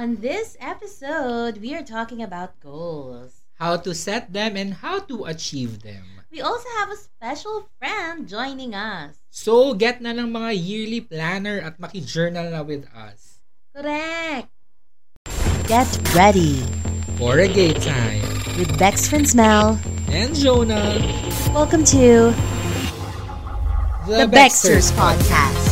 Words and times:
On 0.00 0.16
this 0.16 0.56
episode, 0.64 1.60
we 1.60 1.76
are 1.76 1.84
talking 1.84 2.24
about 2.24 2.56
goals. 2.56 3.44
How 3.60 3.76
to 3.84 3.92
set 3.92 4.32
them 4.32 4.56
and 4.56 4.72
how 4.72 5.04
to 5.12 5.28
achieve 5.28 5.84
them. 5.84 6.24
We 6.32 6.40
also 6.40 6.64
have 6.80 6.88
a 6.88 6.96
special 6.96 7.68
friend 7.76 8.24
joining 8.24 8.72
us. 8.72 9.20
So, 9.28 9.76
get 9.76 10.00
na 10.00 10.16
ng 10.16 10.32
mga 10.32 10.56
yearly 10.56 11.04
planner 11.04 11.60
at 11.60 11.76
maki-journal 11.76 12.48
na 12.48 12.64
with 12.64 12.88
us. 12.96 13.44
Correct. 13.76 14.48
Get 15.68 15.90
ready 16.16 16.64
For 17.20 17.36
a 17.36 17.48
gay 17.52 17.76
time. 17.76 18.24
with 18.56 18.72
Bex 18.80 19.04
Friends 19.04 19.36
Mel. 19.36 19.76
And 20.08 20.32
Jonah. 20.32 20.96
Welcome 21.52 21.84
to 21.92 22.32
the 24.08 24.24
Bexters 24.24 24.96
Podcast. 24.96 25.69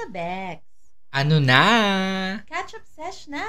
Na, 0.00 0.08
Bex? 0.08 0.64
Ano 1.12 1.36
na? 1.42 2.40
Catch-up 2.48 2.86
sesh 2.88 3.28
na! 3.28 3.44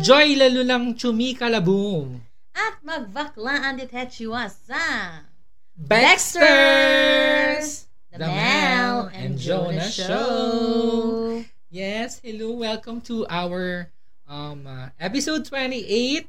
Joy 0.00 0.32
lalo 0.32 0.64
lang 0.64 0.96
chumikalaboom. 0.96 2.24
At 2.56 2.80
magbaklaan 2.80 3.76
detechua 3.76 4.48
sa 4.48 4.80
Baxters! 5.76 6.48
The, 8.16 8.24
Mel 8.26 9.12
and 9.12 9.36
Jonah 9.36 9.92
Show. 9.92 11.44
Yes, 11.68 12.18
hello. 12.24 12.56
Welcome 12.58 13.04
to 13.06 13.28
our 13.28 13.92
um 14.24 14.64
uh, 14.66 14.88
episode 14.98 15.44
28. 15.44 16.26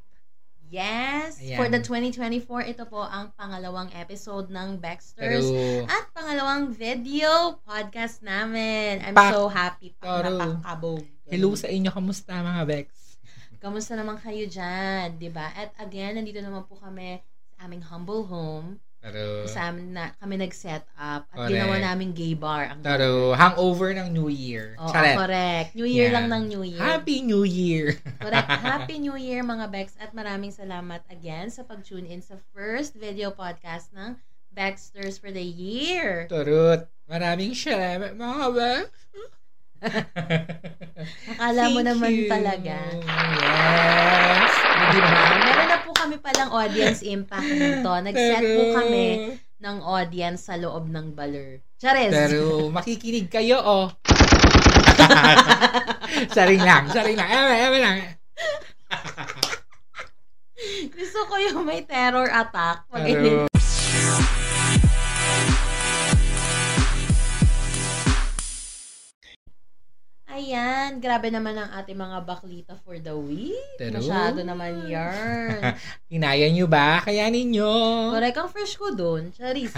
Yes, 0.71 1.35
Ayan. 1.43 1.59
for 1.59 1.67
the 1.67 1.83
2024, 1.83 2.47
ito 2.63 2.87
po 2.87 3.03
ang 3.03 3.35
pangalawang 3.35 3.91
episode 3.91 4.47
ng 4.47 4.79
Baxters. 4.79 5.43
Pero, 5.43 5.83
At 5.83 6.07
pangalawang 6.15 6.71
video 6.71 7.59
podcast 7.67 8.23
namin. 8.23 9.03
I'm 9.03 9.11
Pa- 9.11 9.35
so 9.35 9.51
happy 9.51 9.91
pa 9.99 10.23
napakabog. 10.23 11.03
hello 11.27 11.51
sa 11.59 11.67
inyo. 11.67 11.91
Kamusta 11.91 12.39
mga 12.39 12.63
Bex? 12.63 13.19
Kamusta 13.59 13.99
naman 13.99 14.15
kayo 14.15 14.47
dyan, 14.47 15.19
di 15.19 15.27
ba? 15.27 15.51
At 15.51 15.75
again, 15.75 16.15
nandito 16.15 16.39
naman 16.39 16.63
po 16.63 16.79
kami 16.79 17.19
sa 17.51 17.67
aming 17.67 17.83
humble 17.91 18.23
home. 18.31 18.79
Pero, 19.01 19.49
Sa 19.49 19.73
amin 19.73 19.97
na, 19.97 20.13
kami 20.21 20.37
nag-set 20.37 20.85
up 20.93 21.25
at 21.25 21.33
Correct. 21.33 21.49
ginawa 21.49 21.75
namin 21.81 22.13
gay 22.13 22.37
bar. 22.37 22.69
Ang 22.69 22.85
pero 22.85 23.33
hangover 23.33 23.97
ng 23.97 24.13
New 24.13 24.29
Year. 24.29 24.77
Oo, 24.77 24.93
Charet. 24.93 25.17
correct. 25.17 25.69
New 25.73 25.89
Year 25.89 26.13
Yan. 26.13 26.15
lang 26.15 26.25
ng 26.29 26.43
New 26.53 26.63
Year. 26.63 26.77
Happy 26.85 27.25
New 27.25 27.41
Year! 27.41 27.97
Correct. 28.21 28.45
Happy 28.69 29.01
New 29.01 29.17
Year 29.17 29.41
mga 29.41 29.73
Bex 29.73 29.97
at 29.97 30.13
maraming 30.13 30.53
salamat 30.53 31.01
again 31.09 31.49
sa 31.49 31.65
pag-tune 31.65 32.05
in 32.05 32.21
sa 32.21 32.37
first 32.53 32.93
video 32.93 33.33
podcast 33.33 33.89
ng 33.97 34.21
Baxters 34.53 35.17
for 35.17 35.33
the 35.33 35.41
year. 35.41 36.29
Turut. 36.29 36.85
Maraming 37.09 37.57
salamat 37.57 38.13
mga 38.13 38.45
Bex. 38.53 38.85
Akala 41.35 41.63
mo 41.73 41.81
naman 41.81 42.13
you. 42.13 42.29
talaga. 42.29 42.77
Yes. 43.01 44.53
Di 44.91 44.99
ba? 45.01 45.21
Meron 45.41 45.67
na 45.69 45.79
po 45.81 45.91
kami 45.97 46.15
palang 46.21 46.51
audience 46.53 47.01
impact 47.01 47.49
dito. 47.49 47.89
Nag-set 47.89 48.43
po 48.45 48.63
kami 48.77 49.05
ng 49.61 49.77
audience 49.85 50.49
sa 50.49 50.57
loob 50.57 50.89
ng 50.89 51.13
baler. 51.13 51.61
Charis! 51.77 52.13
Pero 52.13 52.69
makikinig 52.69 53.29
kayo, 53.29 53.61
oh. 53.61 53.87
saring 56.35 56.61
lang, 56.61 56.89
saring 56.89 57.17
lang. 57.17 57.29
Ewan, 57.29 57.57
ewan 57.57 57.81
lang. 57.81 57.97
Gusto 60.93 61.19
ko 61.25 61.35
yung 61.41 61.65
may 61.65 61.85
terror 61.85 62.29
attack. 62.29 62.85
Pag 62.89 63.05
Pero, 63.05 63.50
Ayan, 70.41 70.97
grabe 70.97 71.29
naman 71.29 71.53
ang 71.53 71.69
ating 71.77 71.93
mga 71.93 72.17
baklita 72.25 72.73
for 72.81 72.97
the 72.97 73.13
week. 73.13 73.61
Pero- 73.77 74.01
Masyado 74.01 74.41
naman 74.41 74.89
yarn. 74.89 75.77
kinaya 76.09 76.49
nyo 76.49 76.65
ba? 76.65 76.97
Kaya 76.97 77.29
ninyo. 77.29 77.69
Correct 78.09 78.37
ang 78.41 78.49
fresh 78.49 78.73
ko 78.73 78.89
dun. 78.89 79.29
Charis. 79.37 79.69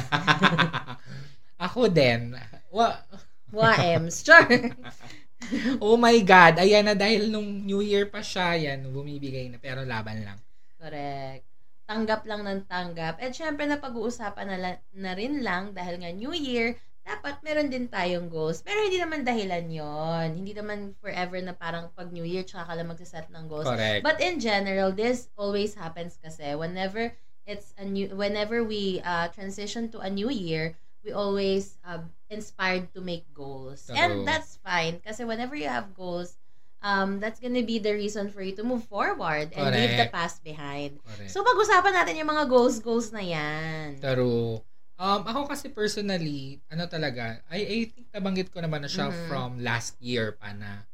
Ako 1.67 1.91
din. 1.91 2.31
Wa- 2.71 3.03
Waems. 3.51 4.23
Char. 4.23 4.47
oh 5.83 5.99
my 5.99 6.15
God. 6.23 6.63
Ayan 6.63 6.87
na 6.87 6.95
dahil 6.95 7.27
nung 7.27 7.67
New 7.67 7.83
Year 7.83 8.07
pa 8.07 8.23
siya, 8.23 8.55
yan, 8.55 8.87
bumibigay 8.87 9.51
na. 9.51 9.59
Pero 9.59 9.83
laban 9.83 10.23
lang. 10.23 10.39
Correct. 10.79 11.43
Tanggap 11.83 12.23
lang 12.23 12.47
ng 12.47 12.63
tanggap. 12.71 13.19
At 13.19 13.35
syempre 13.35 13.67
na 13.67 13.83
pag-uusapan 13.83 14.47
na, 14.47 14.57
la- 14.57 14.83
na 14.95 15.11
rin 15.11 15.43
lang 15.43 15.75
dahil 15.75 15.99
nga 15.99 16.07
New 16.09 16.31
Year, 16.31 16.79
dapat 17.03 17.35
meron 17.43 17.67
din 17.67 17.91
tayong 17.91 18.31
goals. 18.31 18.63
Pero 18.63 18.79
hindi 18.83 18.97
naman 18.97 19.27
dahilan 19.27 19.67
yon 19.67 20.27
Hindi 20.39 20.55
naman 20.55 20.95
forever 21.03 21.39
na 21.43 21.51
parang 21.51 21.91
pag 21.91 22.09
New 22.09 22.23
Year, 22.23 22.47
tsaka 22.47 22.71
ka 22.71 22.73
lang 22.79 22.87
magsaset 22.87 23.27
ng 23.27 23.45
goals. 23.51 23.67
Correct. 23.67 24.01
But 24.01 24.23
in 24.23 24.39
general, 24.39 24.95
this 24.95 25.27
always 25.35 25.75
happens 25.75 26.15
kasi 26.17 26.55
whenever 26.55 27.11
it's 27.43 27.75
a 27.75 27.83
new, 27.83 28.07
whenever 28.15 28.63
we 28.63 29.03
uh, 29.03 29.27
transition 29.35 29.91
to 29.91 29.99
a 29.99 30.09
new 30.09 30.31
year, 30.31 30.79
we 31.03 31.11
always 31.11 31.75
uh, 31.83 31.99
inspired 32.31 32.87
to 32.95 33.03
make 33.03 33.27
goals. 33.35 33.91
True. 33.91 33.99
And 33.99 34.23
that's 34.23 34.55
fine 34.63 35.03
kasi 35.03 35.27
whenever 35.27 35.59
you 35.59 35.67
have 35.67 35.91
goals, 35.91 36.39
um, 36.83 37.19
that's 37.19 37.39
gonna 37.39 37.63
be 37.63 37.79
the 37.79 37.95
reason 37.95 38.31
for 38.31 38.43
you 38.43 38.55
to 38.55 38.63
move 38.63 38.83
forward 38.87 39.51
and 39.55 39.65
leave 39.75 39.95
the 39.95 40.07
Correct. 40.07 40.15
past 40.15 40.37
behind. 40.43 40.99
Correct. 41.03 41.31
So, 41.31 41.41
pag-usapan 41.41 41.93
natin 41.95 42.19
yung 42.19 42.31
mga 42.31 42.45
goals, 42.51 42.79
goals 42.83 43.11
na 43.15 43.23
yan. 43.23 44.03
Pero, 44.03 44.59
um, 45.03 45.21
ako 45.27 45.51
kasi 45.51 45.67
personally, 45.67 46.63
ano 46.71 46.87
talaga, 46.87 47.43
I, 47.51 47.59
I 47.59 47.77
think 47.91 48.07
nabanggit 48.15 48.47
ko 48.55 48.63
naman 48.63 48.87
na 48.87 48.89
siya 48.89 49.11
Mhm. 49.11 49.27
from 49.27 49.49
last 49.59 49.99
year 49.99 50.39
pa 50.39 50.55
na 50.55 50.87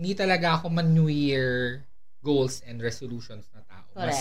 hindi 0.00 0.16
talaga 0.16 0.56
ako 0.56 0.72
man 0.72 0.96
New 0.96 1.12
Year 1.12 1.84
goals 2.24 2.64
and 2.64 2.80
resolutions 2.80 3.44
na 3.52 3.60
tao. 3.68 3.84
Correct. 3.92 4.08
Mas 4.08 4.20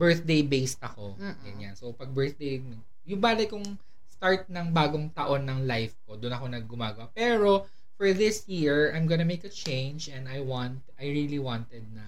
birthday-based 0.00 0.80
ako. 0.80 1.20
Mm-mm. 1.20 1.44
Ganyan. 1.44 1.76
So, 1.76 1.92
pag 1.92 2.08
birthday, 2.08 2.64
yung 3.04 3.20
bali 3.20 3.44
kong 3.44 3.76
start 4.08 4.48
ng 4.48 4.72
bagong 4.72 5.12
taon 5.12 5.44
ng 5.44 5.68
life 5.68 5.92
ko, 6.08 6.16
doon 6.16 6.32
ako 6.32 6.44
naggumagawa. 6.48 7.12
Pero, 7.12 7.68
for 8.00 8.16
this 8.16 8.48
year, 8.48 8.96
I'm 8.96 9.04
gonna 9.04 9.28
make 9.28 9.44
a 9.44 9.52
change 9.52 10.08
and 10.08 10.24
I 10.24 10.40
want, 10.40 10.80
I 10.96 11.04
really 11.08 11.36
wanted 11.36 11.84
na 11.92 12.04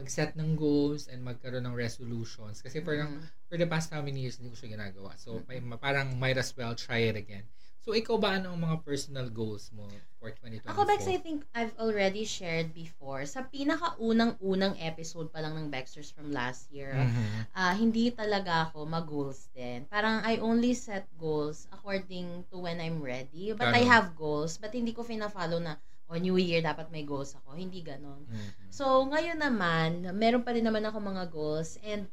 mag-set 0.00 0.32
ng 0.32 0.56
goals 0.56 1.06
and 1.06 1.20
magkaroon 1.20 1.62
ng 1.62 1.76
resolutions. 1.76 2.64
Kasi 2.64 2.80
parang, 2.80 3.20
Mm. 3.20 3.24
for 3.46 3.56
the 3.56 3.68
past 3.68 3.92
how 3.92 4.00
many 4.00 4.24
years 4.24 4.40
hindi 4.40 4.48
ko 4.48 4.56
siya 4.56 4.74
ginagawa. 4.74 5.12
So, 5.14 5.44
Mm-mm. 5.44 5.76
pa- 5.76 5.92
parang 5.92 6.16
might 6.16 6.40
as 6.40 6.56
well 6.56 6.72
try 6.72 7.04
it 7.06 7.14
again. 7.14 7.44
So, 7.80 7.96
ikaw 7.96 8.20
ba 8.20 8.36
ano 8.36 8.52
ang 8.52 8.60
mga 8.60 8.84
personal 8.84 9.32
goals 9.32 9.72
mo 9.72 9.88
for 10.20 10.28
2024? 10.36 10.68
Ako, 10.68 10.84
Bex, 10.84 11.08
I 11.08 11.16
think 11.16 11.48
I've 11.56 11.72
already 11.80 12.28
shared 12.28 12.76
before. 12.76 13.24
Sa 13.24 13.40
pinaka-unang-unang 13.42 14.76
episode 14.76 15.32
pa 15.32 15.40
lang 15.40 15.56
ng 15.56 15.72
Baxters 15.72 16.12
from 16.12 16.28
last 16.28 16.68
year, 16.68 16.92
Mhm. 16.92 17.48
ah 17.50 17.72
hindi 17.72 18.12
talaga 18.12 18.68
ako 18.68 18.84
mag-goals 18.84 19.48
din. 19.50 19.88
Parang 19.88 20.20
I 20.20 20.36
only 20.36 20.76
set 20.76 21.08
goals 21.16 21.72
according 21.72 22.44
to 22.52 22.60
when 22.60 22.78
I'm 22.78 23.00
ready. 23.00 23.56
But 23.56 23.72
I 23.72 23.80
Ano? 23.82 23.88
have 23.88 24.06
goals, 24.12 24.60
but 24.60 24.76
hindi 24.76 24.92
ko 24.92 25.00
fina-follow 25.00 25.56
na, 25.58 25.80
oh, 26.10 26.18
New 26.18 26.36
Year, 26.36 26.60
dapat 26.60 26.90
may 26.90 27.06
goals 27.06 27.32
ako. 27.38 27.54
Hindi 27.54 27.80
ganon. 27.86 28.26
Mhm. 28.26 28.68
So, 28.70 29.06
ngayon 29.06 29.38
naman, 29.38 30.10
meron 30.18 30.42
pa 30.42 30.52
rin 30.54 30.66
naman 30.66 30.82
ako 30.86 30.98
mga 30.98 31.24
goals 31.30 31.78
and 31.86 32.10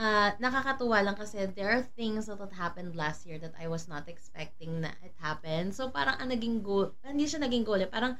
ah 0.00 0.32
nakakatuwa 0.40 1.04
lang 1.04 1.16
kasi 1.18 1.44
there 1.52 1.68
are 1.68 1.84
things 1.84 2.24
that 2.26 2.40
had 2.40 2.54
happened 2.56 2.96
last 2.96 3.28
year 3.28 3.36
that 3.36 3.52
I 3.60 3.68
was 3.68 3.86
not 3.92 4.08
expecting 4.08 4.80
na 4.84 4.90
it 5.04 5.14
happened. 5.20 5.76
So, 5.76 5.92
parang 5.92 6.16
ang 6.22 6.32
naging 6.32 6.64
goal, 6.64 6.94
hindi 7.04 7.28
siya 7.28 7.42
naging 7.44 7.66
goal, 7.68 7.82
eh, 7.82 7.90
parang 7.90 8.16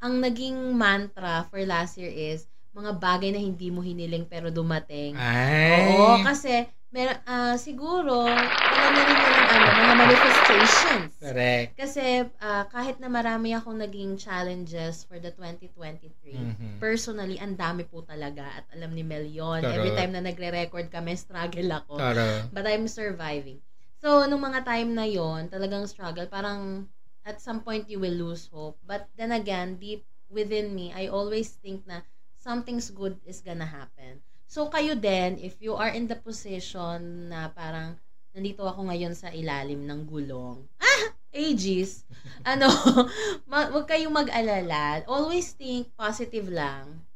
ang 0.00 0.20
naging 0.20 0.76
mantra 0.76 1.44
for 1.48 1.60
last 1.64 1.96
year 2.00 2.10
is 2.12 2.48
mga 2.70 2.92
bagay 2.98 3.30
na 3.34 3.40
hindi 3.42 3.68
mo 3.68 3.82
hiniling 3.82 4.26
pero 4.30 4.48
dumating. 4.50 5.18
Ay! 5.18 5.70
Oo, 5.70 6.22
kasi 6.22 6.66
meron 6.90 7.18
ah 7.22 7.54
siguro 7.54 8.50
alam 8.66 8.94
na 8.98 9.06
rin 9.06 9.22
yun 9.22 9.34
ang 9.34 9.46
ano, 9.46 9.70
mga 9.70 9.94
manifestations. 9.94 11.18
Correct. 11.18 11.74
Kasi 11.78 12.26
ah, 12.38 12.66
kahit 12.66 12.98
na 12.98 13.06
marami 13.06 13.54
akong 13.54 13.78
naging 13.78 14.18
challenges 14.18 15.02
for 15.06 15.18
the 15.18 15.30
2023, 15.34 16.10
Mhm. 16.34 16.78
personally, 16.78 17.38
ang 17.38 17.54
dami 17.54 17.86
po 17.86 18.02
talaga 18.02 18.46
at 18.58 18.66
alam 18.74 18.90
ni 18.94 19.02
Mel 19.02 19.26
yun. 19.26 19.62
Tara. 19.62 19.74
Every 19.74 19.90
time 19.94 20.14
na 20.14 20.22
nagre-record 20.22 20.90
kami, 20.90 21.14
struggle 21.14 21.70
ako. 21.74 21.98
Tara. 21.98 22.46
But 22.50 22.66
I'm 22.66 22.86
surviving. 22.86 23.62
So, 24.00 24.24
nung 24.26 24.40
mga 24.40 24.64
time 24.64 24.96
na 24.96 25.04
yon 25.04 25.52
talagang 25.52 25.84
struggle. 25.84 26.24
Parang, 26.26 26.88
at 27.22 27.36
some 27.38 27.60
point, 27.60 27.84
you 27.86 28.00
will 28.00 28.16
lose 28.16 28.48
hope. 28.48 28.80
But 28.80 29.12
then 29.14 29.28
again, 29.30 29.76
deep 29.76 30.08
within 30.32 30.72
me, 30.72 30.88
I 30.90 31.12
always 31.12 31.52
think 31.60 31.84
na 31.84 32.00
something's 32.40 32.88
good 32.88 33.20
is 33.28 33.44
gonna 33.44 33.68
happen. 33.68 34.24
So, 34.50 34.66
kayo 34.66 34.98
din, 34.98 35.38
if 35.38 35.60
you 35.62 35.78
are 35.78 35.92
in 35.92 36.10
the 36.10 36.18
position 36.18 37.30
na 37.30 37.52
parang, 37.54 37.94
nandito 38.34 38.66
ako 38.66 38.90
ngayon 38.90 39.14
sa 39.14 39.30
ilalim 39.30 39.84
ng 39.86 40.08
gulong. 40.08 40.64
Ah! 40.82 41.14
Ages. 41.30 42.02
ano, 42.42 42.66
ma- 43.50 43.70
wag 43.70 43.86
kayong 43.86 44.10
mag-alala. 44.10 45.06
Always 45.06 45.54
think 45.54 45.86
positive 45.94 46.50
lang. 46.50 47.06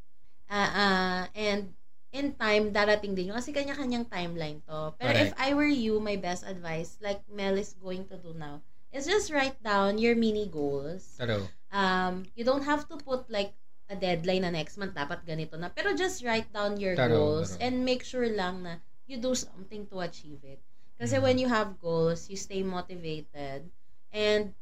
Ah, 0.46 0.70
ah, 0.70 1.20
and 1.34 1.74
in 2.14 2.30
time, 2.38 2.70
darating 2.70 3.18
din 3.18 3.34
yun. 3.34 3.36
Kasi 3.36 3.50
kanya-kanyang 3.50 4.06
timeline 4.06 4.62
to. 4.62 4.94
Pero 5.02 5.18
if 5.18 5.34
I 5.34 5.50
were 5.58 5.66
you, 5.66 5.98
my 5.98 6.14
best 6.14 6.46
advice, 6.46 6.94
like 7.02 7.26
Mel 7.26 7.58
is 7.58 7.74
going 7.74 8.06
to 8.06 8.16
do 8.22 8.30
now, 8.38 8.62
is 8.94 9.10
just 9.10 9.34
write 9.34 9.58
down 9.66 9.98
your 9.98 10.14
mini 10.14 10.46
goals. 10.46 11.18
True. 11.18 11.50
Um, 11.74 12.30
you 12.38 12.46
don't 12.46 12.62
have 12.62 12.86
to 12.86 12.96
put 13.02 13.26
like 13.26 13.50
a 13.94 13.96
deadline 13.96 14.42
na 14.42 14.50
next 14.50 14.74
month, 14.74 14.98
dapat 14.98 15.22
ganito 15.22 15.54
na. 15.54 15.70
Pero 15.70 15.94
just 15.94 16.26
write 16.26 16.50
down 16.50 16.74
your 16.82 16.98
Taro, 16.98 17.14
goals 17.14 17.54
taro. 17.54 17.62
and 17.62 17.86
make 17.86 18.02
sure 18.02 18.26
lang 18.26 18.66
na 18.66 18.82
you 19.06 19.22
do 19.22 19.38
something 19.38 19.86
to 19.86 20.02
achieve 20.02 20.42
it. 20.42 20.58
Kasi 20.98 21.18
Mhm. 21.18 21.22
when 21.22 21.36
you 21.38 21.46
have 21.46 21.78
goals, 21.78 22.26
you 22.26 22.38
stay 22.38 22.66
motivated 22.66 23.70
and 24.10 24.54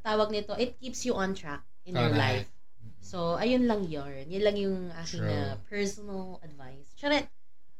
tawag 0.00 0.32
nito, 0.32 0.56
it 0.56 0.76
keeps 0.80 1.04
you 1.04 1.12
on 1.12 1.36
track 1.36 1.60
in 1.84 1.92
your 1.96 2.08
Correct. 2.08 2.48
life. 2.48 2.50
So, 3.00 3.36
ayun 3.36 3.64
lang 3.68 3.88
yun. 3.88 4.28
Yun 4.28 4.42
lang 4.44 4.56
yung 4.56 4.78
aking 5.04 5.24
uh, 5.24 5.56
personal 5.68 6.40
advice. 6.44 6.92
Charet! 6.96 7.28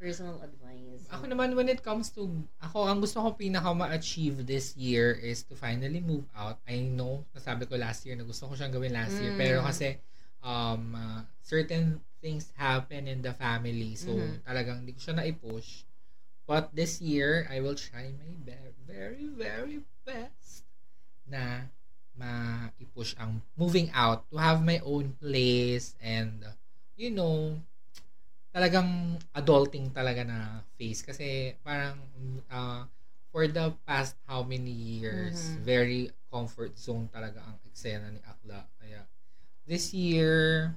Personal 0.01 0.41
advice. 0.41 1.05
Ako 1.13 1.29
naman, 1.29 1.53
when 1.53 1.69
it 1.69 1.85
comes 1.85 2.09
to, 2.17 2.25
ako, 2.61 2.89
ang 2.89 3.05
gusto 3.05 3.21
ko 3.21 3.37
pinaka 3.37 3.69
ma-achieve 3.77 4.45
this 4.49 4.73
year 4.77 5.13
is 5.13 5.45
to 5.45 5.53
finally 5.53 6.01
move 6.01 6.25
out. 6.33 6.57
I 6.65 6.81
know, 6.81 7.25
nasabi 7.37 7.69
ko 7.69 7.77
last 7.77 8.09
year 8.09 8.17
na 8.17 8.25
gusto 8.25 8.49
ko 8.49 8.57
siyang 8.57 8.73
gawin 8.73 8.97
last 8.97 9.17
year. 9.21 9.37
Mm. 9.37 9.41
Pero 9.41 9.61
kasi, 9.61 10.01
um, 10.43 10.95
uh, 10.95 11.21
certain 11.43 12.01
things 12.21 12.53
happen 12.57 13.09
in 13.09 13.23
the 13.23 13.33
family. 13.33 13.97
So, 13.97 14.13
Mhm. 14.17 14.45
talagang 14.45 14.77
hindi 14.85 14.93
ko 14.97 15.01
siya 15.01 15.15
na-push. 15.17 15.85
But 16.45 16.75
this 16.75 16.99
year, 17.01 17.47
I 17.49 17.63
will 17.63 17.79
try 17.79 18.11
my 18.11 18.35
be- 18.43 18.75
very, 18.85 19.31
very 19.31 19.87
best 20.05 20.67
na 21.25 21.71
ma-push 22.19 23.15
ang 23.17 23.41
moving 23.55 23.89
out 23.95 24.27
to 24.29 24.37
have 24.37 24.61
my 24.67 24.83
own 24.83 25.15
place 25.23 25.95
and 26.03 26.43
you 26.99 27.09
know 27.09 27.55
talagang 28.51 29.15
adulting 29.31 29.95
talaga 29.95 30.27
na 30.27 30.39
face 30.75 31.07
kasi 31.07 31.55
parang 31.63 31.97
uh, 32.51 32.83
for 33.31 33.47
the 33.47 33.71
past 33.87 34.19
how 34.27 34.43
many 34.43 34.75
years 34.75 35.55
Mhm. 35.55 35.63
very 35.63 36.03
comfort 36.27 36.75
zone 36.75 37.07
talaga 37.15 37.39
ang 37.47 37.57
eksena 37.63 38.11
ni 38.11 38.19
Akla 38.27 38.67
kaya 38.83 39.07
this 39.71 39.95
year 39.95 40.75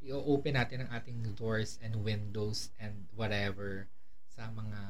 i-open 0.00 0.54
natin 0.54 0.86
ang 0.86 0.90
ating 0.96 1.18
doors 1.34 1.76
and 1.82 1.92
windows 2.00 2.70
and 2.78 2.94
whatever 3.18 3.90
sa 4.30 4.48
mga 4.54 4.80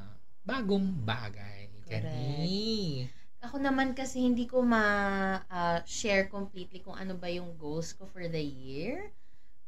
bagong 0.44 0.92
bagay 1.02 1.66
Correct. 1.90 2.06
Gani. 2.06 3.10
Ako 3.42 3.56
naman 3.58 3.96
kasi 3.96 4.20
hindi 4.22 4.44
ko 4.46 4.62
ma-share 4.62 6.28
completely 6.30 6.78
kung 6.84 6.94
ano 6.94 7.16
ba 7.16 7.26
yung 7.32 7.56
goals 7.58 7.96
ko 7.96 8.04
for 8.06 8.22
the 8.28 8.38
year 8.38 9.10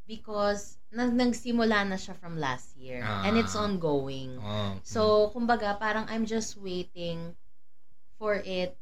because 0.05 0.77
nag 0.93 1.11
nagsimula 1.11 1.83
na 1.89 1.97
siya 1.97 2.13
from 2.15 2.37
last 2.39 2.77
year 2.79 3.01
and 3.01 3.35
it's 3.35 3.57
Ah. 3.57 3.65
ongoing. 3.67 4.37
Oh, 4.39 4.77
So, 4.85 5.33
kumbaga, 5.33 5.75
parang 5.81 6.05
I'm 6.07 6.23
just 6.29 6.55
waiting 6.55 7.33
for 8.21 8.39
it 8.39 8.77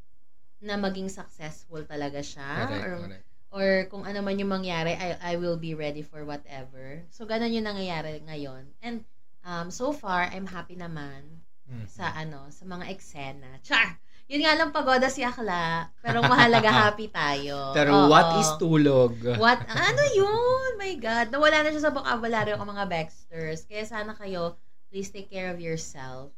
na 0.61 0.77
maging 0.77 1.09
successful 1.09 1.81
talaga 1.87 2.19
siya 2.21 2.67
correct, 2.67 2.85
or 2.85 2.93
correct. 3.07 3.25
Or 3.51 3.85
kung 3.87 4.03
ano 4.03 4.23
man 4.23 4.39
yung 4.39 4.49
mangyari, 4.49 4.95
I 4.95 5.19
I 5.19 5.33
will 5.35 5.59
be 5.59 5.75
ready 5.75 6.01
for 6.01 6.23
whatever. 6.23 7.03
So 7.11 7.23
ganun 7.23 7.51
yung 7.51 7.67
nangyayari 7.67 8.23
ngayon. 8.23 8.71
And 8.79 9.03
um 9.43 9.69
so 9.69 9.91
far, 9.91 10.25
I'm 10.25 10.47
happy 10.47 10.75
naman 10.75 11.43
Mhm. 11.67 11.87
sa 11.87 12.11
ano, 12.11 12.47
sa 12.49 12.63
mga 12.63 12.87
eksena. 12.89 13.59
Char! 13.61 13.99
Yun 14.27 14.47
nga 14.47 14.55
lang 14.55 14.71
pagoda 14.71 15.11
si 15.11 15.27
Akla, 15.27 15.91
pero 15.99 16.23
mahalaga 16.23 16.71
happy 16.87 17.11
tayo. 17.11 17.75
Pero 17.75 17.91
Oo. 17.91 18.07
what 18.07 18.39
is 18.39 18.47
tulog? 18.55 19.19
What? 19.35 19.59
Ano 19.91 20.03
yun? 20.15 20.79
My 20.79 20.95
God. 20.95 21.35
Nawala 21.35 21.61
na 21.61 21.69
siya 21.69 21.83
sa 21.83 21.91
vocabulary 21.91 22.55
ko 22.55 22.63
mga 22.63 22.87
Baxters. 22.87 23.67
Kaya 23.67 23.83
sana 23.83 24.15
kayo, 24.15 24.55
please 24.87 25.11
take 25.11 25.27
care 25.27 25.51
of 25.51 25.59
yourself 25.59 26.31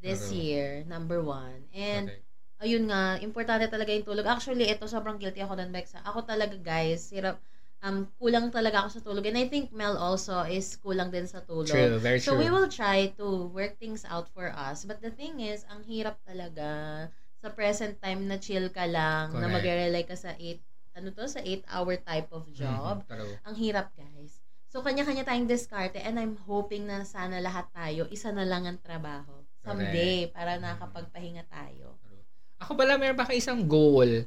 this 0.00 0.28
Pero- 0.28 0.36
year, 0.36 0.68
number 0.84 1.20
one. 1.20 1.68
And, 1.72 2.08
Correct. 2.08 2.23
Ayun 2.64 2.88
nga, 2.88 3.20
importante 3.20 3.68
talaga 3.68 3.92
yung 3.92 4.06
tulog. 4.08 4.24
Actually, 4.26 4.66
ito, 4.72 4.88
sobrang 4.88 5.20
guilty 5.20 5.44
ako 5.44 5.54
doon, 5.60 5.70
Bex. 5.70 5.94
Ako 6.00 6.24
talaga, 6.24 6.56
guys, 6.56 7.12
hirap, 7.12 7.36
um, 7.84 8.08
kulang 8.16 8.48
talaga 8.48 8.82
ako 8.84 8.88
sa 8.96 9.00
tulog. 9.04 9.24
And 9.28 9.36
I 9.36 9.46
think 9.52 9.70
Mel 9.76 10.00
also 10.00 10.40
is 10.48 10.80
kulang 10.80 11.12
din 11.12 11.28
sa 11.28 11.44
tulog. 11.44 11.68
True, 11.68 12.00
very 12.00 12.18
So, 12.18 12.32
true. 12.32 12.40
we 12.40 12.48
will 12.48 12.72
try 12.72 13.12
to 13.20 13.26
work 13.52 13.76
things 13.76 14.08
out 14.08 14.32
for 14.32 14.48
us. 14.48 14.88
But 14.88 15.04
the 15.04 15.12
thing 15.12 15.44
is, 15.44 15.68
ang 15.68 15.84
hirap 15.84 16.16
talaga 16.24 16.68
sa 17.36 17.52
present 17.52 18.00
time 18.00 18.24
na 18.24 18.40
chill 18.40 18.72
ka 18.72 18.88
lang, 18.88 19.36
na 19.36 19.44
Correct. 19.44 19.54
mag-rely 19.60 20.02
ka 20.08 20.16
sa 20.16 20.32
8, 20.40 20.64
ano 20.96 21.12
to, 21.12 21.28
sa 21.28 21.44
8-hour 21.44 22.00
type 22.00 22.32
of 22.32 22.48
job. 22.50 23.04
Mhm, 23.04 23.12
true. 23.12 23.34
Ang 23.44 23.54
hirap, 23.60 23.92
guys. 23.92 24.40
So, 24.72 24.82
kanya-kanya 24.82 25.22
tayong 25.22 25.46
diskarte 25.46 26.02
and 26.02 26.18
I'm 26.18 26.34
hoping 26.50 26.88
na 26.88 27.04
sana 27.06 27.38
lahat 27.38 27.70
tayo, 27.70 28.10
isa 28.10 28.34
na 28.34 28.42
lang 28.42 28.66
ang 28.66 28.80
trabaho. 28.82 29.44
Someday, 29.62 30.26
para 30.34 30.58
Mm. 30.58 30.66
nakakapagpahinga 30.66 31.44
tayo. 31.46 31.94
Ako 32.62 32.78
pala, 32.78 32.96
meron 32.96 33.18
kayo 33.18 33.38
isang 33.38 33.66
goal 33.66 34.24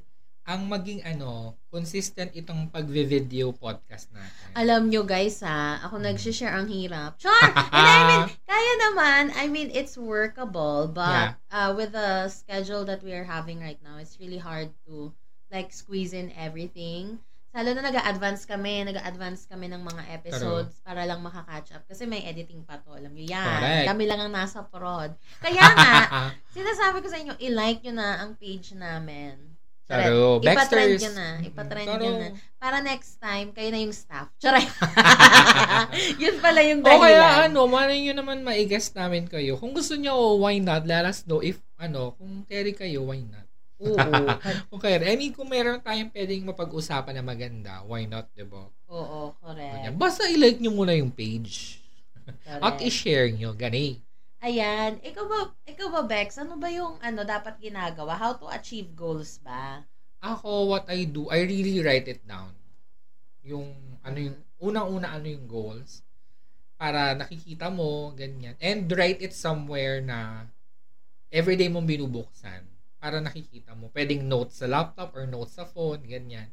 ang 0.47 0.63
maging 0.63 1.03
ano, 1.03 1.59
consistent 1.67 2.31
itong 2.31 2.71
pagvi-video 2.71 3.51
podcast 3.51 4.07
natin? 4.15 4.47
Alam 4.55 4.87
nyo 4.87 5.03
guys 5.03 5.43
ha, 5.43 5.83
ako 5.83 5.99
Mm. 5.99 6.03
nag-share 6.07 6.55
ang 6.55 6.67
hirap. 6.71 7.19
Char! 7.19 7.35
And 7.75 7.83
I 7.83 7.99
mean, 8.07 8.23
kaya 8.47 8.73
naman, 8.79 9.21
I 9.35 9.51
mean, 9.51 9.67
it's 9.75 9.99
workable, 9.99 10.87
but 10.87 11.35
uh, 11.51 11.75
with 11.75 11.91
the 11.91 12.31
schedule 12.31 12.87
that 12.87 13.03
we 13.03 13.11
are 13.11 13.27
having 13.27 13.59
right 13.59 13.79
now, 13.83 13.99
it's 13.99 14.15
really 14.23 14.39
hard 14.39 14.71
to 14.87 15.11
like 15.51 15.75
squeeze 15.75 16.15
in 16.15 16.31
everything. 16.31 17.19
Lalo 17.57 17.73
na 17.73 17.89
nag-advance 17.89 18.45
kami, 18.45 18.85
nag-advance 18.85 19.49
kami 19.49 19.65
ng 19.65 19.81
mga 19.81 20.13
episodes 20.13 20.77
para 20.85 21.09
lang 21.09 21.25
makakatch 21.25 21.73
up. 21.73 21.81
Kasi 21.89 22.05
may 22.05 22.21
editing 22.21 22.61
pa 22.61 22.77
to, 22.77 22.93
alam 22.93 23.09
nyo 23.09 23.25
yan. 23.25 23.41
Correct. 23.49 23.87
Kami 23.89 24.03
lang 24.05 24.19
ang 24.21 24.29
nasa 24.29 24.61
prod. 24.61 25.17
Kaya 25.41 25.65
nga, 25.73 25.93
sinasabi 26.53 27.01
ko 27.01 27.09
sa 27.09 27.17
inyo, 27.17 27.33
i-like 27.41 27.81
nyo 27.81 27.97
na 27.97 28.21
ang 28.21 28.37
page 28.37 28.77
namin. 28.77 29.57
Taro. 29.89 30.37
Ipatrend 30.37 31.01
nyo 31.01 31.11
na. 31.17 31.27
Ipatrend 31.41 31.87
Taro. 31.89 32.03
nyo 32.05 32.11
na. 32.19 32.29
Para 32.61 32.77
next 32.85 33.17
time, 33.17 33.49
kayo 33.55 33.73
na 33.73 33.79
yung 33.81 33.95
staff. 33.95 34.29
Charay. 34.37 34.67
Yun 36.21 36.37
pala 36.37 36.61
yung 36.61 36.83
O 36.83 36.85
dahilan. 36.85 37.01
kaya 37.07 37.25
ano, 37.49 37.65
malay 37.65 38.05
nyo 38.05 38.13
naman 38.21 38.45
ma-guest 38.45 38.93
namin 38.93 39.25
kayo. 39.25 39.57
Kung 39.57 39.73
gusto 39.73 39.97
nyo, 39.97 40.37
why 40.37 40.61
not? 40.61 40.85
Let 40.85 41.09
us 41.09 41.25
know 41.25 41.41
if, 41.41 41.57
ano, 41.79 42.13
kung 42.19 42.45
carry 42.45 42.75
kayo, 42.75 43.01
why 43.07 43.23
not? 43.23 43.46
Oo. 43.81 44.77
Kaya, 44.81 44.97
I 45.05 45.15
mean, 45.17 45.33
kung 45.33 45.49
meron 45.49 45.81
tayong 45.81 46.09
pwedeng 46.09 46.49
mapag-usapan 46.49 47.13
na 47.13 47.25
maganda, 47.25 47.85
why 47.85 48.09
not, 48.09 48.25
diba? 48.33 48.69
Oo, 48.89 49.37
correct. 49.37 49.93
Basta 49.93 50.25
i-like 50.25 50.57
nyo 50.57 50.73
muna 50.73 50.97
yung 50.97 51.13
page. 51.13 51.77
At 52.47 52.77
correct. 52.77 52.87
i-share 52.89 53.29
nyo, 53.29 53.53
gani. 53.53 54.01
Ayan. 54.41 55.01
Ikaw 55.01 55.25
ba, 55.25 55.39
ikaw 55.65 55.87
ba, 55.93 56.01
Bex, 56.05 56.37
ano 56.41 56.57
ba 56.57 56.69
yung 56.69 56.97
ano 57.01 57.21
dapat 57.25 57.57
ginagawa? 57.61 58.17
How 58.17 58.37
to 58.37 58.49
achieve 58.49 58.93
goals 58.97 59.41
ba? 59.41 59.85
Ako, 60.21 60.73
what 60.73 60.89
I 60.89 61.05
do, 61.05 61.29
I 61.29 61.45
really 61.45 61.81
write 61.85 62.09
it 62.09 62.25
down. 62.25 62.53
Yung, 63.45 63.69
ano 64.01 64.17
yung, 64.17 64.37
unang-una 64.57 65.13
ano 65.13 65.29
yung 65.29 65.45
goals. 65.45 66.01
Para 66.77 67.13
nakikita 67.13 67.69
mo, 67.69 68.13
ganyan. 68.13 68.57
And 68.57 68.89
write 68.89 69.21
it 69.21 69.33
somewhere 69.33 70.01
na 70.01 70.49
everyday 71.29 71.69
mong 71.69 71.85
binubuksan. 71.89 72.76
Para 73.07 73.23
nakikita 73.23 73.71
mo. 73.71 73.87
Pwedeng 73.95 74.27
notes 74.27 74.59
sa 74.59 74.67
laptop 74.67 75.15
or 75.15 75.23
notes 75.23 75.55
sa 75.55 75.63
phone, 75.63 76.03
ganyan. 76.03 76.51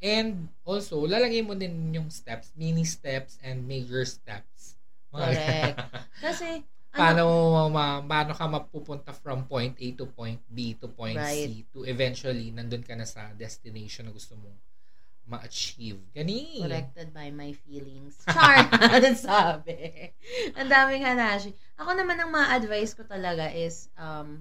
And 0.00 0.48
also, 0.64 0.96
lalagay 1.04 1.44
mo 1.44 1.52
din 1.52 1.92
yung 1.92 2.08
steps, 2.08 2.56
mini 2.56 2.88
steps 2.88 3.36
and 3.44 3.68
major 3.68 4.00
steps. 4.08 4.80
Correct. 5.12 5.76
Kasi, 6.24 6.64
ano, 6.96 6.96
paano 6.96 7.24
ma, 7.68 8.00
paano 8.00 8.32
ka 8.32 8.48
mapupunta 8.48 9.12
from 9.12 9.44
point 9.44 9.76
A 9.76 9.92
to 9.92 10.08
point 10.08 10.40
B 10.48 10.72
to 10.80 10.88
point 10.88 11.20
C 11.20 11.36
Right. 11.36 11.68
to 11.76 11.84
eventually 11.84 12.48
nandun 12.48 12.80
ka 12.80 12.96
na 12.96 13.04
sa 13.04 13.36
destination 13.36 14.08
na 14.08 14.16
gusto 14.16 14.40
mong 14.40 14.56
ma-achieve. 15.28 16.00
Gani. 16.16 16.64
corrected 16.64 17.12
by 17.12 17.28
my 17.28 17.52
feelings. 17.52 18.18
Char! 18.24 18.66
Ano 18.96 19.12
sabi? 19.12 20.10
Ang 20.56 20.72
daming 20.72 21.04
hanashi. 21.04 21.52
Ako 21.76 21.92
naman 21.92 22.16
ang 22.16 22.32
ma-advise 22.32 22.96
ko 22.96 23.04
talaga 23.04 23.52
is, 23.52 23.92
um, 24.00 24.40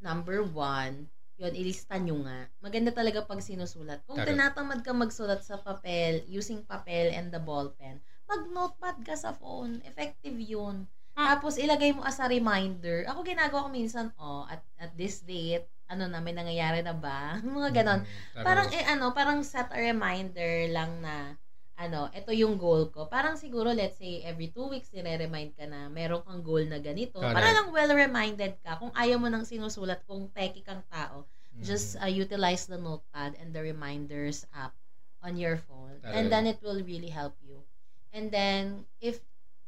number 0.00 0.44
one, 0.44 1.08
yun, 1.36 1.52
ilista 1.52 2.00
nyo 2.00 2.24
nga. 2.24 2.48
Maganda 2.64 2.90
talaga 2.92 3.24
pag 3.24 3.44
sinusulat. 3.44 4.00
Kung 4.08 4.16
Taro. 4.16 4.28
tinatamad 4.28 4.80
ka 4.80 4.96
magsulat 4.96 5.44
sa 5.44 5.60
papel, 5.60 6.24
using 6.28 6.64
papel 6.64 7.12
and 7.12 7.28
the 7.28 7.40
ball 7.40 7.68
pen, 7.76 8.00
mag-notepad 8.24 9.04
ka 9.04 9.14
sa 9.14 9.36
phone. 9.36 9.84
Effective 9.84 10.36
yun. 10.40 10.88
Ah. 11.16 11.36
Tapos, 11.36 11.60
ilagay 11.60 11.92
mo 11.92 12.04
as 12.04 12.20
a 12.20 12.28
reminder. 12.28 13.04
Ako 13.08 13.24
ginagawa 13.24 13.68
ko 13.68 13.70
minsan, 13.72 14.12
oh, 14.16 14.48
at, 14.48 14.64
at 14.80 14.92
this 14.96 15.20
date, 15.24 15.68
ano 15.86 16.08
na, 16.10 16.18
may 16.24 16.34
nangyayari 16.34 16.80
na 16.82 16.96
ba? 16.96 17.36
Mga 17.44 17.70
ganon. 17.84 18.00
Mm. 18.02 18.44
Parang 18.44 18.68
eh 18.72 18.84
ano, 18.88 19.14
parang 19.14 19.38
set 19.44 19.70
a 19.70 19.78
reminder 19.78 20.72
lang 20.72 20.98
na 21.04 21.36
ano, 21.76 22.08
ito 22.12 22.32
yung 22.32 22.56
goal 22.56 22.88
ko. 22.88 23.04
Parang 23.06 23.36
siguro, 23.36 23.72
let's 23.72 24.00
say, 24.00 24.24
every 24.24 24.48
two 24.48 24.68
weeks, 24.72 24.88
nire-remind 24.96 25.52
ka 25.56 25.68
na 25.68 25.92
meron 25.92 26.24
kang 26.24 26.40
goal 26.40 26.64
na 26.64 26.80
ganito. 26.80 27.20
Correct. 27.20 27.36
Para 27.36 27.52
lang 27.52 27.68
well-reminded 27.68 28.56
ka. 28.64 28.80
Kung 28.80 28.92
ayaw 28.96 29.20
mo 29.20 29.28
nang 29.28 29.44
sinusulat, 29.44 30.00
kung 30.08 30.28
teki 30.32 30.64
kang 30.64 30.80
tao, 30.88 31.28
Mm. 31.56 31.64
just 31.64 31.96
uh, 31.96 32.10
utilize 32.10 32.68
the 32.68 32.76
notepad 32.76 33.32
and 33.40 33.56
the 33.56 33.62
reminders 33.64 34.44
app 34.52 34.76
on 35.24 35.40
your 35.40 35.56
phone. 35.56 35.96
Correct. 36.04 36.12
And 36.12 36.28
then 36.28 36.44
it 36.44 36.60
will 36.60 36.84
really 36.84 37.08
help 37.08 37.32
you. 37.40 37.64
And 38.12 38.28
then, 38.28 38.84
if 39.00 39.20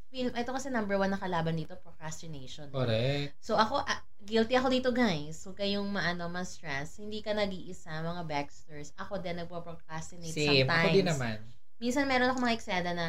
feel, 0.09 0.29
ito 0.33 0.49
kasi 0.53 0.69
number 0.69 0.97
one 0.97 1.13
na 1.13 1.17
kalaban 1.21 1.57
dito, 1.57 1.77
procrastination. 1.81 2.69
Correct. 2.73 3.33
So 3.41 3.57
ako, 3.57 3.81
ah, 3.85 4.01
guilty 4.21 4.57
ako 4.57 4.69
dito 4.69 4.89
guys. 4.93 5.37
So 5.37 5.53
kayong 5.53 5.85
maano, 5.89 6.29
ma-stress. 6.29 6.97
Hindi 6.97 7.21
ka 7.21 7.33
nag-iisa, 7.33 8.01
mga 8.01 8.25
backsters. 8.25 8.93
Ako 8.97 9.21
din 9.21 9.37
nagpo-procrastinate 9.41 10.33
Same. 10.33 10.65
sometimes. 10.65 10.85
Ako 10.85 10.97
din 10.97 11.09
naman. 11.09 11.37
Minsan 11.79 12.05
meron 12.05 12.29
ako 12.29 12.43
mga 12.43 12.55
eksena 12.59 12.91
na 12.91 13.07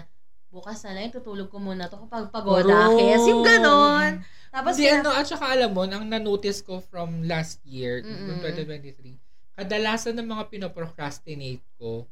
bukas 0.51 0.83
na 0.83 0.95
lang, 0.95 1.15
tutulog 1.15 1.47
ko 1.47 1.63
muna 1.63 1.87
to 1.87 1.99
kapag 2.07 2.31
pagoda. 2.35 2.91
Kaya 2.91 3.19
yung 3.23 3.47
ganon. 3.47 4.23
Tapos 4.51 4.75
Hindi, 4.75 4.91
kaya, 4.91 4.99
ano, 5.03 5.11
at 5.15 5.27
saka 5.31 5.47
alam 5.47 5.71
mo, 5.71 5.87
ang 5.87 6.07
na-notice 6.11 6.59
ko 6.67 6.83
from 6.83 7.23
last 7.23 7.63
year, 7.63 8.03
Mm-mm. 8.03 8.43
2023, 8.43 9.15
kadalasan 9.55 10.19
ng 10.19 10.27
mga 10.27 10.45
pinoprocrastinate 10.51 11.63
ko, 11.79 12.03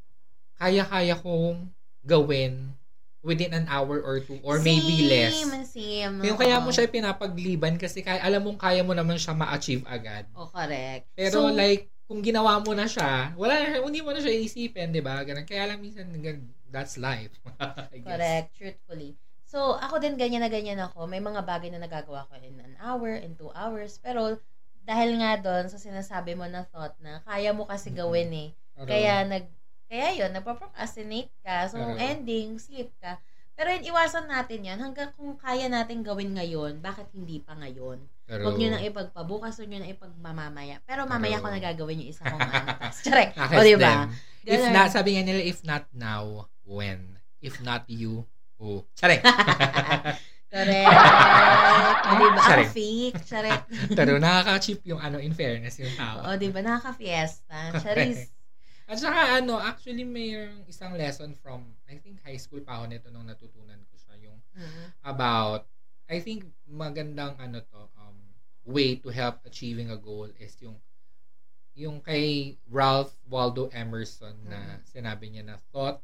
kaya-kaya 0.54 1.18
kong 1.18 1.66
gawin 2.06 2.78
within 3.26 3.50
an 3.50 3.66
hour 3.66 3.98
or 3.98 4.22
two 4.22 4.38
or 4.46 4.62
maybe 4.62 5.10
less. 5.10 5.34
Same, 5.34 5.66
same. 5.66 6.14
Yung 6.22 6.38
kaya 6.38 6.62
mo 6.62 6.70
siya 6.70 6.86
pinapagliban 6.86 7.74
kasi 7.74 8.06
kaya, 8.06 8.22
alam 8.22 8.46
mong 8.46 8.62
kaya 8.62 8.86
mo 8.86 8.94
naman 8.94 9.18
siya 9.18 9.34
ma-achieve 9.34 9.82
agad. 9.90 10.30
Oh, 10.38 10.46
correct. 10.46 11.10
Pero 11.18 11.42
So, 11.42 11.50
like, 11.50 11.90
kung 12.08 12.24
ginawa 12.24 12.56
mo 12.64 12.72
na 12.72 12.88
siya, 12.88 13.36
wala 13.36 13.52
na, 13.60 13.84
hindi 13.84 14.00
mo 14.00 14.16
na 14.16 14.24
siya 14.24 14.32
iisipin, 14.32 14.96
di 14.96 15.04
ba? 15.04 15.20
Ganun. 15.20 15.44
Kaya 15.44 15.68
lang 15.68 15.84
minsan, 15.84 16.08
that's 16.72 16.96
life. 16.96 17.36
Correct, 18.08 18.56
truthfully. 18.56 19.12
So, 19.44 19.76
ako 19.76 20.00
din 20.00 20.16
ganyan 20.16 20.40
na 20.40 20.48
ganyan 20.48 20.80
ako. 20.80 21.04
May 21.04 21.20
mga 21.20 21.44
bagay 21.44 21.68
na 21.68 21.84
nagagawa 21.84 22.24
ko 22.28 22.40
in 22.40 22.56
an 22.64 22.76
hour, 22.80 23.12
in 23.12 23.36
two 23.36 23.52
hours. 23.52 24.00
Pero, 24.00 24.40
dahil 24.88 25.20
nga 25.20 25.36
doon 25.36 25.68
sa 25.68 25.76
sinasabi 25.76 26.32
mo 26.32 26.48
na 26.48 26.64
thought 26.64 26.96
na 27.04 27.20
kaya 27.28 27.52
mo 27.52 27.68
kasi 27.68 27.92
gawin 27.92 28.32
eh. 28.32 28.48
Pero, 28.72 28.88
Kaya 28.88 29.28
nag 29.28 29.44
kaya 29.88 30.20
yun, 30.20 30.32
nagpo-procrastinate 30.36 31.32
ka. 31.40 31.64
So, 31.72 31.80
Pero- 31.80 31.96
ending, 31.96 32.60
sleep 32.60 32.92
ka. 33.00 33.16
Pero 33.58 33.74
yun, 33.74 33.90
iwasan 33.90 34.30
natin 34.30 34.62
yan. 34.62 34.78
Hanggang 34.78 35.10
kung 35.18 35.34
kaya 35.34 35.66
natin 35.66 36.06
gawin 36.06 36.30
ngayon, 36.30 36.78
bakit 36.78 37.10
hindi 37.10 37.42
pa 37.42 37.58
ngayon? 37.58 37.98
pero, 38.22 38.46
Huwag 38.46 38.54
nyo 38.54 38.68
nang 38.70 38.86
ipagpabukas, 38.86 39.58
huwag 39.58 39.66
nyo 39.66 39.82
nang 39.82 39.90
ipagmamamaya. 39.90 40.78
Pero 40.86 41.10
mamaya 41.10 41.42
Pero- 41.42 41.50
ko 41.50 41.56
nagagawin 41.58 42.06
yung 42.06 42.10
isa 42.14 42.22
kong 42.22 42.38
task. 42.78 43.02
Tsarek. 43.02 43.34
Nakes 43.34 43.58
O, 43.58 43.66
diba? 43.66 43.92
If 44.46 44.62
not, 44.70 44.94
sabi 44.94 45.18
nga 45.18 45.26
nila, 45.26 45.42
if 45.42 45.58
not 45.66 45.90
now, 45.90 46.46
when? 46.62 47.18
If 47.42 47.58
not 47.58 47.82
you, 47.90 48.22
who? 48.62 48.86
Charing. 48.94 49.26
Correct. 50.48 50.86
O, 52.08 52.10
diba? 52.14 52.40
Ang 52.40 52.70
fake. 52.70 53.18
Tsarek. 53.26 53.62
Pero 53.92 54.16
nakaka-cheap 54.16 54.80
yung 54.86 55.02
ano, 55.02 55.18
in 55.18 55.34
fairness, 55.34 55.82
yung 55.82 55.92
tao. 55.92 56.24
O, 56.24 56.38
diba? 56.38 56.62
Nakaka-fiesta. 56.62 57.74
Charis. 57.82 58.30
At 58.88 58.96
saka 58.96 59.36
ano, 59.36 59.60
actually 59.60 60.00
mayroong 60.08 60.64
isang 60.64 60.96
lesson 60.96 61.36
from, 61.36 61.76
I 61.84 62.00
think 62.00 62.24
high 62.24 62.40
school 62.40 62.64
pa 62.64 62.80
ako 62.80 62.84
nito 62.88 63.12
nung 63.12 63.28
natutunan 63.28 63.76
ko 63.84 63.94
siya, 64.00 64.16
yung 64.24 64.40
Mhm. 64.56 64.84
about, 65.04 65.68
I 66.08 66.24
think 66.24 66.48
magandang 66.64 67.36
ano 67.36 67.60
to, 67.68 67.80
um, 68.00 68.16
way 68.64 68.96
to 68.96 69.12
help 69.12 69.44
achieving 69.44 69.92
a 69.92 70.00
goal 70.00 70.32
is 70.40 70.56
yung 70.64 70.80
yung 71.78 72.02
kay 72.02 72.58
Ralph 72.66 73.14
Waldo 73.28 73.70
Emerson 73.70 74.34
na 74.50 74.82
sinabi 74.82 75.30
niya 75.30 75.46
na 75.46 75.56
thought 75.70 76.02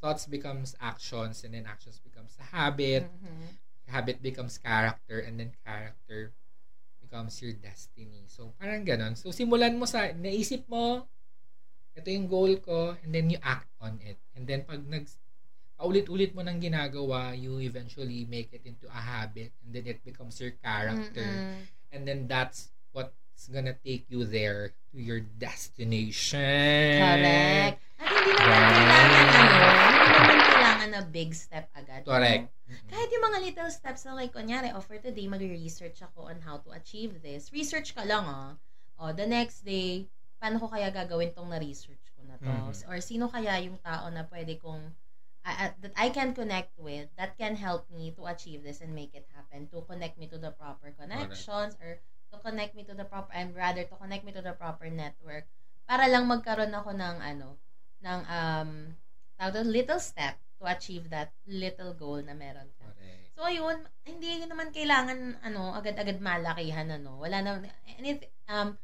thoughts 0.00 0.24
becomes 0.24 0.72
actions 0.80 1.44
and 1.44 1.52
then 1.52 1.68
actions 1.68 2.00
becomes 2.00 2.32
a 2.40 2.46
habit 2.54 3.04
Mhm. 3.04 3.52
habit 3.90 4.22
becomes 4.24 4.56
character 4.56 5.18
and 5.20 5.36
then 5.36 5.52
character 5.66 6.32
becomes 7.04 7.36
your 7.42 7.52
destiny. 7.52 8.24
So, 8.30 8.54
parang 8.56 8.84
ganon. 8.86 9.16
So, 9.16 9.28
simulan 9.32 9.76
mo 9.76 9.84
sa, 9.84 10.12
naisip 10.12 10.64
mo, 10.68 11.08
ito 11.98 12.08
yung 12.08 12.30
goal 12.30 12.54
ko, 12.62 12.94
and 13.02 13.10
then 13.10 13.28
you 13.28 13.38
act 13.42 13.68
on 13.82 13.98
it. 14.06 14.16
And 14.38 14.46
then, 14.46 14.62
pag 14.62 14.86
nag, 14.86 15.10
paulit-ulit 15.74 16.34
mo 16.34 16.42
nang 16.42 16.62
ginagawa, 16.62 17.34
you 17.34 17.58
eventually 17.58 18.26
make 18.26 18.54
it 18.54 18.62
into 18.62 18.86
a 18.86 18.98
habit, 19.02 19.50
and 19.62 19.74
then 19.74 19.86
it 19.86 20.02
becomes 20.06 20.38
your 20.38 20.54
character. 20.62 21.26
Mm-mm. 21.26 21.66
And 21.90 22.06
then, 22.06 22.30
that's 22.30 22.70
what's 22.94 23.50
gonna 23.50 23.74
take 23.82 24.06
you 24.10 24.22
there 24.22 24.74
to 24.94 24.96
your 24.98 25.20
destination. 25.20 26.38
Correct. 27.02 27.78
At 27.98 28.06
hindi 28.06 28.30
naman 28.34 28.46
Right. 28.48 28.74
kailangan 28.78 29.34
ano, 29.34 29.66
hindi 29.98 30.14
naman 30.14 30.38
kailangan 30.38 30.88
na 30.94 31.00
big 31.02 31.30
step 31.34 31.66
agad. 31.74 32.02
Correct. 32.06 32.46
no? 32.46 32.88
Kahit 32.92 33.08
yung 33.10 33.24
mga 33.24 33.38
little 33.42 33.70
steps 33.72 34.02
na 34.04 34.12
like, 34.14 34.30
kunyari, 34.30 34.70
oh, 34.74 34.82
for 34.84 34.98
today, 35.00 35.26
mag-research 35.26 35.98
ako 36.02 36.30
on 36.30 36.38
how 36.44 36.60
to 36.60 36.70
achieve 36.74 37.22
this. 37.24 37.50
Research 37.50 37.94
ka 37.96 38.04
lang, 38.06 38.26
ah. 38.26 38.54
Oh, 38.98 39.14
the 39.14 39.26
next 39.26 39.62
day, 39.62 40.10
paano 40.38 40.62
ko 40.62 40.70
kaya 40.70 40.88
gagawin 40.94 41.34
tong 41.34 41.50
na-research 41.50 42.02
ko 42.14 42.22
na 42.26 42.38
to? 42.38 42.50
Mhm. 42.50 42.86
Or 42.90 42.98
sino 43.02 43.26
kaya 43.30 43.58
yung 43.62 43.78
tao 43.82 44.06
na 44.10 44.24
pwede 44.30 44.58
kong, 44.58 44.94
ah, 45.46 45.74
that 45.82 45.94
I 45.98 46.10
can 46.14 46.34
connect 46.34 46.74
with, 46.78 47.10
that 47.18 47.34
can 47.38 47.54
help 47.58 47.90
me 47.90 48.14
to 48.14 48.26
achieve 48.26 48.62
this 48.62 48.80
and 48.80 48.94
make 48.94 49.14
it 49.14 49.26
happen, 49.34 49.66
to 49.70 49.82
connect 49.86 50.16
me 50.18 50.26
to 50.30 50.38
the 50.38 50.52
proper 50.54 50.94
connections, 50.94 51.74
or 51.82 51.98
to 52.30 52.36
connect 52.44 52.76
me 52.76 52.84
to 52.84 52.92
the 52.94 53.06
proper, 53.08 53.32
and 53.32 53.56
rather, 53.56 53.82
to 53.88 53.96
connect 53.96 54.22
me 54.22 54.32
to 54.34 54.44
the 54.44 54.52
proper 54.54 54.86
network, 54.92 55.48
para 55.88 56.04
lang 56.06 56.28
magkaroon 56.28 56.74
ako 56.74 56.92
ng, 56.92 57.16
ano, 57.22 57.56
ng, 58.04 58.20
um, 58.28 58.70
tawag 59.40 59.64
little 59.64 60.02
step 60.02 60.36
to 60.60 60.66
achieve 60.68 61.08
that 61.08 61.32
little 61.46 61.94
goal 61.94 62.20
na 62.20 62.34
meron 62.36 62.68
ka. 62.76 62.90
Correct. 62.92 63.32
So, 63.38 63.46
yun, 63.46 63.86
hindi 64.02 64.42
naman 64.44 64.74
kailangan, 64.74 65.40
ano, 65.46 65.70
agad-agad 65.72 66.18
malakihan, 66.18 66.90
ano. 66.90 67.22
Wala 67.22 67.38
na, 67.40 67.50
any, 67.96 68.18
um, 68.50 68.74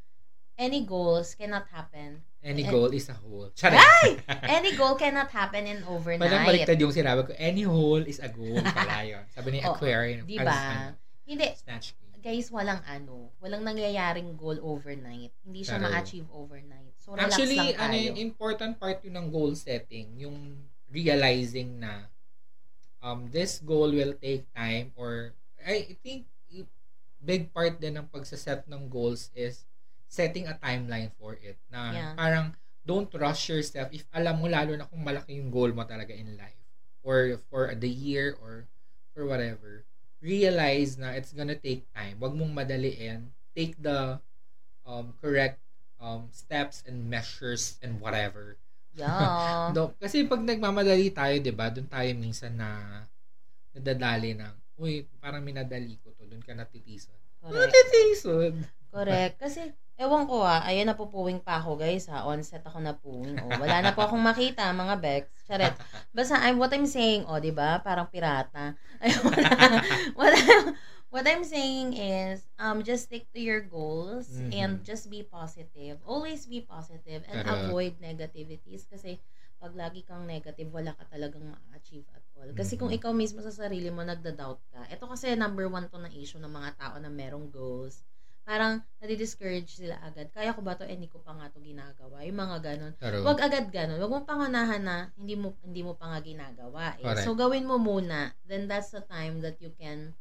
any 0.57 0.83
goals 0.83 1.35
cannot 1.35 1.67
happen. 1.69 2.23
Any 2.39 2.61
Eh, 2.61 2.69
goal 2.69 2.93
is 2.93 3.09
a 3.09 3.17
whole. 3.17 3.49
Charing. 3.57 4.21
Any 4.45 4.77
goal 4.77 4.95
cannot 4.95 5.33
happen 5.33 5.65
in 5.65 5.81
overnight. 5.85 6.29
Parang 6.29 6.45
baliktad 6.45 6.77
yung 6.77 6.93
sinabi 6.93 7.25
ko, 7.25 7.33
any 7.35 7.65
hole 7.65 8.05
is 8.05 8.21
a 8.21 8.29
goal 8.29 8.61
pala 8.77 9.01
yun. 9.01 9.25
Sabi 9.33 9.49
ni 9.49 9.61
Aquarian. 9.61 10.29
Di 10.29 10.37
ba? 10.37 10.53
ano, 10.53 10.93
Hindi, 11.25 11.49
Snatch 11.57 11.97
game. 11.97 12.21
guys, 12.21 12.53
walang 12.53 12.85
ano, 12.85 13.33
walang 13.41 13.65
nangyayaring 13.65 14.37
goal 14.37 14.61
overnight. 14.61 15.33
Hindi 15.41 15.65
siya 15.65 15.81
Pero- 15.81 15.89
ma-achieve 15.89 16.29
overnight. 16.29 16.93
So, 17.01 17.17
relax 17.17 17.33
Actually, 17.33 17.57
lang 17.57 17.69
tayo. 17.71 17.81
ano 17.81 17.97
yung 17.99 18.19
important 18.19 18.73
part 18.77 19.01
yun 19.01 19.17
ng 19.17 19.29
goal 19.29 19.57
setting, 19.57 20.13
yung 20.21 20.37
realizing 20.87 21.81
na 21.81 22.13
um, 23.01 23.25
this 23.29 23.57
goal 23.59 23.89
will 23.89 24.13
take 24.15 24.45
time 24.53 24.93
or 24.95 25.33
I 25.59 25.97
think 25.99 26.29
big 27.19 27.49
part 27.51 27.81
din 27.81 27.97
ng 27.97 28.05
pagsaset 28.07 28.69
ng 28.69 28.85
goals 28.87 29.33
is 29.33 29.65
setting 30.15 30.47
a 30.47 30.55
timeline 30.63 31.11
for 31.19 31.35
it 31.43 31.59
na 31.67 31.91
Yeah. 31.91 32.15
parang 32.15 32.47
don't 32.87 33.11
rush 33.19 33.51
yourself 33.51 33.91
if 33.91 34.07
alam 34.15 34.39
mo 34.39 34.47
lalo 34.47 34.79
na 34.79 34.87
kung 34.87 35.03
malaki 35.03 35.35
yung 35.43 35.51
goal 35.51 35.75
mo 35.75 35.83
talaga 35.83 36.15
in 36.15 36.39
life 36.39 36.63
or 37.03 37.43
for 37.51 37.75
the 37.75 37.91
year 37.91 38.39
or 38.39 38.71
for 39.11 39.27
whatever 39.27 39.83
realize 40.23 40.95
na 40.95 41.13
it's 41.19 41.35
gonna 41.35 41.59
take 41.59 41.83
time 41.91 42.15
wag 42.23 42.33
mong 42.33 42.55
madaliin 42.55 43.35
take 43.59 43.75
the 43.83 44.17
um, 44.87 45.11
correct 45.19 45.59
um, 45.99 46.31
steps 46.31 46.87
and 46.87 47.11
measures 47.11 47.77
and 47.83 47.99
whatever 47.99 48.55
Yeah. 48.95 49.35
Do, 49.75 49.91
kasi 49.99 50.23
pag 50.23 50.39
nagmamadali 50.47 51.11
tayo 51.11 51.35
'di 51.43 51.51
ba 51.51 51.67
doon 51.67 51.91
tayo 51.91 52.07
minsan 52.15 52.55
na 52.55 53.03
nadadali 53.75 54.39
ng 54.39 54.55
uy 54.79 55.03
parang 55.19 55.43
minadali 55.43 55.99
ko 55.99 56.15
to 56.15 56.23
doon 56.31 56.39
ka 56.39 56.55
natitisan 56.55 57.19
Correct. 57.43 57.75
natitisan 57.75 58.55
Correct. 58.95 59.35
Kasi, 59.43 59.75
ewan 59.95 60.27
ko 60.27 60.43
ah, 60.43 60.67
ayan, 60.67 60.91
napupuwing 60.91 61.39
pa 61.39 61.63
ako 61.63 61.79
guys 61.79 62.11
ha. 62.11 62.27
On-set 62.27 62.67
ako 62.67 62.83
napuwing. 62.83 63.39
Oh, 63.39 63.55
wala 63.55 63.79
na 63.81 63.95
po 63.95 64.03
akong 64.03 64.23
makita, 64.31 64.75
mga 64.75 64.95
Bex. 64.99 65.23
Charet. 65.47 65.75
Basta, 66.11 66.41
I'm, 66.41 66.59
what 66.59 66.73
I'm 66.75 66.89
saying, 66.89 67.29
oh, 67.31 67.39
di 67.39 67.55
ba? 67.55 67.79
Parang 67.85 68.11
pirata. 68.11 68.75
Ay, 69.03 69.13
wala. 69.23 69.49
what, 70.19 70.33
I'm, 70.35 70.65
what 71.11 71.25
I'm 71.29 71.45
saying 71.45 71.95
is, 71.95 72.43
um, 72.59 72.83
just 72.83 73.07
stick 73.07 73.29
to 73.37 73.41
your 73.41 73.63
goals 73.63 74.27
Mhm. 74.31 74.51
and 74.57 74.73
just 74.83 75.07
be 75.07 75.23
positive. 75.23 76.03
Always 76.03 76.49
be 76.49 76.65
positive 76.65 77.23
and 77.31 77.45
Correct. 77.45 77.71
avoid 77.71 77.93
negativities 78.03 78.89
kasi 78.91 79.21
pag 79.63 79.73
lagi 79.79 80.03
kang 80.05 80.27
negative, 80.27 80.69
wala 80.69 80.93
ka 80.93 81.07
talagang 81.09 81.45
ma-achieve 81.49 82.05
at 82.13 82.21
all. 82.37 82.51
Kasi 82.53 82.75
kung 82.77 82.91
Mhm. 82.91 82.99
ikaw 82.99 83.13
mismo 83.15 83.41
sa 83.41 83.55
sarili 83.55 83.89
mo 83.89 84.03
nagda-doubt 84.03 84.61
ka, 84.69 84.83
ito 84.91 85.05
kasi 85.07 85.33
number 85.39 85.71
one 85.71 85.87
to 85.89 85.97
na 85.97 86.11
issue 86.11 86.37
ng 86.37 86.51
mga 86.51 86.71
tao 86.77 86.95
na 86.99 87.09
merong 87.09 87.49
goals 87.49 88.03
parang 88.45 88.85
nadi-discourage 89.01 89.81
sila 89.81 89.97
agad. 90.01 90.29
Kaya 90.31 90.53
ko 90.53 90.61
ba 90.61 90.77
to? 90.77 90.85
Eh, 90.85 90.93
hindi 90.93 91.09
ko 91.09 91.19
pa 91.19 91.33
nga 91.33 91.49
to 91.49 91.59
ginagawa. 91.59 92.21
Yung 92.23 92.37
mga 92.37 92.57
ganun. 92.61 92.93
Pero, 93.01 93.25
Huwag 93.25 93.41
agad 93.41 93.73
ganun. 93.73 93.97
Huwag 93.97 94.13
mong 94.13 94.29
pangunahan 94.29 94.85
na 94.85 94.97
hindi 95.17 95.33
mo 95.35 95.57
hindi 95.65 95.81
mo 95.81 95.97
pa 95.97 96.13
nga 96.13 96.21
ginagawa. 96.21 96.95
Eh. 97.01 97.09
Correct. 97.09 97.25
So, 97.25 97.33
gawin 97.33 97.65
mo 97.65 97.81
muna. 97.81 98.37
Then, 98.45 98.69
that's 98.69 98.93
the 98.93 99.01
time 99.01 99.41
that 99.41 99.57
you 99.59 99.73
can 99.75 100.13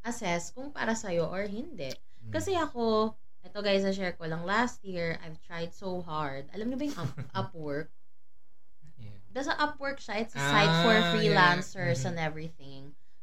assess 0.00 0.52
kung 0.52 0.70
para 0.70 0.92
sa'yo 0.92 1.24
or 1.26 1.44
hindi. 1.44 1.88
mm, 1.88 2.32
Kasi 2.32 2.52
ako, 2.52 3.16
ito 3.40 3.58
guys, 3.60 3.80
na-share 3.80 4.12
ko 4.12 4.28
lang. 4.28 4.44
Last 4.44 4.84
year, 4.84 5.16
I've 5.24 5.40
tried 5.40 5.72
so 5.72 6.04
hard. 6.04 6.52
Alam 6.52 6.68
niyo 6.68 6.76
ba 6.76 6.84
yung 6.84 6.98
up, 7.00 7.12
Upwork? 7.48 7.88
yeah. 9.00 9.16
Nasa 9.32 9.56
Upwork 9.56 9.96
siya. 9.96 10.20
It's 10.20 10.36
a 10.36 10.40
site 10.40 10.74
for 10.84 10.92
Ah, 10.92 11.00
yeah. 11.00 11.12
freelancers 11.12 12.04
Mhm. 12.04 12.08
and 12.12 12.16
everything. 12.20 12.82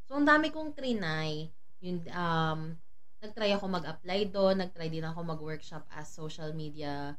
So, 0.09 0.17
ang 0.17 0.25
dami 0.25 0.49
kong 0.49 0.73
trinay. 0.73 1.53
Yung, 1.85 2.01
um, 2.09 2.81
nagtry 3.21 3.51
ako 3.53 3.65
mag-apply 3.69 4.29
doon. 4.29 4.61
Nagtry 4.61 4.87
din 4.89 5.05
ako 5.05 5.25
mag-workshop 5.25 5.85
as 5.93 6.09
social 6.09 6.53
media 6.53 7.17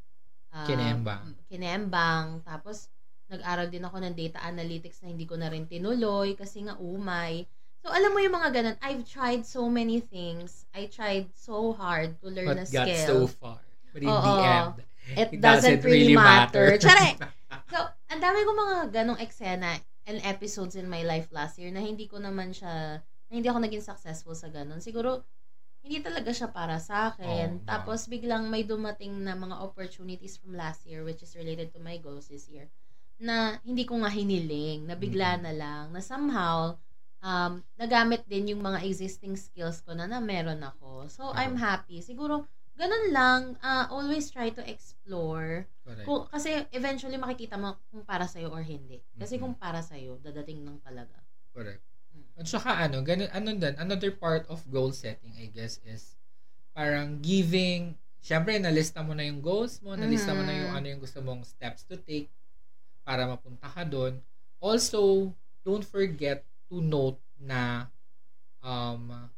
um, 0.55 0.69
Kinembang. 0.69 1.27
kinembang. 1.51 2.27
Tapos, 2.45 2.89
nag-aral 3.29 3.69
din 3.69 3.85
ako 3.85 4.01
ng 4.01 4.15
data 4.17 4.41
analytics 4.41 5.05
na 5.05 5.13
hindi 5.13 5.29
ko 5.29 5.37
na 5.37 5.53
rin 5.53 5.69
tinuloy 5.69 6.33
kasi 6.33 6.65
nga 6.65 6.81
umay. 6.81 7.45
So, 7.85 7.93
alam 7.93 8.11
mo 8.11 8.19
yung 8.19 8.35
mga 8.35 8.51
ganun, 8.51 8.77
I've 8.83 9.05
tried 9.07 9.45
so 9.47 9.69
many 9.71 10.01
things. 10.03 10.67
I 10.75 10.91
tried 10.91 11.31
so 11.37 11.77
hard 11.77 12.19
to 12.25 12.27
learn 12.33 12.59
But 12.59 12.67
a 12.67 12.67
got 12.73 12.87
skill. 12.89 13.07
so 13.07 13.17
far. 13.29 13.61
But 13.93 14.03
in 14.03 14.11
the 14.11 14.19
Oo. 14.19 14.45
end, 14.45 14.75
it, 15.15 15.29
it 15.35 15.41
doesn't, 15.41 15.85
really, 15.85 16.17
matter. 16.17 16.77
Tsare! 16.77 17.17
matter. 17.17 17.33
So, 17.69 17.81
ang 18.09 18.21
dami 18.21 18.45
ko 18.49 18.53
mga 18.57 18.77
ganong 18.93 19.21
eksena 19.21 19.77
and 20.09 20.25
episodes 20.25 20.73
in 20.73 20.89
my 20.89 21.05
life 21.05 21.29
last 21.33 21.61
year 21.61 21.69
na 21.69 21.85
hindi 21.85 22.09
ko 22.09 22.17
naman 22.17 22.53
siya, 22.53 23.01
na 23.05 23.33
hindi 23.33 23.45
ako 23.49 23.61
naging 23.61 23.85
successful 23.85 24.33
sa 24.33 24.49
ganon. 24.49 24.81
Siguro, 24.81 25.21
hindi 25.89 26.05
talaga 26.05 26.29
siya 26.29 26.53
para 26.53 26.77
sa 26.77 27.17
akin. 27.17 27.65
Tapos, 27.65 28.05
biglang 28.13 28.53
may 28.53 28.61
dumating 28.61 29.25
na 29.25 29.33
mga 29.33 29.57
opportunities 29.65 30.37
from 30.37 30.53
last 30.53 30.85
year 30.85 31.01
which 31.01 31.25
is 31.25 31.33
related 31.33 31.73
to 31.73 31.81
my 31.81 31.97
goals 31.97 32.29
this 32.29 32.45
year 32.53 32.69
na 33.19 33.57
hindi 33.67 33.83
ko 33.89 33.99
nga 33.99 34.13
hiniling, 34.13 34.87
na 34.87 34.95
bigla 34.95 35.41
na 35.41 35.51
lang, 35.51 35.91
na 35.91 35.99
somehow, 35.99 36.77
um, 37.19 37.65
nagamit 37.75 38.23
din 38.31 38.55
yung 38.55 38.63
mga 38.63 38.85
existing 38.87 39.35
skills 39.35 39.83
ko 39.83 39.91
na 39.97 40.07
na 40.07 40.23
meron 40.23 40.63
ako. 40.63 41.11
So, 41.11 41.35
I'm 41.35 41.59
Oo. 41.59 41.65
happy. 41.65 41.99
Siguro, 41.99 42.47
ganun 42.79 43.11
lang, 43.11 43.41
ah, 43.59 43.91
always 43.91 44.31
try 44.31 44.55
to 44.55 44.63
explore. 44.63 45.67
Correct. 45.83 46.07
Kung, 46.07 46.31
kasi 46.31 46.63
eventually 46.71 47.19
makikita 47.19 47.59
mo 47.59 47.75
kung 47.91 48.07
para 48.07 48.31
sa'yo 48.31 48.55
or 48.55 48.63
hindi. 48.63 49.03
Kasi 49.19 49.35
Mhm. 49.35 49.43
kung 49.43 49.55
para 49.59 49.83
sa'yo, 49.83 50.23
dadating 50.23 50.63
lang 50.63 50.79
talaga. 50.85 51.19
Correct. 51.51 51.88
At 52.39 52.47
saka 52.47 52.71
ano, 52.79 53.03
ganun, 53.03 53.27
ano 53.35 53.51
din, 53.51 53.75
another 53.75 54.15
part 54.15 54.47
of 54.47 54.63
goal 54.71 54.95
setting, 54.95 55.35
I 55.35 55.51
guess, 55.51 55.83
is 55.83 56.15
parang 56.71 57.19
giving, 57.19 57.99
syempre, 58.23 58.55
nalista 58.63 59.03
mo 59.03 59.11
na 59.11 59.27
yung 59.27 59.43
goals 59.43 59.83
mo, 59.83 59.99
nalista 59.99 60.39
mo 60.39 60.47
na 60.47 60.55
yung 60.55 60.71
Mhm. 60.71 60.77
ano 60.79 60.87
yung 60.87 61.03
gusto 61.03 61.19
mong 61.19 61.43
steps 61.43 61.83
to 61.91 61.99
take 61.99 62.31
para 63.03 63.27
mapunta 63.27 63.67
ka 63.67 63.83
doon. 63.83 64.23
Also, 64.63 65.35
don't 65.67 65.83
forget 65.83 66.47
to 66.71 66.79
note 66.79 67.19
na 67.43 67.91
um, 68.63 69.31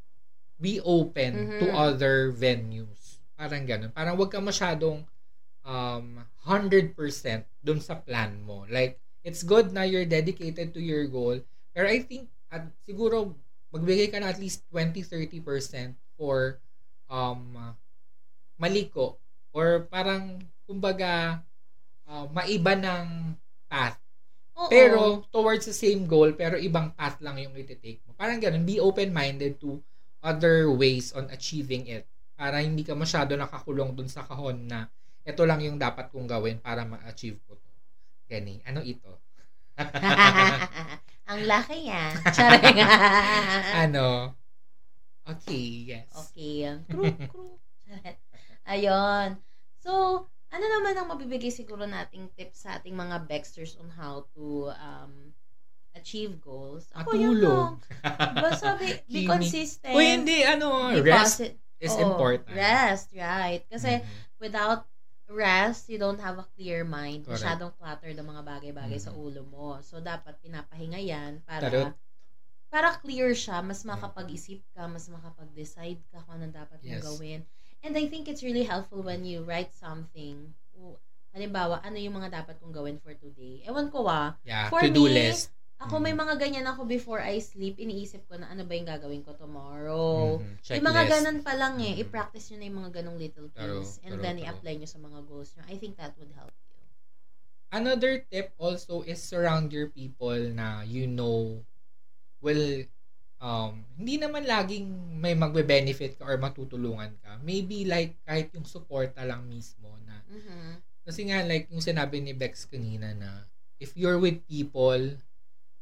be 0.60 0.76
open 0.84 1.56
to 1.56 1.72
Mhm. 1.72 1.76
other 1.76 2.32
venues. 2.36 3.20
Parang 3.36 3.64
ganun. 3.64 3.92
Parang 3.96 4.20
wag 4.20 4.28
ka 4.28 4.40
masyadong 4.44 5.08
um, 5.64 6.20
100% 6.44 7.48
dun 7.64 7.80
sa 7.80 7.96
plan 7.96 8.36
mo. 8.44 8.68
Like, 8.68 9.00
it's 9.24 9.40
good 9.44 9.72
na 9.72 9.88
you're 9.88 10.08
dedicated 10.08 10.72
to 10.76 10.80
your 10.80 11.08
goal. 11.08 11.40
Pero 11.72 11.88
I 11.88 12.04
think, 12.04 12.28
at, 12.50 12.66
siguro, 12.82 13.38
magbigay 13.70 14.10
ka 14.10 14.18
na 14.18 14.34
at 14.34 14.42
least 14.42 14.66
20-30% 14.74 15.94
for 16.18 16.58
um, 17.06 17.54
maliko 18.58 19.16
or 19.54 19.86
parang, 19.86 20.42
kumbaga, 20.66 21.42
uh, 22.10 22.26
maiba 22.34 22.74
ng 22.74 23.06
path. 23.70 23.98
Oo. 24.58 24.68
Pero, 24.68 25.24
towards 25.30 25.64
the 25.70 25.74
same 25.74 26.04
goal, 26.10 26.34
pero 26.34 26.58
ibang 26.58 26.92
path 26.92 27.22
lang 27.22 27.38
yung 27.38 27.54
iti-take 27.54 28.02
mo. 28.04 28.12
Parang 28.18 28.42
ganun, 28.42 28.66
be 28.66 28.82
open-minded 28.82 29.56
to 29.62 29.78
other 30.20 30.68
ways 30.68 31.14
on 31.16 31.30
achieving 31.32 31.86
it. 31.88 32.04
Para 32.34 32.60
hindi 32.60 32.82
ka 32.84 32.98
masyado 32.98 33.38
nakakulong 33.38 33.94
dun 33.94 34.10
sa 34.10 34.26
kahon 34.26 34.68
na 34.68 34.90
ito 35.24 35.42
lang 35.44 35.60
yung 35.62 35.78
dapat 35.78 36.08
kong 36.10 36.26
gawin 36.28 36.58
para 36.58 36.84
ma-achieve 36.84 37.38
ko 37.46 37.54
to. 37.54 37.70
Gani, 38.28 38.60
ano 38.64 38.80
ito? 38.82 39.20
Ang 41.30 41.46
laki 41.46 41.86
yan. 41.90 42.12
Charing. 42.28 42.78
ano? 43.78 44.34
Okay, 45.22 45.66
yes. 45.86 46.10
okay. 46.10 46.74
True, 46.84 47.14
true. 47.30 47.54
Ayun. 48.72 49.38
So, 49.78 49.90
ano 50.50 50.64
naman 50.68 50.94
ang 50.94 51.06
mabibigay 51.08 51.48
siguro 51.48 51.86
nating 51.86 52.34
tips 52.34 52.66
sa 52.66 52.76
ating 52.76 52.92
mga 52.92 53.30
Baxters 53.30 53.78
on 53.78 53.86
how 53.88 54.26
to 54.34 54.74
um, 54.74 55.30
achieve 55.94 56.42
goals? 56.42 56.90
Ako 56.92 57.14
yun 57.14 57.38
lang. 57.38 57.78
Basta 58.34 58.74
be, 58.74 58.98
be 59.06 59.22
Kimi. 59.22 59.30
consistent. 59.30 59.94
Uy, 59.94 60.18
hindi, 60.18 60.42
ano, 60.42 60.90
Be 60.90 61.06
rest 61.06 61.46
posi- 61.46 61.54
is 61.78 61.94
Oo, 61.94 62.10
important. 62.10 62.50
Rest, 62.50 63.14
right. 63.14 63.62
Kasi, 63.70 64.02
Mhm. 64.02 64.06
without 64.42 64.84
rest, 65.30 65.86
you 65.88 65.96
don't 65.96 66.18
have 66.18 66.36
a 66.42 66.46
clear 66.58 66.82
mind. 66.82 67.24
Correct. 67.24 67.40
Masyadong 67.40 67.72
cluttered 67.78 68.18
ang 68.18 68.28
mga 68.28 68.42
bagay-bagay 68.42 68.98
sa 68.98 69.14
Mhm. 69.14 69.18
ulo 69.22 69.42
mo. 69.46 69.68
So, 69.80 70.02
dapat 70.02 70.36
pinapahinga 70.42 70.98
yan 70.98 71.40
para 71.46 71.70
Tarot. 71.70 71.94
para 72.70 72.94
clear 73.02 73.34
siya, 73.34 73.62
mas 73.66 73.82
makapag-isip 73.82 74.62
ka, 74.74 74.86
mas 74.86 75.10
makapag-decide 75.10 75.98
ka 76.10 76.22
kung 76.22 76.38
anong 76.38 76.54
dapat 76.54 76.78
mong 76.82 77.02
Yes. 77.02 77.06
gawin. 77.06 77.40
And 77.82 77.98
I 77.98 78.06
think 78.06 78.30
it's 78.30 78.46
really 78.46 78.62
helpful 78.62 79.02
when 79.02 79.26
you 79.26 79.42
write 79.42 79.74
something. 79.74 80.54
Halimbawa, 81.30 81.78
ano 81.86 81.94
yung 81.98 82.18
mga 82.18 82.42
dapat 82.42 82.58
kong 82.58 82.74
gawin 82.74 82.98
for 82.98 83.14
today? 83.14 83.62
Ewan 83.66 83.90
ko 83.90 84.06
ah. 84.06 84.34
Yeah, 84.42 84.66
For 84.66 84.82
to-do 84.82 85.06
me, 85.06 85.14
list. 85.14 85.54
Ako 85.80 85.96
may 85.96 86.12
mga 86.12 86.36
ganyan 86.36 86.68
ako 86.68 86.84
before 86.84 87.24
I 87.24 87.40
sleep. 87.40 87.80
Iniisip 87.80 88.28
ko 88.28 88.36
na 88.36 88.52
ano 88.52 88.68
ba 88.68 88.76
yung 88.76 88.84
gagawin 88.84 89.24
ko 89.24 89.32
tomorrow. 89.32 90.36
Mhm. 90.36 90.76
Yung 90.76 90.84
mga 90.86 91.04
ganun 91.08 91.38
pa 91.40 91.56
lang 91.56 91.80
eh. 91.80 91.96
Mhm. 91.96 92.00
I-practice 92.04 92.52
nyo 92.52 92.56
na 92.60 92.66
yung 92.68 92.78
mga 92.84 92.92
ganong 93.00 93.16
little 93.16 93.48
things. 93.48 93.96
and 94.04 94.20
true, 94.20 94.22
then 94.22 94.36
true. 94.36 94.44
i-apply 94.44 94.74
nyo 94.76 94.88
sa 94.88 95.00
mga 95.00 95.18
goals 95.24 95.56
nyo. 95.56 95.64
I 95.72 95.80
think 95.80 95.96
that 95.96 96.12
would 96.20 96.28
help 96.36 96.52
you. 96.52 96.76
Another 97.72 98.20
tip 98.28 98.52
also 98.60 99.00
is 99.08 99.22
surround 99.24 99.72
your 99.72 99.88
people 99.88 100.36
na 100.52 100.82
you 100.84 101.08
know 101.08 101.64
will 102.44 102.84
um 103.40 103.86
hindi 103.96 104.20
naman 104.20 104.44
laging 104.44 104.84
may 105.16 105.32
magbe-benefit 105.32 106.20
ka 106.20 106.28
or 106.28 106.36
matutulungan 106.36 107.16
ka. 107.24 107.40
Maybe 107.40 107.88
like 107.88 108.20
kahit 108.28 108.52
yung 108.52 108.68
suporta 108.68 109.24
lang 109.24 109.48
mismo 109.48 109.96
na 110.04 110.20
Mhm. 110.28 110.82
kasi 111.08 111.24
nga 111.24 111.40
like 111.48 111.72
yung 111.72 111.80
sinabi 111.80 112.20
ni 112.20 112.36
Bex 112.36 112.68
kanina 112.68 113.16
na 113.16 113.48
if 113.80 113.96
you're 113.96 114.20
with 114.20 114.44
people 114.44 115.16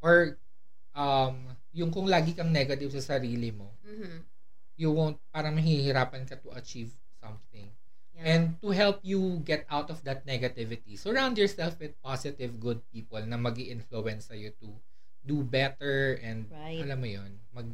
or 0.01 0.39
um 0.93 1.37
yung 1.71 1.89
kung 1.89 2.07
lagi 2.07 2.33
kang 2.33 2.51
negative 2.51 2.91
sa 2.93 3.15
sarili 3.15 3.51
mo, 3.51 3.71
Mhm. 3.83 4.25
you 4.75 4.91
won't 4.91 5.19
parang 5.31 5.55
mahihirapan 5.55 6.25
ka 6.25 6.37
to 6.37 6.51
achieve 6.53 6.91
something. 7.17 7.71
Yeah. 8.13 8.25
And 8.25 8.43
to 8.59 8.75
help 8.75 8.99
you 9.03 9.39
get 9.43 9.63
out 9.69 9.89
of 9.89 10.03
that 10.03 10.23
negativity, 10.25 10.99
surround 10.99 11.39
yourself 11.39 11.79
with 11.79 11.95
positive, 12.01 12.59
good 12.59 12.83
people 12.89 13.23
na 13.23 13.39
mag 13.39 13.55
influence 13.57 14.27
sa'yo 14.27 14.51
to 14.59 14.75
do 15.21 15.43
better 15.43 16.19
and 16.19 16.51
Right. 16.51 16.83
alam 16.83 16.99
mo 16.99 17.07
yon 17.07 17.31
mag, 17.53 17.69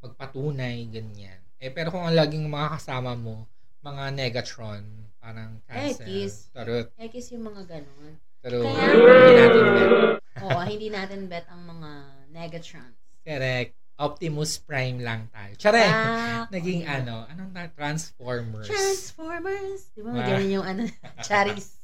magpatunay, 0.00 0.88
ganyan. 0.90 1.38
Eh, 1.58 1.70
pero 1.70 1.88
kung 1.88 2.02
ang 2.02 2.12
laging 2.12 2.44
mga 2.44 2.74
kasama 2.74 3.14
mo, 3.14 3.46
mga 3.80 4.10
negatron, 4.10 4.82
parang 5.16 5.62
cancel. 5.64 6.04
Ekis. 6.04 6.50
Tarot. 6.50 6.90
Ekis 6.96 7.30
yung 7.30 7.44
mga 7.46 7.62
ganon. 7.68 8.18
Tarot. 8.42 8.64
Kaya- 8.66 8.92
Hindi 8.92 9.32
natin. 9.36 10.13
Oo, 10.44 10.60
hindi 10.68 10.92
natin 10.92 11.26
bet 11.26 11.48
ang 11.48 11.64
mga 11.64 11.90
Negatrons. 12.34 12.98
Correct. 13.24 13.72
Optimus 13.94 14.58
Prime 14.58 14.98
lang 14.98 15.30
tayo. 15.30 15.54
Tsare! 15.54 15.86
Ah, 15.86 16.44
Naging 16.54 16.82
okay. 16.82 16.98
ano, 16.98 17.24
anong 17.30 17.52
na, 17.54 17.70
Transformers. 17.70 18.66
Transformers. 18.66 19.94
Di 19.94 20.02
ba? 20.02 20.10
Ah. 20.18 20.26
Ganun 20.26 20.50
yung 20.50 20.66
ano, 20.66 20.82
charis. 21.26 21.78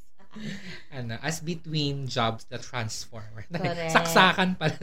ano, 0.91 1.15
as 1.23 1.39
between 1.39 2.07
jobs 2.11 2.43
the 2.51 2.59
Transformer. 2.59 3.47
Correct. 3.51 3.95
Saksakan 3.95 4.59
pala. 4.59 4.75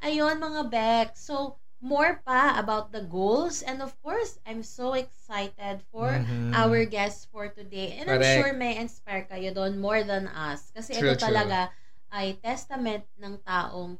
Ayun, 0.00 0.36
mga 0.40 0.62
Beck. 0.72 1.08
So, 1.16 1.60
more 1.86 2.12
pa 2.26 2.58
about 2.58 2.90
the 2.90 3.02
goals. 3.06 3.62
And 3.62 3.78
of 3.80 3.94
course, 4.02 4.38
I'm 4.46 4.62
so 4.66 4.94
excited 4.98 5.76
for 5.94 6.08
Mhm. 6.18 6.52
our 6.52 6.84
guests 6.84 7.24
for 7.30 7.46
today. 7.48 7.94
And 7.98 8.10
I'm 8.10 8.20
Correct. 8.20 8.36
sure 8.42 8.52
may 8.52 8.74
inspire 8.76 9.24
kayo 9.30 9.54
doon 9.54 9.78
more 9.78 10.02
than 10.02 10.26
us. 10.28 10.74
Kasi 10.74 10.98
True, 10.98 11.12
ito 11.14 11.14
talaga 11.22 11.70
ay 12.10 12.38
testament 12.42 13.06
ng 13.22 13.38
taong 13.46 13.98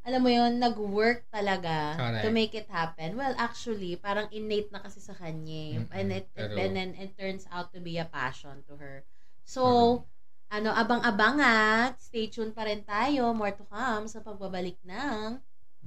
alam 0.00 0.20
mo 0.24 0.30
yon 0.32 0.56
nag-work 0.56 1.28
talaga 1.28 2.00
Correct. 2.00 2.24
to 2.24 2.28
make 2.32 2.54
it 2.56 2.68
happen. 2.72 3.16
Well, 3.20 3.36
actually, 3.36 4.00
parang 4.00 4.32
innate 4.32 4.72
na 4.72 4.80
kasi 4.80 4.96
sa 5.00 5.12
kanya. 5.12 5.84
Mm-mm. 5.84 5.92
And 5.92 6.08
it, 6.12 6.26
it, 6.36 6.50
and 6.56 6.72
then 6.76 6.90
it 6.96 7.12
turns 7.20 7.44
out 7.52 7.68
to 7.76 7.80
be 7.84 8.00
a 8.00 8.08
passion 8.08 8.64
to 8.68 8.80
her. 8.80 9.04
So, 9.44 9.60
Mm-hmm. 9.62 10.56
ano, 10.56 10.70
abang-abang 10.72 11.38
at 11.44 12.00
stay 12.00 12.32
tuned 12.32 12.56
pa 12.56 12.64
rin 12.64 12.80
tayo. 12.82 13.36
More 13.36 13.52
to 13.52 13.64
come 13.68 14.08
sa 14.08 14.24
pagbabalik 14.24 14.80
ng 14.88 15.36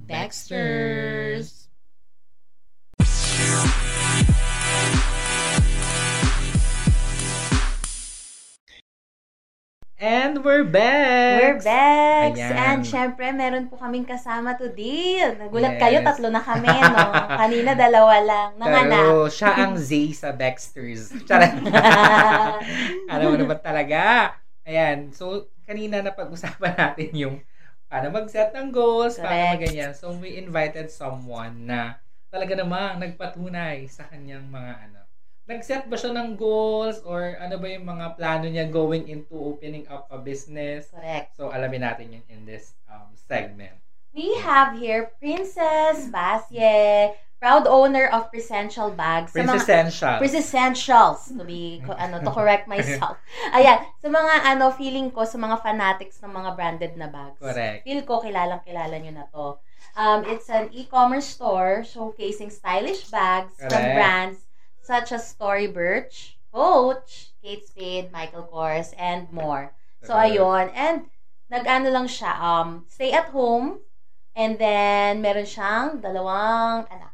Baxters. 0.06 1.68
And 9.94 10.42
we're 10.42 10.66
back! 10.66 11.38
We're 11.40 11.62
back! 11.62 12.34
Ayan. 12.34 12.52
And 12.52 12.80
syempre, 12.82 13.30
meron 13.30 13.70
po 13.70 13.78
kaming 13.78 14.04
kasama 14.04 14.58
today. 14.58 15.22
Nagulat 15.38 15.78
Yes. 15.78 15.80
kayo, 15.80 15.98
tatlo 16.02 16.28
na 16.34 16.42
kami, 16.42 16.66
no? 16.66 16.98
Kanina, 17.40 17.72
dalawa 17.78 18.18
lang. 18.20 18.50
Nanganak. 18.58 18.90
Pero 18.90 19.30
siya 19.30 19.50
ang 19.54 19.78
Zay 19.86 20.10
sa 20.10 20.34
Baxters. 20.34 21.14
Charot. 21.24 21.54
Alam 23.12 23.26
mo 23.32 23.36
na 23.38 23.46
ba 23.46 23.56
talaga? 23.56 24.34
Ayan. 24.66 25.14
So, 25.14 25.48
kanina 25.62 26.02
na 26.02 26.10
pag-usapan 26.12 26.74
natin 26.74 27.10
yung 27.14 27.36
paano 27.94 28.10
mag-set 28.10 28.50
ng 28.50 28.74
goals, 28.74 29.22
paano 29.22 29.38
Correct. 29.38 29.54
mag-ganyan. 29.54 29.92
So, 29.94 30.10
we 30.18 30.34
invited 30.34 30.90
someone 30.90 31.62
na 31.62 32.02
talaga 32.26 32.58
namang 32.58 32.98
nagpatunay 32.98 33.86
sa 33.86 34.10
kanyang 34.10 34.50
mga 34.50 34.90
ano. 34.90 35.06
Nag-set 35.46 35.86
ba 35.86 35.94
siya 35.94 36.10
ng 36.10 36.34
goals 36.34 36.98
or 37.06 37.38
ano 37.38 37.54
ba 37.54 37.70
yung 37.70 37.86
mga 37.86 38.18
plano 38.18 38.50
niya 38.50 38.66
going 38.66 39.06
into 39.06 39.38
opening 39.38 39.86
up 39.86 40.10
a 40.10 40.18
business? 40.18 40.90
Correct. 40.90 41.38
So, 41.38 41.54
alamin 41.54 41.86
natin 41.86 42.18
yun 42.18 42.24
in 42.26 42.42
this 42.42 42.74
um, 42.90 43.14
segment. 43.14 43.78
We 44.10 44.42
have 44.42 44.74
here 44.74 45.14
Princess 45.22 46.10
Basye, 46.10 47.14
proud 47.44 47.68
owner 47.68 48.08
of 48.08 48.32
Presential 48.32 48.88
Bags. 48.88 49.36
Essential. 49.36 50.16
Presentials 50.16 51.28
to 51.28 51.44
be 51.44 51.84
ko- 51.84 51.92
ano 51.92 52.24
to 52.24 52.32
correct 52.32 52.64
myself. 52.64 53.20
Ayan, 53.56 53.84
sa 54.00 54.08
mga 54.08 54.34
ano 54.48 54.72
feeling 54.72 55.12
ko 55.12 55.28
sa 55.28 55.36
mga 55.36 55.60
fanatics 55.60 56.24
ng 56.24 56.32
mga 56.32 56.50
branded 56.56 56.96
na 56.96 57.12
bags. 57.12 57.36
Correct. 57.36 57.84
Feel 57.84 58.00
ko 58.08 58.24
kilalang 58.24 58.64
kilala 58.64 58.96
niyo 58.96 59.12
na 59.12 59.28
to. 59.28 59.60
Um, 59.92 60.24
it's 60.24 60.48
an 60.48 60.72
e-commerce 60.72 61.36
store 61.36 61.84
showcasing 61.84 62.48
stylish 62.48 63.12
bags 63.12 63.52
from 63.60 63.76
Correct. 63.76 63.92
brands 63.92 64.38
such 64.80 65.12
as 65.12 65.28
Story 65.28 65.68
Birch, 65.68 66.40
Coach, 66.48 67.36
Kate 67.44 67.68
Spade, 67.68 68.08
Michael 68.08 68.48
Kors, 68.48 68.96
and 68.96 69.28
more. 69.28 69.76
So 70.00 70.16
Correct. 70.16 70.32
ayun, 70.32 70.66
and 70.72 70.96
nag-ano 71.52 71.92
lang 71.92 72.08
siya, 72.08 72.40
um, 72.40 72.88
stay 72.88 73.12
at 73.12 73.28
home, 73.36 73.84
and 74.32 74.56
then 74.56 75.20
meron 75.20 75.44
siyang 75.44 76.00
dalawang 76.00 76.88
anak. 76.88 77.13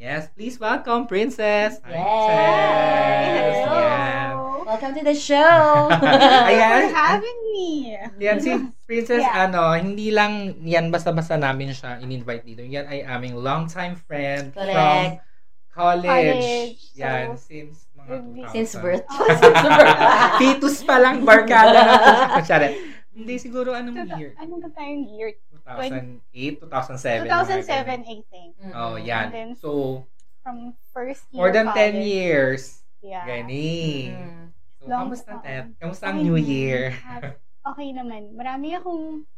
Yes, 0.00 0.32
please 0.32 0.56
welcome 0.56 1.04
Princess. 1.04 1.76
Yes. 1.76 1.84
Princess. 1.84 3.52
Hello. 3.60 3.76
Yan. 3.76 4.32
Welcome 4.64 4.92
to 4.96 5.02
the 5.04 5.12
show! 5.12 5.92
Ayan. 6.48 6.88
for 6.88 6.96
having 6.96 7.38
me. 7.52 8.00
Yan 8.16 8.40
si 8.40 8.48
Princess, 8.88 9.20
Yeah. 9.20 9.44
ano, 9.44 9.76
hindi 9.76 10.08
lang 10.08 10.56
yan 10.64 10.88
basta-basta 10.88 11.36
namin 11.36 11.76
siya 11.76 12.00
in-invite 12.00 12.48
dito. 12.48 12.64
Yan 12.64 12.88
ay 12.88 13.04
aming 13.04 13.36
longtime 13.36 13.92
friend 14.00 14.56
from 14.56 14.64
Correct. 14.64 15.20
college. 15.68 16.08
College. 16.08 16.78
So, 16.80 16.96
yan, 16.96 17.26
since 17.36 17.84
mga 17.92 18.08
we've 18.08 18.24
been- 18.32 18.48
2000. 18.48 18.56
Since 18.56 18.72
birth. 18.82 19.04
Oh. 19.04 19.20
Since 19.28 19.60
birth. 19.60 19.98
Fetus 20.40 20.76
pa 20.80 20.96
lang, 20.96 21.28
barkada 21.28 21.76
na 22.40 22.68
Hindi, 23.12 23.36
siguro 23.36 23.76
anong 23.76 24.16
year? 24.16 24.32
Ano 24.40 24.64
ba 24.64 24.72
tayong 24.72 25.04
year? 25.12 25.36
2008, 25.62 26.60
2007. 26.60 27.26
2007, 27.26 28.00
I 28.00 28.18
think. 28.28 28.50
Mm-mm. 28.58 28.72
Oh, 28.74 28.94
yan. 28.96 29.24
And 29.28 29.34
then, 29.34 29.50
So, 29.56 30.04
From 30.40 30.72
first 30.90 31.28
year 31.30 31.38
more 31.38 31.52
than 31.52 31.68
10 31.68 31.74
college. 31.74 32.00
years. 32.00 32.62
Yeah. 33.04 33.24
Gani. 33.28 34.08
Mm. 34.08 34.44
So, 34.80 34.88
Long- 34.88 35.12
kamusta. 35.12 35.36
Ted? 35.44 35.76
Kamusta 35.76 36.04
ang 36.08 36.16
Okay 36.16 36.24
New. 36.24 36.36
Year? 36.40 36.90
Hap- 36.96 37.36
Okay 37.70 37.92
naman. 37.92 38.32
Marami 38.32 38.72
akong 38.72 39.28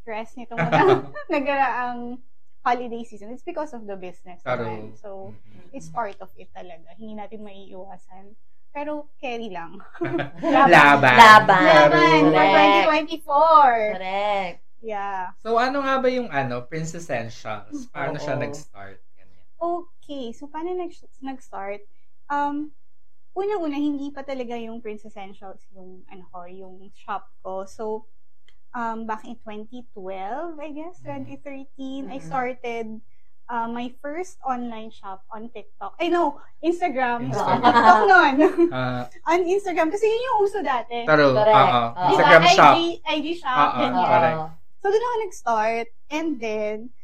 stress 0.00 0.32
nitong 0.32 0.56
mga 0.64 1.12
nagaraang 1.34 2.16
holiday 2.64 3.04
season. 3.04 3.28
It's 3.30 3.44
because 3.44 3.76
of 3.76 3.84
the 3.84 3.94
business. 3.94 4.40
Taro. 4.40 4.64
naman. 4.64 4.96
So, 4.96 5.36
it's 5.70 5.92
part 5.92 6.16
of 6.18 6.32
it 6.34 6.48
talaga. 6.50 6.96
Hindi 6.96 7.14
natin 7.14 7.44
maiiwasan. 7.44 8.32
Pero, 8.72 9.12
carry 9.16 9.52
lang. 9.52 9.76
Laban. 10.40 11.16
Laban. 11.16 11.16
Laban 11.16 12.20
for 12.32 12.32
Correct. 12.32 13.24
2024. 13.24 13.92
Correct. 13.96 14.58
Yeah. 14.80 15.32
So, 15.40 15.56
ano 15.56 15.80
nga 15.80 15.98
ba 15.98 16.08
yung 16.08 16.28
ano, 16.28 16.62
Princess 16.62 17.04
Essentials? 17.04 17.88
Paano 17.88 18.16
siya 18.16 18.36
Oo. 18.36 18.42
nag-start? 18.42 19.00
Ganyan. 19.14 19.44
Okay, 19.56 20.30
so 20.30 20.46
paano 20.46 20.72
nag- 20.72 21.12
nag-start? 21.20 21.80
Um, 22.26 22.70
unang-una, 23.32 23.76
hindi 23.76 24.08
pa 24.10 24.22
talaga 24.22 24.54
yung 24.54 24.80
Prince 24.80 25.04
Essentials 25.04 25.60
yung, 25.70 26.04
ano 26.06 26.24
ko, 26.28 26.44
yung 26.44 26.76
shop 26.94 27.28
ko. 27.40 27.64
So, 27.64 28.06
um, 28.72 29.04
back 29.04 29.24
in 29.24 29.36
2012, 29.40 30.56
I 30.56 30.70
guess, 30.72 31.00
2013, 31.00 32.08
I 32.08 32.18
Mhm. 32.18 32.22
started 32.22 32.86
uh, 33.46 33.70
my 33.70 33.94
first 34.02 34.42
online 34.42 34.90
shop 34.90 35.22
on 35.30 35.46
TikTok. 35.54 35.94
I 36.02 36.10
know, 36.10 36.42
Instagram. 36.58 37.30
Instagram. 37.30 37.62
TikTok 37.62 38.00
nun. 38.04 38.34
Ah, 38.74 39.06
on 39.30 39.46
Instagram. 39.46 39.86
Kasi 39.86 40.02
yun 40.02 40.18
yung 40.20 40.38
uso 40.42 40.58
dati. 40.66 41.06
Taro, 41.06 41.30
Correct. 41.30 41.54
Oo. 41.54 41.82
Instagram 42.10 42.42
Diba? 42.42 42.56
shop. 42.58 42.74
IG, 42.74 42.82
IG 43.06 43.26
shop, 43.38 43.54
Oo, 43.70 43.78
ganyan. 43.78 44.02
correct. 44.02 44.38
So, 44.86 44.94
doon 44.94 45.02
ako 45.02 45.16
nag-start. 45.26 45.88
And 46.14 46.38
then, 46.38 46.94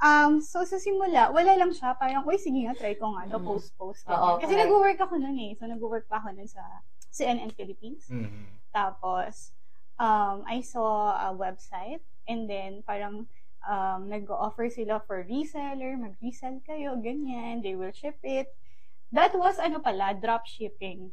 um, 0.00 0.40
so 0.40 0.64
sa 0.64 0.80
simula, 0.80 1.28
wala 1.28 1.52
lang 1.52 1.68
siya. 1.68 1.92
Parang, 2.00 2.24
uy, 2.24 2.40
sige 2.40 2.64
nga, 2.64 2.72
try 2.72 2.96
ko 2.96 3.12
nga. 3.12 3.28
Mm. 3.28 3.36
Mm. 3.36 3.44
Post-post. 3.44 4.08
Oo, 4.08 4.16
ganyan. 4.16 4.40
Kasi 4.40 4.52
nag-work 4.56 4.98
ako 5.04 5.14
nun 5.20 5.36
eh. 5.36 5.52
So, 5.60 5.68
nag-work 5.68 6.08
pa 6.08 6.16
ako 6.16 6.32
nun 6.32 6.48
sa 6.48 6.64
CNN 7.12 7.52
Philippines. 7.52 8.08
Mhm. 8.08 8.72
Tapos, 8.72 9.52
um, 10.00 10.48
I 10.48 10.64
saw 10.64 11.12
a 11.12 11.36
website. 11.36 12.00
And 12.24 12.48
then, 12.48 12.80
parang, 12.88 13.28
um, 13.68 14.00
nag-offer 14.08 14.72
sila 14.72 15.04
for 15.04 15.20
reseller. 15.20 15.92
Mag-resell 16.00 16.64
kayo, 16.64 16.96
ganyan. 16.96 17.60
They 17.60 17.76
will 17.76 17.92
ship 17.92 18.16
it. 18.24 18.48
That 19.12 19.36
was, 19.36 19.60
ano 19.60 19.84
pala, 19.84 20.16
drop 20.16 20.48
shipping. 20.48 21.12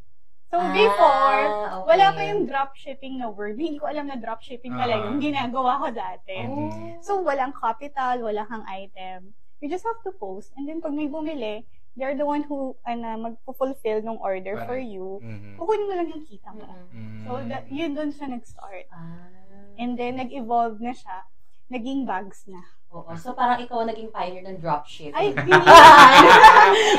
So, 0.54 0.62
Ah, 0.62 0.70
before, 0.70 1.42
okay. 1.50 1.82
wala 1.90 2.06
pa 2.14 2.22
yung 2.30 2.46
drop 2.46 2.78
shipping 2.78 3.18
na 3.18 3.26
word. 3.26 3.58
Hindi 3.58 3.82
ko 3.82 3.90
alam 3.90 4.06
na 4.06 4.22
drop 4.22 4.46
shipping 4.46 4.70
pala 4.70 4.94
Ah. 4.94 5.10
yung 5.10 5.18
ginagawa 5.18 5.82
ko 5.82 5.88
dati. 5.90 6.46
Oh. 6.46 6.70
So, 7.02 7.26
walang 7.26 7.58
capital, 7.58 8.22
wala 8.22 8.46
kang 8.46 8.62
item. 8.70 9.34
You 9.58 9.66
just 9.66 9.82
have 9.82 9.98
to 10.06 10.14
post. 10.14 10.54
And 10.54 10.70
then, 10.70 10.78
pag 10.78 10.94
may 10.94 11.10
bumili, 11.10 11.66
they're 11.98 12.14
the 12.14 12.30
one 12.30 12.46
who 12.46 12.78
ano, 12.86 13.18
magpo-fulfill 13.18 14.06
ng 14.06 14.22
order 14.22 14.62
for 14.62 14.78
Right. 14.78 14.94
you. 14.94 15.18
Mhm. 15.26 15.58
Kukunin 15.58 15.90
mo 15.90 15.94
lang 15.98 16.10
yung 16.14 16.26
kita 16.30 16.50
mo. 16.54 16.70
Mm-mm. 16.70 16.86
Mhm. 16.94 17.22
So, 17.26 17.32
that, 17.50 17.66
yun 17.74 17.98
doon 17.98 18.14
siya 18.14 18.30
nag-start. 18.30 18.86
Ah. 18.94 19.34
And 19.82 19.98
then, 19.98 20.22
nag-evolve 20.22 20.78
na 20.78 20.94
siya. 20.94 21.26
Naging 21.74 22.06
bags 22.06 22.46
na. 22.46 22.62
Oo. 22.94 23.10
So, 23.18 23.34
parang 23.34 23.58
ikaw 23.58 23.82
ang 23.82 23.90
naging 23.90 24.14
pioneer 24.14 24.46
ng 24.46 24.62
dropship. 24.62 25.18
Ay, 25.18 25.34
hindi, 25.36 25.50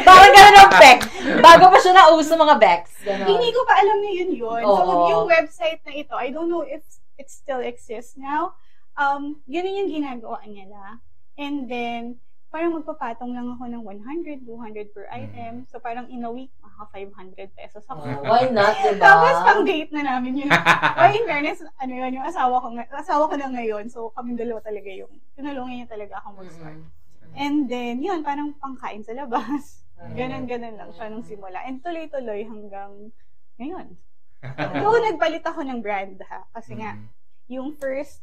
parang 0.03 0.33
gano'n 0.35 0.59
ang 0.59 0.73
Bex. 0.75 0.99
Bago 1.39 1.65
pa 1.71 1.79
siya 1.79 1.95
nauso 1.95 2.35
mga 2.35 2.57
Bex. 2.59 2.83
Gano'n. 3.07 3.31
hindi 3.31 3.49
ko 3.55 3.63
pa 3.63 3.79
alam 3.79 3.99
na 4.03 4.11
yun 4.11 4.31
yun. 4.35 4.63
So, 4.67 4.83
Oo. 4.83 5.07
yung 5.07 5.25
website 5.31 5.79
na 5.87 5.95
ito, 5.95 6.19
I 6.19 6.35
don't 6.35 6.51
know 6.51 6.67
if 6.67 6.83
it 7.15 7.31
still 7.31 7.63
exists 7.63 8.19
now. 8.19 8.59
Um, 8.99 9.39
ganun 9.47 9.87
yung 9.87 9.91
ginagawa 9.91 10.43
nila. 10.51 10.99
And 11.39 11.71
then, 11.71 12.19
parang 12.51 12.75
magpapatong 12.75 13.31
lang 13.31 13.55
ako 13.55 13.67
ng 13.71 13.83
100, 13.83 14.43
200 14.47 14.95
per 14.95 15.07
item. 15.15 15.67
So, 15.71 15.79
parang 15.79 16.11
in 16.11 16.27
a 16.27 16.31
week, 16.31 16.51
maka 16.75 16.91
500 16.91 17.55
pesos 17.55 17.87
ako. 17.87 18.03
Oh, 18.03 18.27
why 18.27 18.51
not, 18.51 18.75
diba? 18.83 18.99
Tapos, 18.99 19.35
pang 19.47 19.63
date 19.63 19.95
na 19.95 20.03
namin 20.03 20.43
yun. 20.43 20.51
Ay, 20.99 21.23
in 21.23 21.25
fairness, 21.25 21.63
ano 21.79 21.93
yun, 21.95 22.19
yung 22.19 22.27
asawa 22.27 22.59
ko, 22.59 22.75
asawa 22.91 23.31
ko 23.31 23.35
na 23.39 23.49
ngayon. 23.55 23.87
So, 23.87 24.11
kami 24.19 24.35
dalawa 24.35 24.59
talaga 24.59 24.91
yung, 24.91 25.11
tinulungan 25.39 25.79
niya 25.79 25.89
talaga 25.89 26.19
akong 26.19 26.43
mag-start. 26.43 26.83
Mm-mm. 26.83 27.39
And 27.39 27.57
then, 27.71 28.03
yun, 28.03 28.27
parang 28.27 28.59
pangkain 28.59 29.07
sa 29.07 29.15
labas. 29.15 29.87
Mm. 30.03 30.15
Ganon-ganon 30.19 30.75
lang 30.75 30.91
siya 30.91 31.07
nung 31.07 31.23
simula. 31.23 31.63
And 31.63 31.79
tuloy-tuloy 31.79 32.43
hanggang 32.43 33.15
ngayon. 33.63 33.95
Though, 34.83 34.99
nagpalit 34.99 35.47
ako 35.47 35.63
ng 35.63 35.79
brand 35.79 36.19
ha. 36.27 36.45
Kasi 36.51 36.77
nga, 36.77 36.99
yung 37.47 37.79
first 37.79 38.21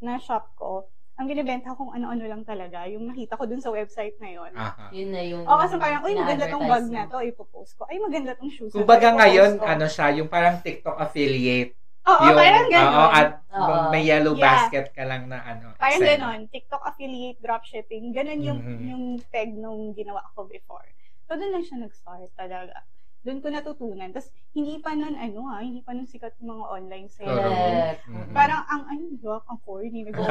na 0.00 0.16
shop 0.16 0.48
ko, 0.56 0.88
ang 1.20 1.28
binibenta 1.28 1.76
kong 1.76 1.92
ano-ano 1.92 2.24
lang 2.24 2.48
talaga. 2.48 2.88
Yung 2.88 3.04
nakita 3.04 3.36
ko 3.36 3.44
dun 3.44 3.60
sa 3.60 3.68
website 3.68 4.16
na 4.24 4.32
yun. 4.32 4.52
Aha. 4.56 4.88
Yun 4.88 5.10
na 5.12 5.20
yung... 5.20 5.44
O, 5.44 5.60
kasi 5.60 5.76
parang, 5.76 6.00
uy, 6.00 6.16
maganda 6.16 6.48
tong 6.48 6.64
bag 6.64 6.88
na 6.88 7.04
to, 7.04 7.20
ipopost 7.20 7.76
ko. 7.76 7.84
Ay, 7.92 8.00
maganda 8.00 8.32
tong 8.32 8.48
shoes. 8.48 8.72
Kumbaga 8.72 9.12
ngayon, 9.12 9.60
ko. 9.60 9.68
ano 9.68 9.84
siya, 9.84 10.16
yung 10.16 10.32
parang 10.32 10.64
TikTok 10.64 10.96
affiliate. 10.96 11.76
Oo, 12.08 12.24
parang 12.32 12.64
oo, 12.64 12.72
ganon. 12.72 13.10
at 13.12 13.28
Oo. 13.52 13.92
may 13.92 14.08
yellow 14.08 14.32
Yeah. 14.32 14.44
basket 14.48 14.96
ka 14.96 15.04
lang 15.04 15.28
na 15.28 15.44
ano. 15.44 15.76
Parang 15.76 16.00
ganon. 16.00 16.40
TikTok 16.48 16.80
affiliate 16.88 17.36
dropshipping. 17.44 18.16
Ganon 18.16 18.40
yung, 18.40 18.60
Mhm. 18.64 18.80
yung 18.88 19.04
peg 19.28 19.52
nung 19.52 19.92
ginawa 19.92 20.24
ko 20.32 20.48
before. 20.48 20.88
So, 21.28 21.36
doon 21.36 21.52
lang 21.52 21.64
siya 21.68 21.84
nag-start 21.84 22.32
talaga. 22.32 22.80
Doon 23.20 23.38
ko 23.38 23.48
natutunan. 23.48 24.08
Tapos, 24.10 24.26
hindi 24.50 24.80
pa 24.80 24.92
nun, 24.92 25.12
ano 25.12 25.44
ha, 25.46 25.60
hindi 25.60 25.80
pa 25.80 25.92
nun 25.92 26.04
sikat 26.04 26.40
yung 26.40 26.56
mga 26.56 26.64
online 26.66 27.08
sales. 27.08 27.36
Correct. 27.36 28.00
Mhm. 28.06 28.32
Parang, 28.32 28.62
ang, 28.64 28.82
ano, 28.86 29.02
yuck, 29.14 29.44
ang 29.44 29.60
corny. 29.60 30.00
Nag- 30.02 30.16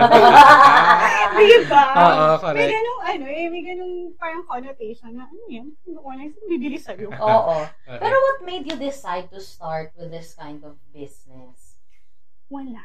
Ah. 1.29 1.37
diba? 1.37 1.83
Oo, 1.93 2.25
May 2.33 2.39
correct. 2.41 2.71
ganung, 2.71 3.01
ano 3.03 3.25
eh, 3.25 3.45
may 3.47 3.63
ganung 3.63 3.93
parang 4.15 4.43
connotation 4.43 5.13
na, 5.13 5.25
ano 5.25 5.41
yan, 5.47 5.69
yung 5.85 6.01
online 6.01 6.33
sales, 6.33 6.49
bibili 6.49 6.77
sa'yo. 6.77 7.13
Oo. 7.21 7.55
Pero 7.85 8.15
what 8.17 8.39
made 8.41 8.65
you 8.65 8.75
decide 8.75 9.29
to 9.29 9.37
start 9.37 9.93
with 9.93 10.09
this 10.09 10.33
kind 10.33 10.65
of 10.65 10.73
business? 10.89 11.77
Wala. 12.49 12.81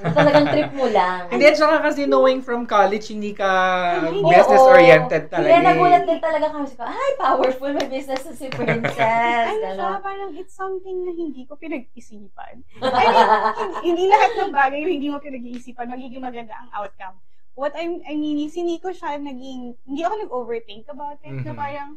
Talagang 0.00 0.46
trip 0.48 0.72
mo 0.72 0.88
lang. 0.88 1.28
Hindi, 1.28 1.52
tsaka 1.52 1.84
kasi 1.84 2.08
knowing 2.08 2.40
from 2.40 2.64
college, 2.64 3.12
hindi 3.12 3.36
ka 3.36 3.50
business-oriented 4.08 5.28
talaga. 5.28 5.52
Kaya 5.52 5.60
eh. 5.60 5.68
nagulat 5.68 6.02
din 6.08 6.20
talaga 6.20 6.46
kami. 6.48 6.64
Sabi 6.64 6.80
ko, 6.80 6.84
ay, 6.88 7.10
powerful. 7.20 7.70
May 7.76 7.88
business 7.92 8.24
na 8.24 8.32
si 8.32 8.46
Princess. 8.48 9.46
Ano 9.52 9.68
siya, 9.76 10.00
parang 10.00 10.30
it's 10.32 10.56
something 10.56 11.04
na 11.04 11.12
hindi 11.12 11.44
ko 11.44 11.60
pinag-isipan. 11.60 12.64
I 12.80 13.04
mean, 13.12 13.28
hindi, 13.84 14.04
lahat 14.08 14.30
ng 14.40 14.52
bagay 14.52 14.80
na 14.80 14.90
hindi 14.96 15.08
mo 15.12 15.20
pinag-iisipan, 15.20 15.92
magiging 15.92 16.24
maganda 16.24 16.56
ang 16.56 16.72
outcome. 16.72 17.20
What 17.52 17.76
I, 17.76 17.84
I 18.08 18.16
mean 18.16 18.40
is, 18.48 18.56
hindi 18.56 18.80
ko 18.80 18.96
siya 18.96 19.20
naging, 19.20 19.76
hindi 19.84 20.00
ako 20.00 20.14
nag-overthink 20.24 20.88
about 20.88 21.20
it, 21.20 21.44
na 21.44 21.52
Mhm. 21.52 21.60
parang, 21.60 21.90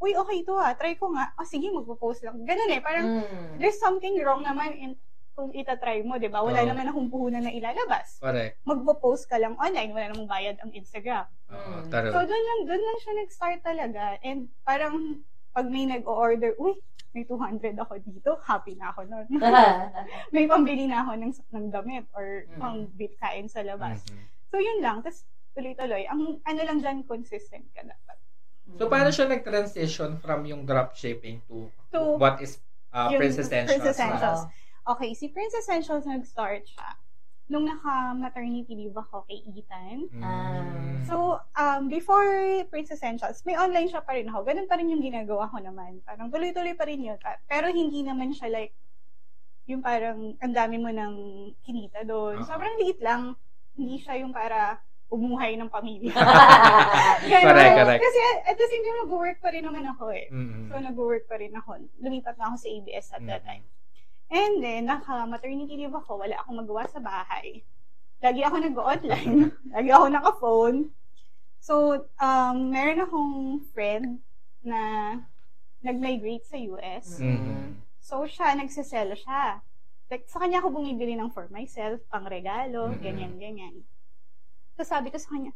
uy, 0.00 0.16
okay 0.16 0.40
to 0.42 0.56
ha, 0.56 0.72
try 0.72 0.96
ko 0.96 1.12
nga, 1.12 1.36
oh, 1.36 1.44
sige, 1.44 1.68
magpo-post 1.68 2.24
lang. 2.24 2.40
Ganun 2.48 2.72
eh, 2.72 2.80
parang, 2.80 3.06
Mm. 3.20 3.60
there's 3.60 3.76
something 3.76 4.16
wrong 4.24 4.40
naman 4.40 4.72
in 4.72 4.96
kung 5.32 5.50
itatry 5.56 6.04
mo, 6.04 6.20
di 6.20 6.28
ba? 6.28 6.44
Wala 6.44 6.60
Oo. 6.62 6.68
naman 6.68 6.86
akong 6.88 7.08
puhunan 7.08 7.42
na 7.42 7.52
ilalabas. 7.52 8.20
Correct. 8.20 8.60
Magpo-post 8.68 9.24
ka 9.26 9.40
lang 9.40 9.56
online, 9.56 9.90
wala 9.90 10.12
namang 10.12 10.28
bayad 10.28 10.56
ang 10.60 10.72
Instagram. 10.72 11.24
Oo, 11.48 11.84
Mm. 11.84 12.12
So, 12.12 12.20
doon 12.20 12.44
lang, 12.44 12.60
doon 12.68 12.82
lang 12.82 12.98
siya 13.00 13.12
nag-start 13.16 13.60
talaga. 13.64 14.02
And 14.20 14.52
parang, 14.62 15.24
pag 15.52 15.68
may 15.68 15.88
nag-order, 15.88 16.52
uy, 16.56 16.76
may 17.12 17.24
200 17.24 17.76
ako 17.76 18.00
dito, 18.00 18.40
happy 18.44 18.76
na 18.76 18.92
ako 18.92 19.04
nun. 19.04 19.26
may 20.36 20.44
pambili 20.48 20.88
na 20.88 21.04
ako 21.04 21.12
ng, 21.16 21.32
ng 21.52 21.66
damit 21.68 22.04
or 22.12 22.44
Mm. 22.52 22.60
pang 22.60 22.78
kain 23.18 23.48
sa 23.48 23.64
labas. 23.64 24.04
Mhm. 24.08 24.24
So, 24.52 24.60
yun 24.60 24.84
lang. 24.84 25.00
Tapos, 25.00 25.24
tuloy-tuloy. 25.56 26.08
Ang 26.08 26.40
ano 26.44 26.60
lang 26.60 26.78
dyan, 26.80 27.04
consistent 27.04 27.68
ka 27.72 27.84
dapat. 27.84 28.16
So, 28.80 28.88
paano 28.88 29.12
siya 29.12 29.28
nag-transition 29.28 30.16
from 30.16 30.48
yung 30.48 30.64
dropshipping 30.64 31.44
to, 31.48 31.68
To 31.92 32.16
what 32.16 32.40
is 32.40 32.56
uh, 32.88 33.12
Princess 33.12 33.48
Essentials? 33.48 33.68
Princess 33.76 33.96
Essentials. 33.96 34.40
Oo. 34.44 34.61
Okay, 34.82 35.14
si 35.14 35.30
Princess 35.30 35.62
Essentials 35.62 36.02
nag-start 36.04 36.66
siya. 36.66 36.98
Nung 37.46 37.68
naka-maternity 37.68 38.74
leave 38.74 38.96
ako 38.96 39.22
kay 39.28 39.44
Ethan. 39.46 40.08
Mm. 40.10 41.04
So, 41.06 41.38
um, 41.54 41.86
before 41.86 42.26
Princess 42.66 42.98
Essentials, 42.98 43.44
may 43.44 43.54
online 43.54 43.86
shop 43.86 44.08
pa 44.08 44.16
rin 44.16 44.26
ako. 44.26 44.42
Ganun 44.42 44.66
pa 44.66 44.74
rin 44.74 44.90
yung 44.90 45.04
ginagawa 45.04 45.46
ko 45.50 45.62
naman. 45.62 46.02
Parang 46.02 46.32
tuloy-tuloy 46.32 46.74
pa 46.74 46.88
rin 46.88 47.04
yun. 47.04 47.18
Pero 47.46 47.70
hindi 47.70 48.02
naman 48.02 48.34
siya 48.34 48.50
like, 48.50 48.74
yung 49.70 49.78
parang 49.78 50.34
ang 50.42 50.50
dami 50.50 50.74
mo 50.80 50.90
ng 50.90 51.14
kinita 51.62 52.02
doon. 52.02 52.42
Oo. 52.42 52.46
Sobrang 52.46 52.74
liit 52.82 52.98
lang. 52.98 53.38
Hindi 53.78 54.02
siya 54.02 54.18
yung 54.18 54.34
para 54.34 54.82
umuhay 55.12 55.54
ng 55.60 55.68
pamilya. 55.68 56.16
Correct, 57.32 57.74
correct. 57.76 58.00
Kasi 58.00 58.20
at 58.48 58.56
the 58.56 58.64
same 58.66 58.80
time, 58.80 58.98
nag-work 59.04 59.38
pa 59.44 59.52
rin 59.52 59.62
naman 59.62 59.84
ako 59.86 60.08
eh. 60.08 60.26
Mm. 60.32 60.72
So, 60.72 60.80
nag-work 60.80 61.28
pa 61.28 61.36
rin 61.36 61.52
ako. 61.52 61.78
Lumipat 62.00 62.40
na 62.40 62.48
ako 62.48 62.56
sa 62.58 62.68
ABS 62.72 63.06
at 63.12 63.22
that 63.28 63.44
Mm. 63.44 63.48
time. 63.52 63.64
And 64.32 64.64
then, 64.64 64.88
naka-maternity 64.88 65.76
leave 65.76 65.92
ako. 65.92 66.24
Wala 66.24 66.40
akong 66.40 66.64
magawa 66.64 66.88
sa 66.88 67.04
bahay. 67.04 67.60
Lagi 68.24 68.40
ako 68.40 68.56
nag-online. 68.64 69.52
Lagi 69.76 69.90
ako 69.92 70.06
naka-phone. 70.08 70.78
So, 71.60 72.08
um, 72.16 72.72
meron 72.72 73.04
akong 73.04 73.34
friend 73.76 74.24
na 74.64 74.80
nag-migrate 75.84 76.48
sa 76.48 76.56
US. 76.72 77.20
Mm. 77.20 77.76
So, 78.00 78.24
siya, 78.24 78.56
nagsisell 78.56 79.12
siya. 79.12 79.60
Like, 80.08 80.24
sa 80.32 80.40
kanya 80.40 80.64
ako 80.64 80.80
bumibili 80.80 81.12
ng 81.12 81.28
for 81.28 81.52
myself, 81.52 82.00
pang 82.08 82.24
regalo, 82.24 82.88
Mm-mm. 82.88 83.04
ganyan, 83.04 83.36
ganyan. 83.36 83.84
So, 84.80 84.88
sabi 84.88 85.12
ko 85.12 85.20
sa 85.20 85.28
kanya, 85.28 85.52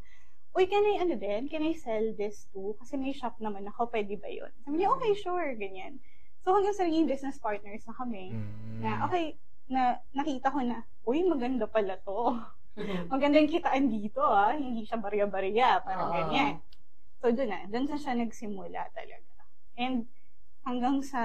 Uy, 0.57 0.65
can 0.65 0.81
I, 0.89 1.05
ano 1.05 1.21
din, 1.21 1.53
can 1.53 1.61
I 1.61 1.77
sell 1.77 2.17
this 2.17 2.49
too? 2.49 2.73
Kasi 2.81 2.97
may 2.97 3.13
shop 3.13 3.37
naman 3.45 3.69
ako, 3.69 3.93
pwede 3.93 4.17
ba 4.17 4.25
yun? 4.33 4.49
Sabi 4.65 4.81
niya, 4.81 4.89
okay, 4.97 5.13
sure, 5.13 5.53
ganyan. 5.53 6.01
So, 6.47 6.55
hanggang 6.55 6.79
sa 6.79 6.87
naging 6.87 7.11
business 7.11 7.43
partners 7.43 7.83
na 7.91 7.95
kami, 7.99 8.31
Mm. 8.31 8.79
na, 8.79 9.03
okay, 9.11 9.35
na 9.67 9.99
nakita 10.15 10.55
ko 10.55 10.63
na, 10.63 10.87
uy, 11.03 11.27
maganda 11.27 11.67
pala 11.67 11.99
to. 12.07 12.39
Maganda 13.11 13.43
yung 13.43 13.51
kitaan 13.51 13.91
dito, 13.91 14.23
ah. 14.23 14.55
Hindi 14.55 14.87
siya 14.87 15.03
barya-barya, 15.03 15.83
parang 15.83 16.07
Oo. 16.07 16.15
ganyan. 16.15 16.63
So, 17.19 17.35
doon 17.35 17.51
na. 17.51 17.61
Doon 17.67 17.91
na 17.91 17.99
siya 17.99 18.15
nagsimula 18.15 18.95
talaga. 18.95 19.35
And 19.75 20.07
hanggang 20.63 21.03
sa 21.03 21.23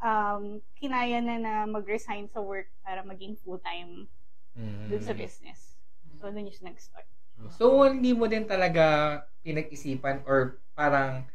um, 0.00 0.64
kinaya 0.80 1.20
na 1.20 1.36
na 1.36 1.54
mag-resign 1.68 2.32
sa 2.32 2.40
work 2.40 2.72
para 2.80 3.04
maging 3.04 3.36
full-time 3.36 4.08
Mm. 4.56 4.88
doon 4.88 5.04
sa 5.04 5.12
business. 5.12 5.76
So, 6.16 6.32
doon 6.32 6.48
yung 6.48 6.56
siya 6.56 6.72
nag-start. 6.72 7.08
So, 7.52 7.84
hindi 7.84 8.16
mo 8.16 8.24
din 8.32 8.48
talaga 8.48 9.20
pinag-isipan 9.44 10.24
or 10.24 10.64
parang 10.72 11.28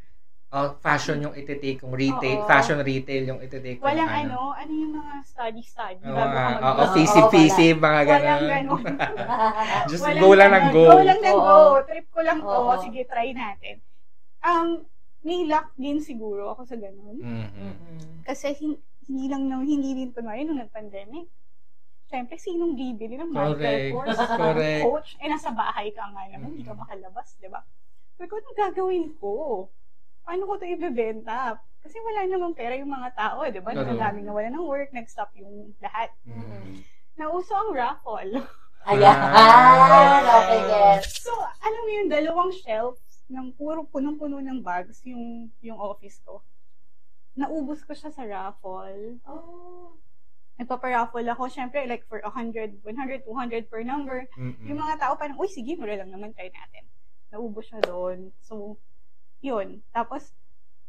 uh, 0.50 0.68
fashion 0.78 1.20
yung 1.20 1.34
iti-take 1.34 1.78
kung 1.78 1.92
retail, 1.92 2.40
Oo. 2.40 2.46
fashion 2.46 2.80
retail 2.80 3.22
yung 3.26 3.40
iti-take 3.40 3.76
kung 3.76 3.86
Walang 3.86 4.08
ano, 4.08 4.52
ano 4.52 4.72
yung 4.72 4.92
mga 4.96 5.14
study-study 5.22 6.00
Oo, 6.02 6.14
bago 6.14 6.32
ka 6.32 6.40
ah, 6.40 6.50
mag- 6.50 6.64
oo, 6.64 6.84
fisi-fisi, 6.94 7.66
mga 7.72 8.00
Walang 8.00 8.06
ganun. 8.06 8.48
ganun. 8.48 8.82
Just 9.90 10.04
Walang 10.04 10.22
go 10.22 10.30
lang 10.32 10.50
ng 10.50 10.66
ganun. 10.66 10.74
go. 10.74 10.84
Go 10.88 11.02
lang 11.04 11.20
ng 11.20 11.36
Oo. 11.36 11.44
go. 11.44 11.58
Trip 11.84 12.06
ko 12.08 12.20
lang 12.22 12.38
to. 12.40 12.48
Oo. 12.48 12.72
Sige, 12.80 13.00
try 13.04 13.28
natin. 13.32 13.76
Um, 14.40 14.68
may 15.20 15.44
luck 15.44 15.74
din 15.74 15.98
siguro 16.00 16.54
ako 16.54 16.64
sa 16.64 16.76
ganun. 16.76 17.16
Mhm. 17.18 18.22
Kasi 18.22 18.54
hin- 18.54 18.80
hindi 19.04 19.24
lang 19.26 19.48
na, 19.48 19.58
hindi 19.58 19.92
din 19.94 20.12
kunwari 20.12 20.44
nung 20.44 20.58
nag-pandemic. 20.58 21.28
Siyempre, 22.08 22.36
sinong 22.36 22.72
bibili 22.72 23.20
ng 23.20 23.28
medical 23.28 23.52
Correct. 23.58 23.92
course? 23.92 24.16
Correct. 24.40 24.80
Coach, 24.82 25.10
eh, 25.16 25.28
nasa 25.28 25.52
bahay 25.52 25.92
ka 25.92 26.08
nga 26.08 26.24
naman, 26.24 26.52
hindi 26.52 26.64
ka 26.64 26.72
Mm. 26.72 26.80
makalabas, 26.80 27.36
di 27.36 27.48
ba? 27.48 27.60
Sabi 28.16 28.26
ko, 28.26 28.40
anong 28.40 28.56
gagawin 28.58 29.06
ko? 29.14 29.32
Paano 30.28 30.44
ko 30.44 30.60
ito 30.60 30.68
ibebenta? 30.68 31.56
Kasi 31.80 31.96
wala 32.04 32.28
namang 32.28 32.52
pera 32.52 32.76
yung 32.76 32.92
mga 32.92 33.16
tao, 33.16 33.48
eh, 33.48 33.48
di 33.48 33.64
ba? 33.64 33.72
Ang 33.72 33.96
daming 33.96 34.28
nawala 34.28 34.52
ng 34.52 34.68
work, 34.68 34.92
nag-stop 34.92 35.32
yung 35.40 35.72
lahat. 35.80 36.12
Mhm. 36.28 36.84
Nauso 37.16 37.56
ang 37.56 37.72
raffle. 37.72 38.44
Ayan. 38.92 39.08
Ah. 39.08 40.20
Okay, 40.44 40.60
yes. 40.68 41.24
So, 41.24 41.32
alam 41.64 41.80
mo 41.80 41.90
yung 41.96 42.12
dalawang 42.12 42.52
shelves 42.60 43.24
ng 43.32 43.56
puro 43.56 43.88
punong-puno 43.88 44.44
ng 44.44 44.60
bags 44.60 45.00
yung 45.08 45.48
yung 45.64 45.80
office 45.80 46.20
ko. 46.20 46.44
Naubos 47.32 47.80
ko 47.88 47.96
siya 47.96 48.12
sa 48.12 48.28
raffle. 48.28 49.16
Oh. 49.24 49.96
Nagpaparaffle 50.60 51.24
ako, 51.32 51.48
syempre, 51.48 51.88
like 51.88 52.04
for 52.04 52.20
100, 52.20 52.84
100, 52.84 53.24
200 53.24 53.72
per 53.72 53.80
number. 53.80 54.28
Mhm. 54.36 54.68
Yung 54.68 54.76
mga 54.76 55.00
tao 55.00 55.16
parang, 55.16 55.40
uy, 55.40 55.48
sige, 55.48 55.72
mura 55.80 55.96
lang 55.96 56.12
naman, 56.12 56.36
try 56.36 56.52
natin. 56.52 56.84
Naubos 57.32 57.64
siya 57.64 57.80
doon. 57.80 58.28
So, 58.44 58.76
yun. 59.40 59.82
Tapos, 59.90 60.34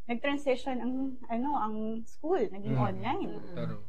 nag-transition 0.05 0.77
ang, 0.79 0.93
ano, 1.27 1.49
ang 1.53 1.75
school, 2.03 2.41
naging 2.49 2.73
Mm. 2.73 2.81
online. 2.83 3.31
True. 3.53 3.85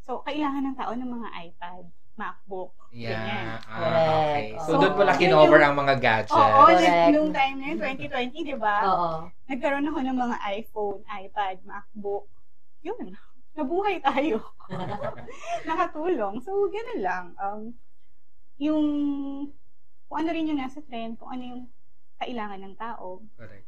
So, 0.00 0.22
kailangan 0.22 0.62
ng 0.64 0.76
tao 0.76 0.92
ng 0.92 1.10
mga 1.10 1.28
iPad, 1.46 1.84
MacBook, 2.12 2.76
ganyan. 2.92 3.56
Yeah. 3.56 3.56
Ah, 3.64 3.78
Correct. 3.80 4.12
okay. 4.12 4.44
So, 4.60 4.70
Oo. 4.70 4.80
doon 4.80 4.94
mo 4.94 5.02
lang 5.02 5.16
Yun 5.16 5.22
kinover 5.24 5.56
yung- 5.56 5.64
ang 5.64 5.76
mga 5.78 5.94
gadgets. 5.96 6.36
Oo, 6.36 6.60
Correct. 6.62 6.84
nag- 6.84 7.10
nung 7.10 7.32
time 7.32 7.56
na 7.56 7.66
yun, 7.66 7.78
2020, 7.80 8.38
di 8.44 8.54
ba? 8.54 8.76
Oo. 8.84 9.10
Nagkaroon 9.48 9.88
ako 9.88 9.98
ng 9.98 10.18
mga 10.20 10.36
iPhone, 10.52 11.00
iPad, 11.08 11.56
MacBook. 11.64 12.26
Yun. 12.82 13.16
Nabuhay 13.52 13.96
tayo. 13.98 14.44
Nakatulong. 15.68 16.40
So, 16.40 16.68
ganun 16.68 17.00
lang. 17.00 17.24
Um, 17.36 17.60
yung, 18.58 18.84
kung 20.06 20.18
ano 20.18 20.28
rin 20.30 20.48
yung 20.48 20.60
nasa 20.60 20.80
trend, 20.80 21.16
kung 21.16 21.32
ano 21.32 21.42
yung 21.42 21.62
kailangan 22.18 22.60
ng 22.60 22.76
tao, 22.76 23.24
Correct. 23.34 23.66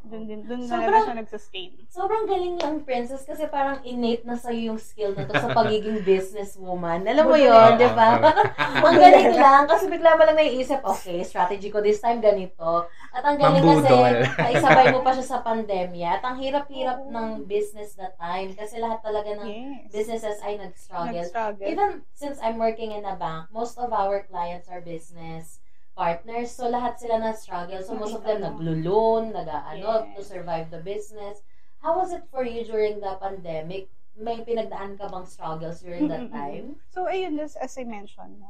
Dun, 0.00 0.24
din, 0.26 0.40
dun 0.42 0.64
Sobrang- 0.64 1.06
siya 1.06 1.14
nag-sustain. 1.14 1.70
Sobrang 1.86 2.24
galing 2.24 2.56
lang, 2.56 2.82
Princess, 2.82 3.22
kasi 3.22 3.44
parang 3.46 3.84
innate 3.84 4.24
na 4.24 4.34
sa'yo 4.34 4.72
yung 4.72 4.80
skill 4.80 5.12
na 5.12 5.28
to 5.28 5.36
sa 5.36 5.52
pagiging 5.52 6.00
businesswoman. 6.08 7.04
Alam 7.04 7.28
mo 7.28 7.36
yun, 7.36 7.76
di 7.76 7.86
ba? 7.92 8.16
ang 8.86 8.96
galing 8.96 9.36
lang, 9.36 9.68
kasi 9.68 9.86
bigla 9.86 10.16
mo 10.16 10.24
lang 10.24 10.34
naiisip, 10.34 10.80
okay, 10.82 11.20
strategy 11.22 11.68
ko 11.68 11.78
this 11.78 12.00
time 12.00 12.18
ganito. 12.18 12.88
At 13.12 13.22
ang 13.22 13.36
galing 13.36 13.62
Mambudol. 13.62 14.24
kasi, 14.24 14.40
naisabay 14.50 14.86
mo 14.90 15.04
pa 15.04 15.12
siya 15.12 15.26
sa 15.28 15.44
pandemya. 15.44 16.08
At 16.16 16.24
ang 16.24 16.40
hirap-hirap 16.40 17.04
Oo. 17.04 17.12
ng 17.12 17.28
business 17.44 17.92
that 17.94 18.16
time. 18.16 18.56
Kasi 18.56 18.80
lahat 18.80 19.04
talaga 19.04 19.36
ng 19.36 19.46
Yes. 19.46 19.92
businesses 19.92 20.40
ay 20.40 20.56
nag-struggle. 20.56 21.12
Nag-struggle. 21.12 21.66
Even 21.68 22.02
since 22.16 22.40
I'm 22.40 22.56
working 22.56 22.90
in 22.90 23.04
a 23.04 23.14
bank, 23.14 23.52
most 23.52 23.76
of 23.76 23.92
our 23.92 24.24
clients 24.24 24.66
are 24.66 24.80
business 24.80 25.59
partners. 25.94 26.50
So, 26.54 26.70
lahat 26.70 26.98
sila 26.98 27.20
na-struggle. 27.20 27.82
So, 27.82 27.94
most 27.94 28.14
of 28.16 28.24
them 28.24 28.42
naglo-loan, 28.42 29.34
nag-ano, 29.34 30.06
Yes. 30.06 30.16
to 30.16 30.20
survive 30.24 30.70
the 30.70 30.80
business. 30.80 31.42
How 31.80 31.96
was 31.96 32.12
it 32.12 32.24
for 32.28 32.44
you 32.44 32.64
during 32.64 33.00
the 33.00 33.16
pandemic? 33.20 33.88
May 34.16 34.44
pinagdaan 34.44 35.00
ka 35.00 35.08
bang 35.08 35.24
struggles 35.24 35.80
during 35.80 36.08
that 36.12 36.28
time? 36.28 36.76
So, 36.92 37.08
ayun, 37.08 37.40
as, 37.40 37.56
as 37.56 37.72
I 37.78 37.84
mentioned, 37.88 38.42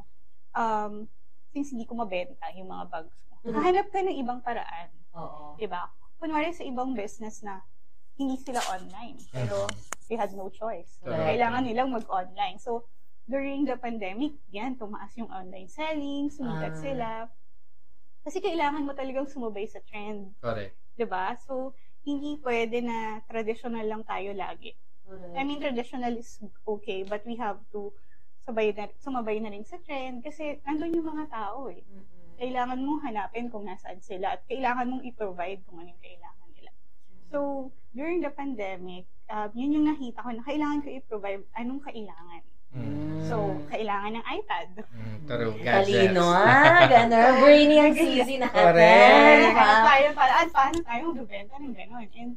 um, 0.57 1.07
since 1.55 1.71
hindi 1.71 1.87
ko 1.87 1.95
mabenta 1.95 2.51
yung 2.59 2.71
mga 2.71 2.91
bags 2.91 3.19
ko, 3.29 3.39
hahanap 3.51 3.87
ka 3.91 4.03
ng 4.03 4.19
ibang 4.19 4.41
paraan. 4.43 4.91
Oo. 5.15 5.55
Diba? 5.59 5.91
Kunwari 6.19 6.51
sa 6.55 6.67
ibang 6.67 6.95
business 6.95 7.43
na 7.43 7.63
hindi 8.19 8.37
sila 8.37 8.61
online, 8.69 9.17
pero 9.33 9.65
they 10.11 10.19
had 10.19 10.35
no 10.37 10.51
choice. 10.53 11.01
Correct. 11.01 11.25
Kailangan 11.25 11.65
nilang 11.65 11.91
mag-online. 11.95 12.61
So, 12.61 12.85
during 13.31 13.63
the 13.63 13.79
pandemic, 13.79 14.35
yan, 14.51 14.75
tumaas 14.75 15.15
yung 15.15 15.31
online 15.31 15.71
selling, 15.71 16.27
sumikat 16.35 16.75
Ah. 16.75 16.83
sila. 16.83 17.11
Kasi 18.27 18.43
kailangan 18.43 18.83
mo 18.83 18.93
talagang 18.93 19.31
sumabay 19.31 19.65
sa 19.71 19.79
trend. 19.87 20.35
Correct. 20.43 20.75
'di 20.99 21.07
ba? 21.09 21.33
So, 21.41 21.73
hindi 22.05 22.37
pwede 22.45 22.85
na 22.85 23.25
traditional 23.25 23.87
lang 23.87 24.03
tayo 24.05 24.37
lagi. 24.37 24.77
Correct. 25.07 25.33
I 25.33 25.43
mean, 25.47 25.63
traditional 25.63 26.13
is 26.21 26.37
okay, 26.69 27.07
but 27.09 27.25
we 27.25 27.41
have 27.41 27.57
to 27.73 27.89
sabay 28.45 28.73
na, 28.77 28.89
sumabay 29.01 29.41
na 29.41 29.49
rin 29.53 29.65
sa 29.65 29.81
trend 29.81 30.21
kasi 30.21 30.61
nandun 30.69 30.97
yung 30.97 31.09
mga 31.09 31.33
tao 31.33 31.69
eh. 31.73 31.81
Mm-mm. 31.85 32.37
Kailangan 32.41 32.81
mong 32.81 33.01
hanapin 33.05 33.53
kung 33.53 33.69
nasaan 33.69 34.01
sila 34.01 34.37
at 34.37 34.45
kailangan 34.49 34.89
mong 34.89 35.05
i-provide 35.05 35.61
kung 35.69 35.81
anong 35.81 36.01
kailangan 36.01 36.49
nila. 36.57 36.73
So, 37.29 37.69
during 37.93 38.25
the 38.25 38.33
pandemic, 38.33 39.05
uh, 39.29 39.53
yun 39.53 39.77
yung 39.77 39.87
nakita 39.93 40.25
ko 40.25 40.31
na 40.33 40.45
kailangan 40.45 40.81
ko 40.81 40.89
i-provide 40.89 41.45
anong 41.57 41.85
kailangan. 41.85 42.43
Mm. 42.71 43.27
So, 43.27 43.37
kailangan 43.67 44.15
ng 44.15 44.25
iPad. 44.25 44.69
Mm, 44.95 45.17
True. 45.27 45.55
Gadgets. 45.59 45.91
Talino 45.91 46.27
ah, 46.31 46.87
gano'n. 46.93 47.35
Brainy 47.43 47.77
ang 47.83 47.95
CZ 47.99 48.29
natin. 48.39 48.55
Correct. 48.55 49.55
Kaya 49.59 49.77
tayo 49.83 50.07
pala, 50.15 50.33
at 50.39 50.49
paano 50.55 50.79
tayo 50.87 51.01
magbibenta 51.11 51.55
ng 51.59 51.75
gano'n? 51.75 52.07
And, 52.15 52.33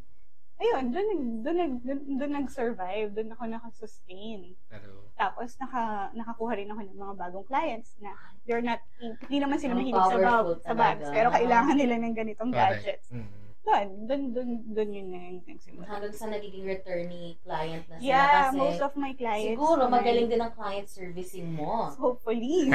ayun, 0.58 0.84
doon, 0.90 1.08
doon, 1.46 1.58
doon, 1.86 2.00
doon 2.18 2.32
nag-survive, 2.42 3.14
doon 3.14 3.30
ako 3.38 3.44
nakasustain. 3.46 4.58
True. 4.74 5.06
Tapos, 5.14 5.54
naka, 5.62 6.10
nakakuha 6.18 6.54
rin 6.58 6.74
ako 6.74 6.82
ng 6.82 6.98
mga 6.98 7.16
bagong 7.22 7.46
clients 7.46 7.94
na 8.02 8.10
they're 8.50 8.66
not, 8.66 8.82
hindi 9.30 9.38
naman 9.38 9.62
sila 9.62 9.78
mahilig 9.78 10.02
sa, 10.02 10.18
sa 10.66 10.74
bags, 10.74 11.06
pero 11.14 11.30
kailangan 11.30 11.78
nila 11.78 11.96
ng 12.02 12.14
ganitong 12.18 12.50
Correct. 12.50 12.82
gadgets. 12.82 13.08
Mm. 13.14 13.43
Doon, 13.64 13.88
doon, 14.08 14.22
doon, 14.36 14.50
doon 14.76 14.90
yun 14.92 15.08
na 15.08 15.20
yung 15.32 15.40
nagsimula. 15.48 15.88
Hanggang 15.88 16.12
sa 16.14 16.28
nagiging 16.28 16.68
returnee 16.68 17.40
client 17.42 17.88
na 17.88 17.96
sila 17.96 18.04
Yeah, 18.04 18.28
kasi 18.52 18.58
most 18.60 18.82
of 18.84 18.94
my 19.00 19.12
clients. 19.16 19.56
siguro 19.56 19.88
magaling 19.88 20.28
din 20.28 20.42
ang 20.44 20.52
client 20.52 20.88
servicing 20.92 21.56
mo. 21.56 21.96
Hopefully. 21.96 22.68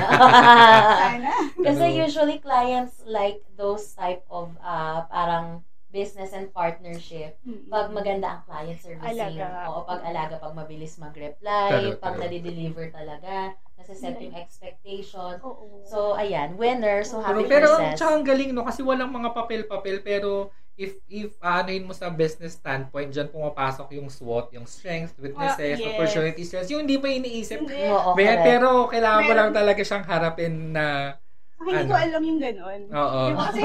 Sana. 1.05 1.33
Kasi 1.61 1.85
usually 1.93 2.41
clients 2.41 3.05
like 3.05 3.45
those 3.55 3.93
type 3.93 4.25
of 4.33 4.57
uh, 4.65 5.05
parang 5.13 5.61
business 5.89 6.37
and 6.37 6.53
partnership. 6.53 7.41
Pag 7.67 7.89
maganda 7.91 8.29
ang 8.29 8.43
client 8.45 8.77
servicing, 8.77 9.41
Alaga. 9.41 9.73
o 9.73 9.83
pag 9.83 10.05
alaga, 10.05 10.37
pag 10.37 10.53
mabilis 10.53 11.01
mag-reply, 11.01 11.71
True, 11.73 11.97
pag 11.97 12.15
true. 12.17 12.23
nadi-deliver 12.25 12.93
talaga, 12.93 13.57
nasa-set 13.75 14.21
yung 14.21 14.37
expectation. 14.37 15.41
Oo. 15.41 15.81
So, 15.85 16.13
ayan, 16.13 16.61
winner. 16.61 17.03
So, 17.03 17.25
happy 17.25 17.49
Pero, 17.49 17.73
for 17.73 17.81
pero 17.81 17.97
tsaka 17.97 18.13
ang 18.15 18.27
galing 18.27 18.51
no 18.53 18.67
kasi 18.67 18.85
walang 18.85 19.09
mga 19.09 19.33
papel-papel 19.33 20.03
pero 20.03 20.51
if 20.79 20.95
if 21.11 21.35
aanoin 21.43 21.83
mo 21.83 21.91
sa 21.91 22.07
business 22.07 22.55
standpoint 22.55 23.11
diyan 23.11 23.27
pumapasok 23.31 23.99
yung 23.99 24.07
SWOT, 24.07 24.55
yung 24.55 24.63
strengths, 24.63 25.17
weaknesses, 25.19 25.75
Ah, 25.75 25.83
yes. 25.83 25.89
opportunities, 25.91 26.47
strengths, 26.47 26.71
yung 26.71 26.87
hindi 26.87 27.03
pa 27.03 27.09
iniisip. 27.11 27.59
Hindi. 27.67 27.83
Oo, 27.91 28.15
correct. 28.15 28.43
pero 28.47 28.69
kailangan 28.87 29.23
mo 29.27 29.33
lang 29.35 29.51
talaga 29.51 29.81
siyang 29.83 30.07
harapin 30.07 30.55
na 30.71 31.19
hindi 31.61 31.75
Ano? 31.77 31.89
ko 31.89 31.97
alam 31.97 32.23
yung 32.23 32.39
ganun. 32.39 32.81
oo. 32.87 33.21
Diba? 33.27 33.45
Kasi, 33.45 33.61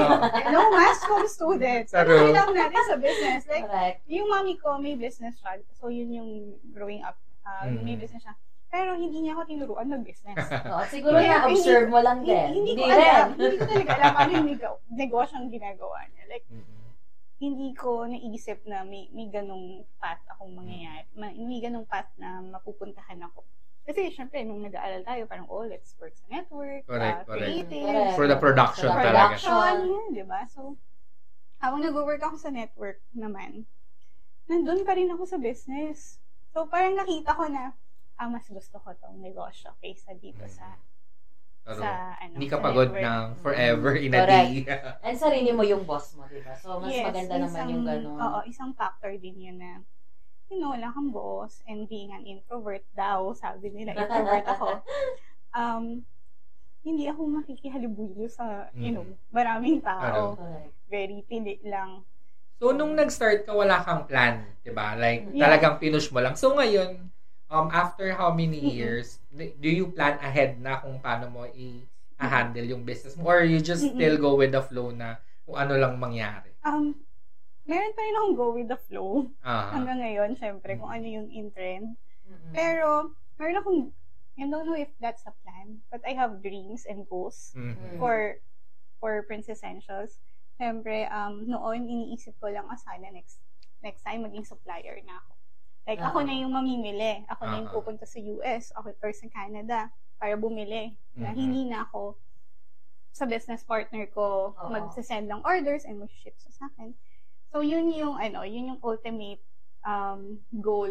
no, 0.48 0.60
mass 0.68 1.00
com 1.00 1.24
students. 1.24 1.90
Ano 1.92 2.04
True. 2.04 2.20
kailangan 2.26 2.54
natin 2.56 2.82
sa 2.84 2.96
business? 2.96 3.42
Like, 3.44 3.64
Correct. 3.64 3.98
yung 4.06 4.26
mami 4.26 4.54
ko, 4.56 4.68
may 4.76 4.94
business 4.94 5.34
siya. 5.36 5.52
So, 5.72 5.88
yun 5.88 6.10
yung 6.10 6.30
growing 6.68 7.00
up. 7.00 7.14
Uh, 7.40 7.70
Mm. 7.70 7.82
May 7.82 7.94
business 7.94 8.20
siya. 8.20 8.34
Pero 8.66 8.96
hindi 8.96 9.20
niya 9.20 9.32
ako 9.32 9.46
tinuruan 9.46 9.86
mag-business. 9.86 10.34
Oo, 10.66 10.82
siguro 10.84 11.14
Kaya, 11.14 11.46
na-observe 11.46 11.86
hindi- 11.86 11.92
mo 11.92 11.98
lang 12.00 12.18
hindi, 12.20 12.32
din. 12.32 12.50
hindi 12.56 12.72
ko 12.74 12.82
rin. 12.82 12.90
alam. 12.90 13.26
Hindi 13.36 13.54
ko 13.54 13.64
talaga 13.64 13.92
alam 13.94 14.14
ano 14.16 14.30
yung 14.32 14.48
nego- 14.48 14.82
negosyo 14.90 15.34
ang 15.36 15.48
ginagawa 15.48 15.98
niya. 16.08 16.24
Like, 16.26 16.46
Mm-mm. 16.48 16.72
hindi 17.36 17.68
ko 17.72 17.90
naisip 18.04 18.64
na 18.64 18.82
may, 18.82 19.06
may 19.10 19.28
ganong 19.28 19.66
path 19.96 20.24
akong 20.26 20.50
mangyayari. 20.50 21.04
Ma- 21.12 21.30
May 21.36 21.60
ganong 21.60 21.84
path 21.84 22.08
na 22.16 22.40
mapupuntahan 22.40 23.20
ako. 23.20 23.44
Kasi, 23.84 24.08
syempre, 24.08 24.40
nung 24.48 24.64
nag-aaral 24.64 25.04
tayo, 25.04 25.28
parang, 25.28 25.44
oh, 25.52 25.68
let's 25.68 25.92
work 26.00 26.16
sa 26.16 26.24
network, 26.32 26.88
Correct, 26.88 27.20
uh, 27.20 27.24
correct. 27.28 27.68
creative, 27.68 27.84
Correct. 27.84 28.16
For 28.16 28.26
the 28.26 28.38
production 28.40 28.88
Sa 28.88 28.96
talaga. 28.96 29.04
production, 29.04 29.76
yun, 29.84 30.06
di 30.16 30.24
ba? 30.24 30.40
So, 30.48 30.80
habang 31.60 31.84
nag-work 31.84 32.20
ako 32.24 32.36
sa 32.40 32.48
network 32.48 33.04
naman, 33.12 33.68
nandun 34.48 34.88
pa 34.88 34.96
rin 34.96 35.12
ako 35.12 35.28
sa 35.28 35.36
business. 35.36 36.16
So, 36.56 36.64
parang 36.64 36.96
nakita 36.96 37.36
ko 37.36 37.44
na, 37.52 37.76
ah, 38.16 38.28
mas 38.32 38.48
gusto 38.48 38.80
ko 38.80 38.96
tong 38.96 39.20
negosyo 39.20 39.76
kaysa 39.84 40.16
dito 40.16 40.48
sa, 40.48 40.80
Pero, 41.64 41.80
sa, 41.84 42.16
ano, 42.20 42.40
hindi 42.40 42.48
sa 42.48 42.56
ka 42.56 42.64
pagod 42.64 42.90
ng 42.92 43.24
forever 43.40 43.92
in 44.00 44.12
a 44.16 44.20
Correct. 44.24 44.32
day. 44.32 44.52
And 45.04 45.16
sarili 45.20 45.52
mo 45.52 45.60
yung 45.60 45.84
boss 45.84 46.16
mo, 46.16 46.24
di 46.24 46.40
ba? 46.40 46.56
So, 46.56 46.80
mas 46.80 46.88
Yes, 46.88 47.04
maganda 47.04 47.36
naman 47.36 47.52
isang- 47.52 47.72
yung 47.72 47.84
gano'n. 47.84 48.16
Oo, 48.20 48.38
isang 48.48 48.72
factor 48.72 49.12
din 49.20 49.44
yun 49.52 49.60
na, 49.60 49.84
you 50.54 50.62
know, 50.62 50.70
wala 50.70 50.88
kang 50.94 51.10
boss 51.10 51.60
and 51.66 51.90
being 51.90 52.14
an 52.14 52.22
introvert 52.22 52.86
daw, 52.94 53.34
sabi 53.34 53.74
nila, 53.74 53.92
introvert 53.98 54.46
ako. 54.46 54.68
Um, 55.54 56.02
hindi 56.82 57.06
ako 57.06 57.30
makikihalibuyo 57.30 58.26
sa, 58.26 58.66
you 58.74 58.90
know, 58.90 59.06
maraming 59.30 59.78
tao. 59.78 60.34
Correct. 60.34 60.74
Very 60.90 61.22
pili 61.30 61.62
lang. 61.62 62.02
So, 62.58 62.74
nung 62.74 62.94
nag-start 62.98 63.46
ka, 63.46 63.54
wala 63.54 63.82
kang 63.86 64.06
plan, 64.10 64.46
di 64.66 64.70
ba? 64.74 64.94
Like, 64.98 65.30
Yeah. 65.30 65.46
talagang 65.46 65.78
pinush 65.78 66.10
mo 66.10 66.18
lang. 66.22 66.34
So, 66.34 66.54
ngayon, 66.58 67.06
um, 67.50 67.66
after 67.70 68.10
how 68.14 68.34
many 68.34 68.58
years, 68.58 69.18
do 69.34 69.70
you 69.70 69.90
plan 69.94 70.18
ahead 70.22 70.58
na 70.58 70.82
kung 70.82 70.98
paano 70.98 71.30
mo 71.30 71.46
i-handle 71.50 72.66
yung 72.66 72.82
business 72.82 73.14
mo? 73.14 73.30
Or 73.30 73.42
you 73.46 73.62
just 73.62 73.94
Mm-mm. 73.94 73.94
still 73.94 74.16
go 74.18 74.34
with 74.38 74.50
the 74.54 74.62
flow 74.62 74.90
na 74.90 75.18
kung 75.46 75.54
ano 75.58 75.74
lang 75.78 75.94
mangyari? 75.98 76.50
Um, 76.64 76.94
meron 77.64 77.92
pa 77.92 78.00
rin 78.02 78.16
akong 78.16 78.36
go 78.36 78.48
with 78.52 78.68
the 78.68 78.76
flow. 78.76 79.28
Ah, 79.40 79.72
Hanggang 79.72 80.00
ngayon, 80.00 80.36
syempre, 80.36 80.76
kung 80.76 80.88
ano 80.88 81.04
yung 81.04 81.28
in-trend. 81.28 81.96
Mm-mm. 82.28 82.52
Pero, 82.52 83.12
meron 83.36 83.60
akong, 83.60 83.80
I 84.34 84.44
don't 84.44 84.66
know 84.66 84.76
if 84.76 84.90
that's 84.98 85.22
a 85.24 85.34
plan, 85.44 85.80
but 85.88 86.02
I 86.04 86.12
have 86.12 86.42
dreams 86.42 86.84
and 86.84 87.06
goals 87.06 87.54
mhm. 87.54 87.96
for 87.96 88.36
for 88.98 89.22
Princess 89.28 89.62
Essentials. 89.62 90.18
Siyempre, 90.56 91.06
um, 91.08 91.44
noon, 91.44 91.86
iniisip 91.86 92.34
ko 92.38 92.50
lang, 92.50 92.66
ah, 92.66 92.78
sana 92.78 93.10
next, 93.10 93.38
next 93.80 94.02
time, 94.02 94.22
maging 94.22 94.46
supplier 94.46 94.98
na 95.04 95.20
ako. 95.22 95.32
Like, 95.84 96.00
ako 96.00 96.18
Ah. 96.20 96.26
na 96.26 96.34
yung 96.34 96.52
mamimili. 96.56 97.28
Ako 97.28 97.42
na 97.44 97.60
yung 97.60 97.68
pupunta 97.70 98.08
sa 98.08 98.16
US 98.18 98.72
ako, 98.72 98.96
or 99.04 99.12
sa 99.12 99.28
Canada 99.28 99.92
para 100.16 100.32
bumili. 100.34 100.96
Na 101.12 101.30
Mhm. 101.30 101.36
hindi 101.36 101.62
na 101.68 101.84
ako 101.84 102.16
sa 103.14 103.28
business 103.28 103.62
partner 103.62 104.08
ko 104.10 104.56
Oo. 104.56 104.70
mag-send 104.72 105.28
ng 105.30 105.44
orders 105.44 105.84
and 105.84 106.00
mag-ship 106.00 106.34
sa 106.40 106.66
akin. 106.74 106.96
So, 107.54 107.62
yun 107.62 107.86
yung, 107.94 108.18
ano, 108.18 108.42
yun 108.42 108.74
yung 108.74 108.80
ultimate 108.82 109.38
um, 109.86 110.42
goal 110.58 110.90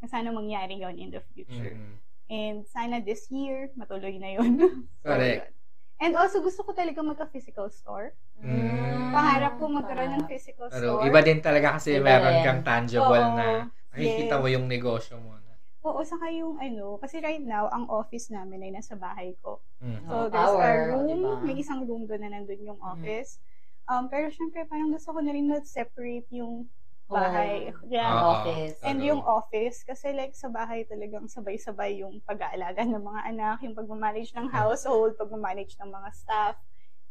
na 0.00 0.08
sana 0.08 0.32
mangyari 0.32 0.80
yon 0.80 0.96
in 0.96 1.12
the 1.12 1.20
future. 1.36 1.76
Mhm. 1.76 1.94
And 2.32 2.56
sana 2.64 3.04
this 3.04 3.28
year, 3.28 3.68
matuloy 3.76 4.16
na 4.16 4.32
yun. 4.40 4.56
so, 5.04 5.12
Correct. 5.12 5.52
yun. 5.52 5.52
And 6.00 6.12
also, 6.16 6.40
gusto 6.40 6.64
ko 6.64 6.72
talaga 6.72 7.04
magka-physical 7.04 7.68
store. 7.68 8.16
Mm. 8.40 9.12
Pangarap 9.12 9.60
ko 9.60 9.68
magkaroon 9.68 10.16
ng 10.16 10.24
physical 10.30 10.72
Pero 10.72 10.96
store. 10.96 11.04
iba 11.12 11.20
din 11.20 11.44
talaga 11.44 11.76
kasi 11.76 12.00
Iba 12.00 12.06
meron 12.08 12.40
kang 12.40 12.62
tangible 12.64 13.04
Oo. 13.28 13.36
na 13.36 13.68
nakikita 13.92 14.38
Yes. 14.38 14.40
mo 14.40 14.46
yung 14.48 14.64
negosyo 14.70 15.18
mo. 15.20 15.36
Na. 15.36 15.52
Oo, 15.84 16.00
saka 16.06 16.32
yung 16.32 16.56
ano, 16.56 16.96
kasi 17.02 17.20
right 17.20 17.42
now, 17.42 17.68
ang 17.68 17.84
office 17.90 18.32
namin 18.32 18.64
ay 18.64 18.72
nasa 18.72 18.96
bahay 18.96 19.36
ko. 19.44 19.60
Mhm. 19.84 20.08
So, 20.08 20.14
Oh, 20.14 20.26
there's 20.32 20.54
a 20.54 20.56
power, 20.56 20.78
room, 20.88 21.20
diba? 21.20 21.44
may 21.44 21.56
isang 21.60 21.84
room 21.84 22.08
doon 22.08 22.22
na 22.24 22.30
nandun 22.32 22.62
yung 22.64 22.80
Mhm. 22.80 22.88
office. 22.96 23.42
Um, 23.88 24.04
pero 24.06 24.28
syempre, 24.28 24.64
parang 24.64 24.92
gusto 24.92 25.10
ko 25.10 25.18
na 25.18 25.32
rin 25.32 25.48
na-separate 25.48 26.28
yung 26.30 26.68
bahay. 27.08 27.72
Home. 27.72 27.88
Yeah. 27.88 28.12
Oo. 28.12 28.28
office. 28.44 28.76
And 28.84 29.00
yung 29.00 29.24
office, 29.24 29.80
kasi 29.80 30.12
like 30.12 30.36
sa 30.36 30.52
bahay 30.52 30.84
talagang 30.84 31.24
sabay-sabay 31.24 32.04
yung 32.04 32.20
pag-aalaga 32.22 32.84
ng 32.84 33.00
mga 33.00 33.20
anak, 33.26 33.56
yung 33.64 33.72
pag-manage 33.72 34.36
ng 34.36 34.52
household, 34.52 35.16
pag-manage 35.16 35.72
ng 35.80 35.88
mga 35.88 36.08
staff, 36.12 36.56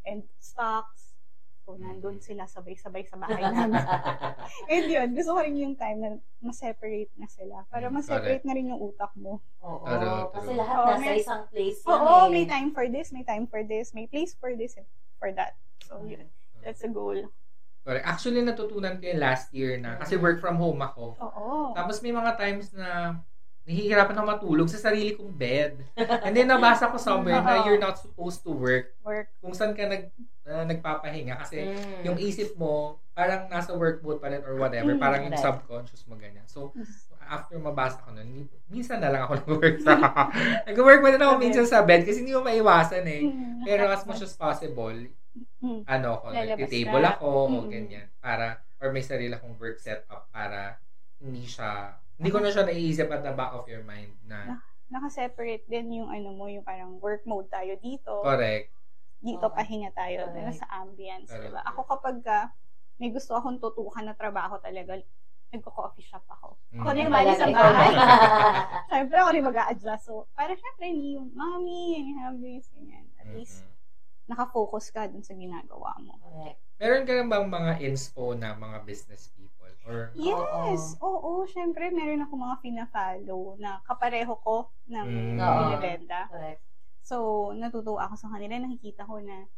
and 0.04 0.22
stocks. 0.38 1.18
So, 1.66 1.76
nandun 1.76 2.16
sila 2.18 2.46
sabay-sabay 2.46 3.04
sa 3.04 3.18
bahay 3.18 3.42
namin. 3.52 3.76
and 4.70 4.86
yun, 4.86 5.08
gusto 5.12 5.34
ko 5.34 5.42
rin 5.42 5.58
yung 5.58 5.74
time 5.74 5.98
na 5.98 6.10
ma-separate 6.40 7.10
na 7.12 7.26
sila. 7.26 7.66
Para 7.66 7.90
Mm, 7.90 7.98
ma-separate 7.98 8.46
na 8.46 8.54
rin 8.54 8.70
yung 8.70 8.80
utak 8.80 9.10
mo. 9.18 9.42
Oo. 9.60 9.82
True, 9.84 10.30
Kasi 10.32 10.48
true. 10.48 10.56
lahat 10.56 10.76
Oo, 10.78 10.88
nasa 10.88 11.02
may- 11.02 11.20
isang 11.20 11.44
place 11.50 11.78
Oo, 11.84 12.14
eh. 12.24 12.30
may 12.30 12.44
time 12.46 12.70
for 12.70 12.86
this, 12.86 13.10
may 13.10 13.20
time 13.20 13.44
for 13.44 13.60
this, 13.60 13.90
may 13.92 14.06
place 14.06 14.32
for 14.32 14.54
this, 14.54 14.78
and 14.78 14.86
for 15.18 15.28
that. 15.34 15.58
So, 15.84 16.00
yun. 16.00 16.30
That's 16.62 16.84
a 16.84 16.90
goal. 16.90 17.28
Correct. 17.82 18.04
Actually, 18.04 18.44
natutunan 18.44 19.00
ko 19.00 19.04
yun 19.08 19.16
last 19.16 19.48
year 19.50 19.80
na 19.80 19.96
kasi 19.96 20.20
work 20.20 20.44
from 20.44 20.60
home 20.60 20.76
ako. 20.78 21.16
Oo. 21.16 21.72
Tapos 21.72 22.04
may 22.04 22.12
mga 22.12 22.36
times 22.36 22.76
na 22.76 23.16
nahihirapan 23.64 24.16
ako 24.16 24.26
matulog 24.26 24.68
sa 24.68 24.80
sarili 24.80 25.12
kong 25.12 25.32
bed. 25.32 25.76
And 25.96 26.32
then 26.32 26.48
nabasa 26.48 26.88
ko 26.88 26.96
somewhere 26.96 27.40
na 27.40 27.60
you're 27.68 27.80
not 27.80 28.00
supposed 28.00 28.40
to 28.40 28.52
work 28.52 28.96
Work. 29.04 29.28
kung 29.44 29.52
saan 29.52 29.76
ka 29.76 29.84
nag, 29.84 30.08
ah, 30.48 30.64
nagpapahinga. 30.64 31.36
Kasi 31.44 31.68
Mm. 31.68 32.00
yung 32.08 32.16
isip 32.16 32.56
mo, 32.56 32.96
parang 33.12 33.44
nasa 33.52 33.76
work 33.76 34.00
mode 34.00 34.24
pa 34.24 34.32
rin 34.32 34.40
or 34.40 34.56
whatever. 34.56 34.96
Mm, 34.96 35.00
parang 35.00 35.20
yung 35.28 35.36
subconscious 35.36 36.08
mo 36.08 36.16
ganyan. 36.16 36.48
So, 36.48 36.72
after 37.28 37.60
mabasa 37.60 38.00
ko 38.00 38.16
nun, 38.16 38.48
minsan 38.72 39.04
na 39.04 39.12
lang 39.12 39.28
ako 39.28 39.36
nag-work 39.44 39.76
sa... 39.84 39.92
nag-work 40.68 41.00
pa 41.04 41.12
din 41.12 41.20
ako 41.20 41.34
minsan 41.36 41.68
sa 41.68 41.84
bed 41.84 42.08
kasi 42.08 42.24
hindi 42.24 42.32
mo 42.32 42.40
maiwasan 42.40 43.04
eh. 43.04 43.22
Mm, 43.28 43.68
Pero 43.68 43.84
as 43.92 44.00
much 44.08 44.24
as 44.24 44.32
possible, 44.32 44.96
Mm. 45.58 45.82
ano 45.84 46.08
ko, 46.18 46.26
Lalabas 46.30 46.68
table 46.68 47.02
ka. 47.02 47.10
ako 47.14 47.26
o 47.26 47.48
Mm-mm. 47.48 47.68
ganyan. 47.68 48.06
Para, 48.16 48.46
or 48.78 48.88
may 48.90 49.02
sarili 49.02 49.30
akong 49.30 49.54
work 49.56 49.76
setup 49.76 50.26
para 50.28 50.78
hindi 51.18 51.42
siya, 51.44 51.94
hindi 52.14 52.30
ko 52.30 52.38
na 52.38 52.48
siya 52.48 52.62
naiisip 52.64 53.06
at 53.08 53.22
the 53.22 53.32
back 53.32 53.52
of 53.52 53.66
your 53.66 53.82
mind 53.82 54.14
na 54.24 54.58
Naka-separate 54.88 55.66
din 55.66 55.92
yung 55.94 56.08
ano 56.08 56.32
mo, 56.32 56.46
yung 56.46 56.64
parang 56.64 56.96
work 56.96 57.22
mode 57.22 57.46
tayo 57.48 57.76
dito. 57.76 58.22
correct. 58.22 58.72
Dito 59.18 59.44
Oo. 59.44 59.52
pahinga 59.52 59.90
tayo 59.92 60.24
Correct. 60.24 60.34
dito 60.48 60.52
sa 60.56 60.66
ambience, 60.78 61.28
Correct. 61.28 61.50
diba? 61.50 61.62
Ako 61.66 61.80
kapag 61.86 62.16
ka 62.20 62.38
may 62.96 63.10
gusto 63.10 63.30
akong 63.32 63.58
tutukan 63.58 64.02
na 64.02 64.12
trabaho 64.12 64.58
talaga, 64.58 64.98
nagko-coffee 65.48 66.02
shop 66.02 66.26
ako. 66.28 66.58
Mm. 66.68 66.78
Ako 66.78 66.88
Talaga, 66.88 67.08
mali 67.08 67.32
sa 67.32 67.46
bahay. 67.48 67.92
Siyempre, 68.90 69.16
ako 69.16 69.28
rin 69.30 69.44
mag-a-adjust. 69.44 70.04
So, 70.04 70.26
para 70.32 70.52
syempre, 70.52 70.84
hindi 70.88 71.14
yung 71.14 71.30
mommy, 71.32 71.94
and 71.94 72.04
you 72.04 72.16
have 72.18 72.36
this, 72.36 72.66
ganyan. 72.70 73.06
At 73.16 73.30
least, 73.30 73.62
Mhm. 73.62 73.70
Nakafocus 74.28 74.92
ka 74.92 75.08
dun 75.08 75.24
sa 75.24 75.32
ginagawa 75.34 75.96
mo. 75.98 76.20
Correct. 76.20 76.60
Meron 76.78 77.04
ka 77.08 77.12
na 77.16 77.24
bang 77.26 77.48
mga 77.50 77.72
inspo 77.82 78.24
na 78.38 78.54
mga 78.54 78.78
business 78.86 79.32
people? 79.34 79.66
Or, 79.88 80.12
Yes! 80.14 80.94
Oo, 81.02 81.42
syempre, 81.48 81.90
meron 81.90 82.22
ako 82.22 82.34
mga 82.38 82.56
fina-follow 82.62 83.56
na 83.58 83.82
kapareho 83.82 84.36
ko 84.44 84.70
ng 84.86 85.06
Mm. 85.08 85.38
Oo. 85.42 85.52
binibenta. 85.58 86.28
Correct. 86.30 86.60
So, 87.02 87.16
natutuwa 87.56 88.06
ako 88.06 88.14
sa 88.20 88.28
kanila. 88.30 88.60
Nakikita 88.60 89.08
ko 89.08 89.18
na, 89.18 89.48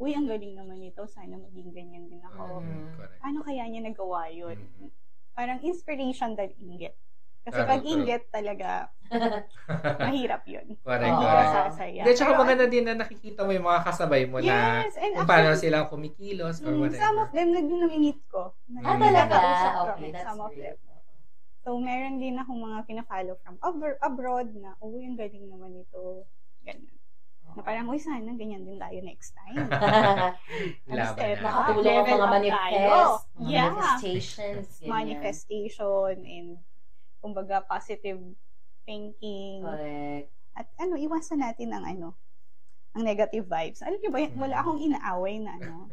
uy, 0.00 0.14
ang 0.16 0.26
galing 0.30 0.54
naman 0.56 0.80
nito. 0.80 1.04
Sana 1.10 1.36
maging 1.36 1.70
ganyan 1.74 2.06
din 2.08 2.22
ako. 2.24 2.62
Mhm, 2.62 2.96
correct. 2.96 3.20
Paano 3.20 3.38
kaya 3.44 3.64
niya 3.68 3.82
nagawa 3.84 4.30
yun? 4.32 4.58
Mhm. 4.58 4.88
Parang 5.36 5.60
inspiration 5.64 6.36
that 6.38 6.52
inggit. 6.58 6.96
Kasi 7.42 7.58
True, 7.58 7.68
pag 7.68 7.82
inggit 7.82 8.24
talaga, 8.30 8.70
mahirap 10.00 10.42
yun. 10.46 10.78
Correct. 10.78 11.04
Hindi 11.04 11.26
correct. 11.26 11.50
ka 11.50 11.58
sasaya. 11.68 12.00
Hindi, 12.00 12.12
tsaka 12.14 12.32
maganda 12.34 12.66
din 12.66 12.84
na 12.86 12.94
nakikita 12.96 13.40
mo 13.42 13.50
yung 13.50 13.66
mga 13.66 13.82
kasabay 13.82 14.22
mo 14.24 14.38
na 14.38 14.46
Yes, 14.80 14.94
and 14.96 15.12
kung 15.12 15.26
paano 15.26 15.50
sila 15.54 15.84
kumikilos 15.86 16.62
or 16.62 16.70
mm, 16.70 16.80
whatever. 16.80 17.02
some 17.02 17.18
of 17.18 17.30
them 17.30 17.48
nag-nominate 17.50 18.22
ko. 18.26 18.54
Ah, 18.78 18.94
Mm. 18.94 19.02
talaga? 19.02 19.34
Nagkakausap 19.34 19.72
Okay, 19.92 20.10
that's 20.10 20.24
some 20.24 20.40
of 20.40 20.52
them. 20.52 20.76
So, 21.62 21.78
meron 21.78 22.18
din 22.18 22.34
akong 22.34 22.58
mga 22.58 22.78
pina-follow 22.84 23.36
from 23.38 23.54
abro- 23.60 24.00
abroad 24.00 24.50
na, 24.52 24.74
oh, 24.78 24.94
yung 24.94 25.14
galing 25.14 25.46
naman 25.46 25.78
ito. 25.78 26.26
Ganun. 26.62 26.90
Na 27.52 27.60
parang, 27.60 27.86
uy, 27.86 27.98
sana 27.98 28.32
ganyan 28.32 28.64
din 28.64 28.78
tayo 28.78 28.98
next 28.98 29.30
time. 29.36 29.66
Laban 30.88 31.36
na. 31.36 31.42
Nakatulong 31.44 31.94
ang 31.94 32.08
mga 32.08 32.28
manifest, 32.28 33.18
mga 33.36 33.46
Yeah. 33.46 33.68
manifestations, 33.68 34.66
ganyan. 34.76 34.88
Manifestation 34.88 36.14
and, 36.18 36.50
kumbaga, 37.22 37.62
positive 37.62 38.18
thinking. 38.82 39.62
Correct. 39.62 40.28
At 40.52 40.66
ano, 40.76 40.98
iwasan 40.98 41.40
natin 41.40 41.70
ang 41.72 41.86
ano, 41.86 42.08
ang 42.92 43.06
negative 43.06 43.46
vibes. 43.46 43.80
Alam 43.80 43.96
niyo 44.02 44.10
ba, 44.12 44.20
wala 44.36 44.56
akong 44.60 44.82
inaaway 44.82 45.38
na 45.40 45.56
ano, 45.56 45.88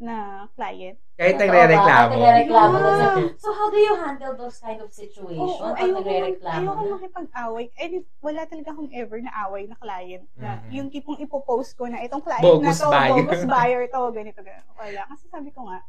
na 0.00 0.14
client. 0.56 0.96
Kahit 1.20 1.36
nagre-reklamo. 1.36 2.16
Nagre-reklamo. 2.16 2.76
Yeah. 2.80 3.36
So, 3.36 3.52
how 3.52 3.68
do 3.68 3.76
you 3.76 3.92
handle 3.92 4.32
those 4.32 4.56
kind 4.56 4.80
of 4.80 4.88
situations? 4.88 5.60
Pag 5.60 5.76
ayoko, 5.76 6.00
nagre-reklamo 6.00 6.56
ayoko 6.72 6.80
na? 6.80 6.92
makipag-away. 6.96 7.66
Eh, 7.76 8.00
wala 8.24 8.40
talaga 8.48 8.72
akong 8.72 8.88
ever 8.96 9.20
na 9.20 9.32
away 9.44 9.68
na 9.68 9.76
client 9.76 10.24
na 10.40 10.56
Mhm. 10.64 10.70
yung 10.72 10.88
tipong 10.88 11.20
ipopost 11.20 11.76
ko 11.76 11.84
na 11.84 12.00
itong 12.00 12.24
client 12.24 12.46
Bogus 12.48 12.80
na 12.80 12.80
to, 12.80 12.88
buyer. 12.88 13.12
bogus 13.12 13.44
buyer 13.44 13.82
to, 13.92 14.00
ganito, 14.08 14.40
ganito. 14.40 14.70
Wala. 14.72 15.00
Kasi 15.12 15.24
sabi 15.28 15.52
ko 15.52 15.68
nga, 15.68 15.84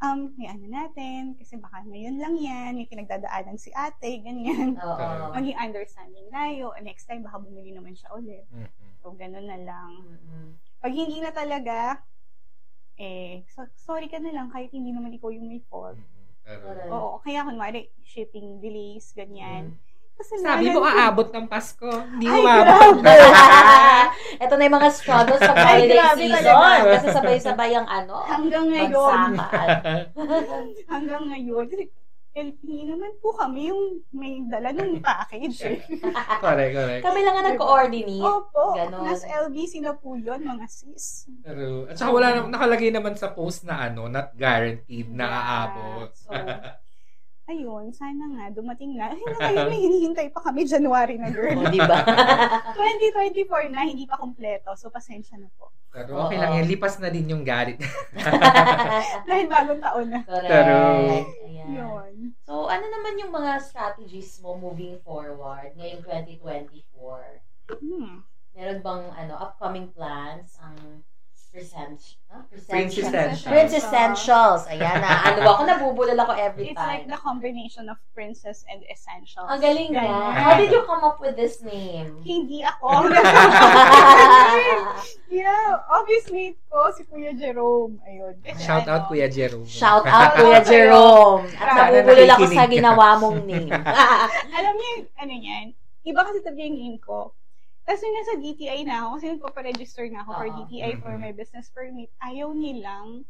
um, 0.00 0.32
may 0.36 0.48
ano 0.48 0.64
natin, 0.66 1.36
kasi 1.36 1.60
baka 1.60 1.84
ngayon 1.84 2.16
lang 2.16 2.34
yan, 2.40 2.76
may 2.76 2.88
pinagdadaanan 2.88 3.60
si 3.60 3.68
ate, 3.76 4.20
ganyan. 4.24 4.76
Oo. 4.80 5.32
Maging 5.36 5.60
understanding 5.60 6.26
tayo. 6.32 6.72
Next 6.80 7.04
time, 7.06 7.22
baka 7.24 7.40
bumili 7.40 7.72
naman 7.72 7.92
siya 7.94 8.12
ulit. 8.16 8.48
Mhm. 8.50 8.68
So, 9.00 9.12
ganun 9.16 9.48
na 9.48 9.56
lang. 9.60 9.92
Mm-mm. 10.04 10.48
Pag 10.80 10.92
hindi 10.92 11.20
na 11.20 11.32
talaga, 11.32 12.04
eh, 13.00 13.44
so, 13.52 13.64
sorry 13.76 14.12
ka 14.12 14.20
na 14.20 14.32
lang 14.32 14.52
kahit 14.52 14.72
hindi 14.72 14.92
naman 14.92 15.16
ikaw 15.16 15.32
yung 15.32 15.48
may 15.48 15.60
fault. 15.68 15.96
Mhm. 15.96 16.24
Pero. 16.44 16.64
Oo, 16.90 17.10
kaya 17.20 17.44
kunwari, 17.44 17.92
shipping 18.04 18.60
delays, 18.60 19.12
ganyan. 19.12 19.76
Kasi 20.20 20.36
sabi 20.44 20.68
mo 20.68 20.84
aabot 20.84 21.32
ng 21.32 21.48
Pasko. 21.48 21.88
Hindi 21.88 22.28
Ay, 22.28 22.44
umabot. 22.44 23.00
Ito 24.44 24.52
na 24.52 24.64
yung 24.68 24.76
mga 24.76 24.90
struggles 24.92 25.40
sa 25.40 25.56
Ay, 25.56 25.64
holiday 25.64 25.96
grabe 25.96 26.20
season. 26.20 26.80
Kasi 26.92 27.06
sabay-sabay 27.08 27.72
ang 27.72 27.88
ano, 27.88 28.20
Hanggang 28.28 28.68
ngayon, 28.68 29.40
hanggang 30.92 31.24
ngayon, 31.24 31.64
kasi 31.72 31.88
LP 32.30 32.62
naman 32.86 33.10
po 33.18 33.32
kami 33.32 33.72
yung 33.72 34.04
may 34.12 34.44
dala 34.44 34.70
ng 34.76 35.00
package. 35.00 35.80
Correct, 36.38 36.72
correct. 36.76 37.02
Kami 37.02 37.20
lang 37.24 37.34
nga 37.40 37.44
nag-coordinate. 37.50 38.22
Opo, 38.22 38.76
Ganon. 38.76 39.02
nasa 39.02 39.26
LBC 39.48 39.80
na 39.80 39.96
po 39.96 40.14
yun, 40.14 40.44
mga 40.44 40.68
sis. 40.68 41.26
Pero, 41.42 41.88
at 41.88 41.96
saka 41.96 42.12
wala 42.12 42.44
nakalagay 42.44 42.92
naman 42.92 43.16
sa 43.16 43.32
post 43.32 43.64
na 43.64 43.88
ano, 43.88 44.06
not 44.06 44.36
guaranteed 44.36 45.10
na 45.10 45.26
aabot. 45.26 46.12
So, 46.12 46.30
ayun, 47.50 47.90
sana 47.90 48.24
nga, 48.30 48.46
dumating 48.54 48.94
na. 48.94 49.10
Ay, 49.10 49.18
na 49.26 49.34
ngayon, 49.34 49.66
may 49.66 49.80
hinihintay 49.82 50.28
pa 50.30 50.40
kami 50.46 50.62
January 50.62 51.18
na, 51.18 51.34
girl. 51.34 51.58
O, 51.58 51.66
di 51.66 51.82
ba? 51.82 52.06
2024 52.78 53.74
na, 53.74 53.82
hindi 53.82 54.06
pa 54.06 54.14
kompleto. 54.16 54.70
So, 54.78 54.88
pasensya 54.88 55.34
na 55.34 55.50
po. 55.58 55.74
Pero 55.90 56.22
okay 56.22 56.38
Oo. 56.38 56.42
lang 56.46 56.52
yan. 56.62 56.66
Lipas 56.70 57.02
na 57.02 57.10
din 57.10 57.34
yung 57.34 57.42
galit. 57.42 57.82
Dahil 59.28 59.50
bagong 59.50 59.82
taon 59.82 60.06
na. 60.06 60.22
Correct. 60.22 61.26
Ayan. 61.50 61.68
Yun. 61.74 62.14
So, 62.46 62.70
ano 62.70 62.86
naman 62.86 63.18
yung 63.18 63.34
mga 63.34 63.58
strategies 63.58 64.38
mo 64.38 64.54
moving 64.54 65.02
forward 65.02 65.74
ngayong 65.74 66.06
2024? 66.06 67.74
Hmm. 67.82 68.22
Meron 68.54 68.80
bang 68.82 69.04
ano 69.14 69.34
upcoming 69.38 69.90
plans 69.90 70.58
ang 70.62 71.02
present 71.50 71.98
huh? 72.30 72.46
Princess 72.46 73.10
Present- 73.10 73.34
Essentials. 73.34 73.74
Essentials. 73.74 74.60
Ayan 74.70 75.02
na. 75.02 75.10
Ano 75.26 75.38
ba? 75.42 75.50
Ako 75.58 75.62
nabubulol 75.66 76.18
ako 76.22 76.32
every 76.38 76.70
It's 76.70 76.78
time. 76.78 76.88
like 76.88 77.04
the 77.10 77.18
combination 77.18 77.90
of 77.90 77.98
princess 78.14 78.62
and 78.70 78.86
essentials. 78.86 79.50
Ang 79.50 79.58
galing 79.58 79.90
nga. 79.98 80.06
How 80.30 80.54
did 80.54 80.70
you 80.70 80.86
come 80.86 81.02
up 81.02 81.18
with 81.18 81.34
this 81.34 81.58
name? 81.66 82.22
Hindi 82.22 82.62
ako. 82.62 83.10
yeah, 85.30 85.82
obviously 85.90 86.54
ko 86.70 86.94
si 86.94 87.02
Kuya 87.10 87.34
Jerome. 87.34 87.98
Ayun. 88.06 88.38
Shout 88.56 88.86
ano, 88.86 89.02
out 89.02 89.04
Kuya 89.10 89.26
Jerome. 89.26 89.66
Shout 89.66 90.06
out 90.06 90.38
Kuya. 90.38 90.62
Jerome. 90.62 91.50
At 91.58 91.74
nabubulol 91.74 92.30
ako 92.30 92.44
sa 92.54 92.64
ginawa 92.70 93.18
mong 93.18 93.42
name. 93.42 93.74
Alam 94.54 94.72
niyo, 94.78 94.90
ano 95.18 95.34
yan, 95.34 95.66
iba 96.06 96.20
kasi 96.22 96.38
talaga 96.46 96.62
yung 96.62 96.78
name 96.78 96.98
ko. 97.02 97.34
Tapos 97.90 98.06
yung 98.06 98.16
nasa 98.22 98.34
DTI 98.38 98.80
na 98.86 99.02
ako, 99.02 99.08
kasi 99.18 99.26
nagpaparegister 99.34 100.06
na 100.14 100.22
ako 100.22 100.30
for 100.38 100.46
Oo. 100.46 100.56
DTI 100.62 101.02
for 101.02 101.18
my 101.18 101.34
business 101.34 101.74
permit, 101.74 102.06
ayaw 102.22 102.54
nilang 102.54 103.26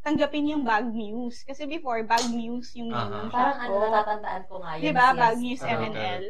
tanggapin 0.00 0.48
yung 0.48 0.64
bag 0.64 0.88
news. 0.88 1.44
Kasi 1.44 1.68
before, 1.68 2.00
bag 2.00 2.24
news 2.32 2.72
yung 2.72 2.88
shop 2.88 3.28
Parang 3.28 3.60
ano, 3.60 3.68
ko. 3.68 3.84
natatandaan 3.84 4.42
ko 4.48 4.54
nga 4.64 4.72
yun. 4.80 4.84
Diba? 4.88 5.04
Yes. 5.04 5.20
Bag 5.20 5.36
news 5.36 5.60
Ah, 5.60 5.72
MNL. 5.76 6.22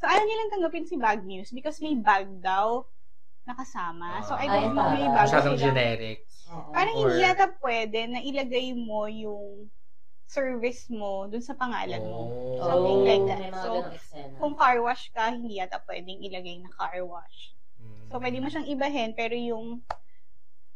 So, 0.00 0.04
ayaw 0.08 0.24
nilang 0.24 0.52
tanggapin 0.56 0.88
si 0.88 0.96
bag 0.96 1.20
news 1.28 1.52
because 1.52 1.76
may 1.84 1.92
bag 1.92 2.24
daw 2.40 2.88
nakasama. 3.44 4.24
So, 4.24 4.32
I 4.32 4.48
Ay, 4.48 4.64
don't 4.64 4.72
know, 4.72 4.88
may 4.88 5.04
parang 5.04 5.12
bag 5.12 5.28
Masyadong 5.28 5.58
generic. 5.60 6.18
Oo. 6.48 6.72
Parang 6.72 6.94
Or- 6.96 7.12
hindi 7.12 7.20
yata 7.20 7.46
pwede 7.60 8.00
na 8.08 8.20
ilagay 8.24 8.72
mo 8.72 9.04
yung 9.04 9.68
service 10.26 10.88
mo 10.90 11.28
dun 11.28 11.44
sa 11.44 11.54
pangalan 11.54 12.02
mo. 12.02 12.20
Oh. 12.58 12.64
Something 12.64 13.00
like 13.04 13.24
that. 13.28 13.52
So. 13.60 13.70
Kung 14.40 14.54
car 14.56 14.80
wash 14.80 15.12
ka, 15.14 15.30
hindi 15.30 15.60
yata 15.60 15.80
pwedeng 15.84 16.20
ilagay 16.24 16.60
na 16.64 16.70
car 16.74 16.96
wash. 17.04 17.54
Mm. 17.78 18.08
So, 18.10 18.18
pwede 18.18 18.40
mo 18.40 18.48
siyang 18.48 18.68
ibahin, 18.68 19.12
pero 19.12 19.36
yung 19.36 19.84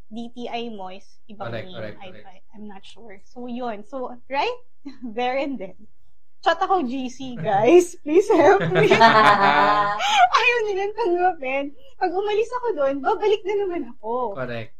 DTI 0.09 0.73
mo 0.73 0.89
is 0.89 1.05
ibang 1.29 1.53
Correct, 1.53 1.69
name. 1.69 1.77
correct, 1.77 1.99
I, 2.01 2.09
correct. 2.09 2.27
I- 2.27 2.45
I'm 2.57 2.65
not 2.65 2.85
sure. 2.85 3.21
So, 3.29 3.45
yun. 3.45 3.85
So, 3.85 4.17
right? 4.29 4.59
There 5.17 5.37
and 5.37 5.61
then. 5.61 5.77
Chat 6.39 6.63
ako 6.63 6.87
GC, 6.87 7.35
guys. 7.43 7.93
Please 8.07 8.31
help 8.31 8.63
me. 8.71 8.87
Ayaw 10.39 10.59
nilang 10.71 10.95
tanggapin. 10.95 11.75
Pag 11.99 12.15
umalis 12.15 12.51
ako 12.63 12.67
doon, 12.79 12.95
babalik 13.03 13.43
na 13.43 13.55
naman 13.59 13.83
ako. 13.99 14.39
Correct. 14.39 14.78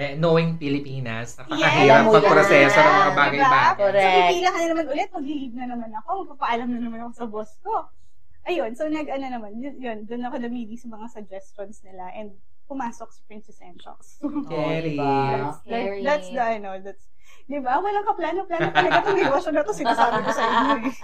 Eh, 0.00 0.16
knowing 0.16 0.56
Pilipinas, 0.56 1.36
Yes. 1.36 1.44
napakahirap 1.44 2.00
mo 2.08 2.10
magproseso 2.16 2.78
ng 2.80 2.88
mga 2.88 3.04
Diba? 3.04 3.20
bagay-bagay. 3.20 3.68
So, 3.68 3.80
Correct. 3.84 4.16
pipila 4.32 4.48
ka 4.48 4.56
na 4.56 4.68
naman 4.72 4.86
ulit, 4.88 5.08
mag-leave 5.12 5.52
na 5.52 5.66
naman 5.68 5.90
ako, 5.92 6.08
magpapaalam 6.24 6.68
na 6.72 6.80
naman 6.80 6.98
ako 7.04 7.12
sa 7.12 7.26
boss 7.28 7.52
ko. 7.60 7.74
Ayun, 8.48 8.72
so 8.72 8.88
nag-ano 8.88 9.26
naman, 9.28 9.60
yun, 9.60 9.76
yun 9.76 9.98
doon 10.08 10.24
ako 10.24 10.40
namili 10.40 10.72
sa 10.72 10.88
mga 10.88 11.04
suggestions 11.12 11.84
nila 11.84 12.08
and 12.16 12.32
pumasok 12.64 13.12
sa 13.12 13.20
Princess 13.28 13.60
Essentials. 13.60 14.16
Scary. 14.16 14.96
Oh, 14.96 15.04
diba? 15.04 15.12
That's, 15.36 15.60
Scary. 15.60 16.00
like, 16.00 16.04
that's 16.08 16.28
the, 16.32 16.44
ano, 16.56 16.70
that's, 16.80 17.04
di 17.44 17.60
ba? 17.60 17.76
Walang 17.76 18.08
kaplano-plano 18.08 18.72
talaga 18.72 19.04
itong 19.04 19.20
negosyo 19.20 19.50
na 19.52 19.60
to, 19.60 19.76
sinasabi 19.76 20.24
ko 20.24 20.30
sa 20.32 20.44
inyo 20.48 20.76
eh. 20.88 20.96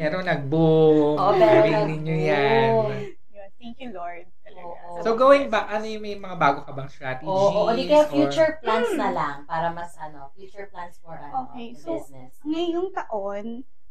Pero 0.00 0.24
nag-boom. 0.24 1.20
Oo, 1.20 1.32
pero 1.36 1.60
ninyo 1.84 2.14
yan. 2.16 2.40
nag-boom. 2.72 2.88
Yun, 3.36 3.48
thank 3.60 3.76
you, 3.76 3.92
Lord. 3.92 4.24
Oo. 4.62 5.00
So 5.00 5.14
going 5.14 5.46
back, 5.46 5.68
ano 5.68 5.84
yung 5.84 6.00
may 6.00 6.14
mga 6.14 6.36
bago 6.36 6.62
ka 6.62 6.70
bang 6.70 6.88
strategies? 6.88 7.28
Oo, 7.30 7.66
o 7.66 7.72
di 7.72 7.84
kaya 7.84 8.02
or- 8.02 8.10
future 8.10 8.52
plans 8.58 8.90
na 8.92 9.10
lang 9.10 9.36
para 9.44 9.68
mas 9.70 9.96
ano, 9.96 10.28
future 10.32 10.68
plans 10.68 10.96
for 10.98 11.14
ano, 11.14 11.46
Okay, 11.46 11.72
so- 11.74 11.96
business. 11.96 12.36
Ngayong 12.42 12.92
taon, 12.92 13.44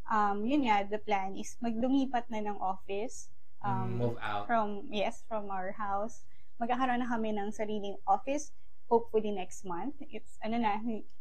um, 0.06 0.38
yun 0.42 0.64
nga, 0.64 0.84
the 0.84 0.98
plan 0.98 1.34
is 1.34 1.58
maglumipat 1.60 2.28
na 2.28 2.42
ng 2.42 2.58
office. 2.58 3.30
Mm, 3.60 3.68
Um, 3.68 3.90
move 3.98 4.18
out. 4.20 4.44
from, 4.46 4.68
yes, 4.88 5.22
from 5.26 5.50
our 5.50 5.74
house. 5.74 6.24
Magkakaroon 6.58 7.00
na 7.00 7.08
kami 7.08 7.32
ng 7.32 7.50
sariling 7.50 8.00
office, 8.06 8.56
hopefully 8.86 9.30
next 9.30 9.64
month. 9.64 9.94
It's, 10.06 10.40
ano 10.40 10.56
na, 10.56 10.80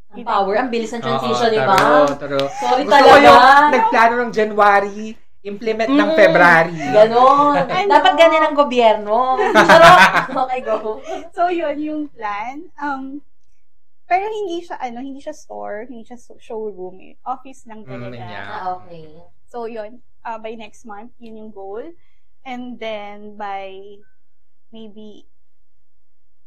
Ang 0.08 0.24
power, 0.24 0.56
ang 0.56 0.68
bilis 0.68 0.88
ng 0.88 1.02
transition, 1.02 1.50
di 1.50 1.60
ba? 1.60 1.76
true, 1.76 2.16
true. 2.16 2.48
Sorry 2.56 2.80
Gusto 2.80 2.96
ko 2.96 3.04
talaga. 3.04 3.28
yung 3.28 3.42
nagplano 3.70 4.14
ng 4.18 4.32
January, 4.32 5.12
implement 5.40 5.86
ng 5.88 6.08
Mm. 6.08 6.16
February. 6.16 6.74
Ganon. 6.74 7.54
Ano? 7.78 7.88
Dapat 7.88 8.12
ganyan 8.14 8.44
ang 8.44 8.56
gobyerno. 8.56 9.38
Charot. 9.54 10.00
Okay, 10.28 10.60
go. 10.60 10.98
So, 11.30 11.46
yun 11.48 11.78
yung 11.78 12.02
plan. 12.08 12.66
Um, 12.76 13.22
pero 14.04 14.24
hindi 14.24 14.62
siya, 14.62 14.76
ano, 14.78 14.98
hindi 14.98 15.20
siya 15.20 15.32
store, 15.32 15.86
hindi 15.86 16.02
siya 16.02 16.16
showroom. 16.38 16.98
eh. 16.98 17.14
Office 17.22 17.64
lang 17.64 17.82
Mm, 17.82 17.90
talaga. 17.92 18.16
yeah. 18.16 18.44
Ah, 18.44 18.76
okay. 18.76 19.06
So, 19.44 19.64
yun. 19.64 20.00
Uh, 20.20 20.36
by 20.36 20.52
next 20.54 20.84
month, 20.84 21.14
yun 21.16 21.38
yung 21.38 21.52
goal. 21.52 21.84
And 22.42 22.76
then, 22.76 23.36
by 23.36 24.00
maybe 24.68 25.24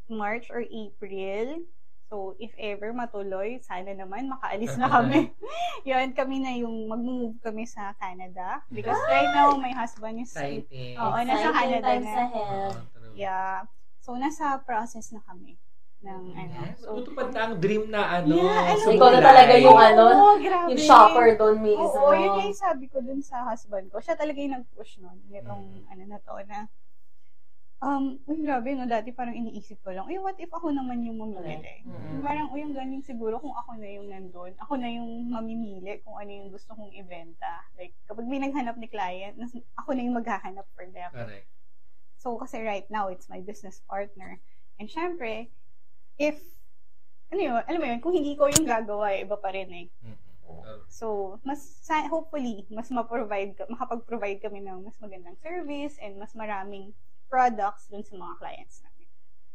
March 0.07 0.49
or 0.49 0.61
April, 0.63 1.63
so 2.11 2.35
if 2.37 2.51
ever 2.59 2.91
matuloy, 2.91 3.55
sana 3.63 3.95
naman 3.95 4.27
makaalis 4.27 4.75
na 4.75 4.91
kami. 4.99 5.31
yun, 5.87 6.11
kami 6.11 6.43
na 6.43 6.51
yung 6.53 6.85
mag-move 6.85 7.39
kami 7.39 7.63
sa 7.63 7.95
Canada. 7.95 8.59
Because 8.67 8.99
right 9.07 9.31
now, 9.31 9.55
my 9.55 9.71
husband 9.71 10.19
is... 10.19 10.27
Exciting. 10.29 10.99
Oo, 10.99 11.15
nasa 11.17 11.47
Exciting 11.47 11.55
Canada 11.55 11.89
na. 11.95 12.11
ahead. 12.19 12.35
Oo, 12.35 12.67
true. 12.91 13.13
Yeah. 13.15 13.63
So, 14.03 14.19
nasa 14.19 14.59
process 14.59 15.09
na 15.09 15.23
kami. 15.23 15.55
ng 16.01 16.33
ano. 16.33 16.59
Yes. 16.65 16.81
So, 16.81 16.97
Tutupad 16.97 17.29
na 17.29 17.41
ang 17.45 17.55
dream 17.55 17.85
na 17.87 18.01
ano. 18.11 18.33
Yeah, 18.33 18.73
alam 18.73 18.89
mo, 18.89 18.97
Ikaw 18.97 19.07
na 19.07 19.19
talaga 19.21 19.53
yung 19.55 19.77
ano, 19.79 20.03
Oo, 20.09 20.33
grabe. 20.41 20.67
yung 20.73 20.81
shopper 20.81 21.27
doon 21.37 21.57
mismo. 21.61 21.93
Oo, 21.93 22.09
yun 22.11 22.41
yung 22.41 22.57
sabi 22.57 22.89
ko 22.89 22.97
dun 22.99 23.21
sa 23.21 23.45
husband 23.45 23.85
ko. 23.87 24.01
Siya 24.01 24.17
talaga 24.17 24.35
yung 24.35 24.57
nag-push 24.57 24.97
nun. 24.97 25.21
Nitong, 25.29 25.61
Mm. 25.61 25.85
ano 25.87 26.03
na 26.09 26.17
to, 26.17 26.33
na, 26.43 26.65
um, 27.81 28.21
uy, 28.29 28.37
grabe, 28.45 28.77
no, 28.77 28.85
dati 28.85 29.09
parang 29.09 29.33
iniisip 29.33 29.81
ko 29.81 29.89
lang, 29.89 30.05
uy, 30.05 30.21
what 30.21 30.37
if 30.37 30.53
ako 30.53 30.69
naman 30.69 31.01
yung 31.01 31.17
mamimili? 31.17 31.81
Mm. 31.81 32.21
Parang, 32.21 32.47
uy, 32.53 32.61
ang 32.61 32.77
galing 32.77 33.01
siguro 33.01 33.41
kung 33.41 33.57
ako 33.57 33.75
na 33.81 33.89
yung 33.89 34.07
nandun. 34.07 34.53
Ako 34.61 34.77
na 34.77 34.87
yung 34.87 35.33
mamimili 35.33 35.99
kung 36.05 36.15
ano 36.21 36.29
yung 36.29 36.49
gusto 36.53 36.77
kong 36.77 36.93
ibenta. 36.93 37.65
Like, 37.75 37.97
kapag 38.05 38.29
may 38.29 38.37
naghanap 38.37 38.77
ni 38.77 38.87
client, 38.87 39.35
nas- 39.35 39.65
ako 39.75 39.97
na 39.97 40.05
yung 40.05 40.15
maghahanap 40.15 40.69
for 40.77 40.85
them. 40.85 41.11
Correct. 41.11 41.49
So, 42.21 42.37
kasi 42.37 42.61
right 42.61 42.85
now, 42.93 43.09
it's 43.09 43.25
my 43.25 43.41
business 43.41 43.81
partner. 43.89 44.37
And 44.77 44.85
syempre, 44.85 45.49
if, 46.21 46.37
ano 47.33 47.41
yun, 47.41 47.57
alam 47.65 47.79
mo 47.81 47.87
yun, 47.89 47.99
kung 47.99 48.13
hindi 48.13 48.37
ko 48.37 48.45
yung 48.45 48.69
gagawa, 48.69 49.17
iba 49.17 49.41
pa 49.41 49.49
rin 49.49 49.69
eh. 49.73 49.87
Correct. 49.89 50.85
So, 50.91 51.39
mas, 51.41 51.65
sa- 51.81 52.05
hopefully, 52.05 52.69
mas 52.69 52.93
ma-provide, 52.93 53.57
ka- 53.57 53.65
makapag-provide 53.73 54.37
kami 54.37 54.61
ng 54.61 54.85
mas 54.85 54.99
magandang 55.01 55.39
service 55.41 55.97
and 55.97 56.21
mas 56.21 56.37
maraming 56.37 56.93
products 57.31 57.87
dun 57.87 58.03
sa 58.03 58.19
mga 58.19 58.33
clients 58.35 58.83
namin. 58.83 59.07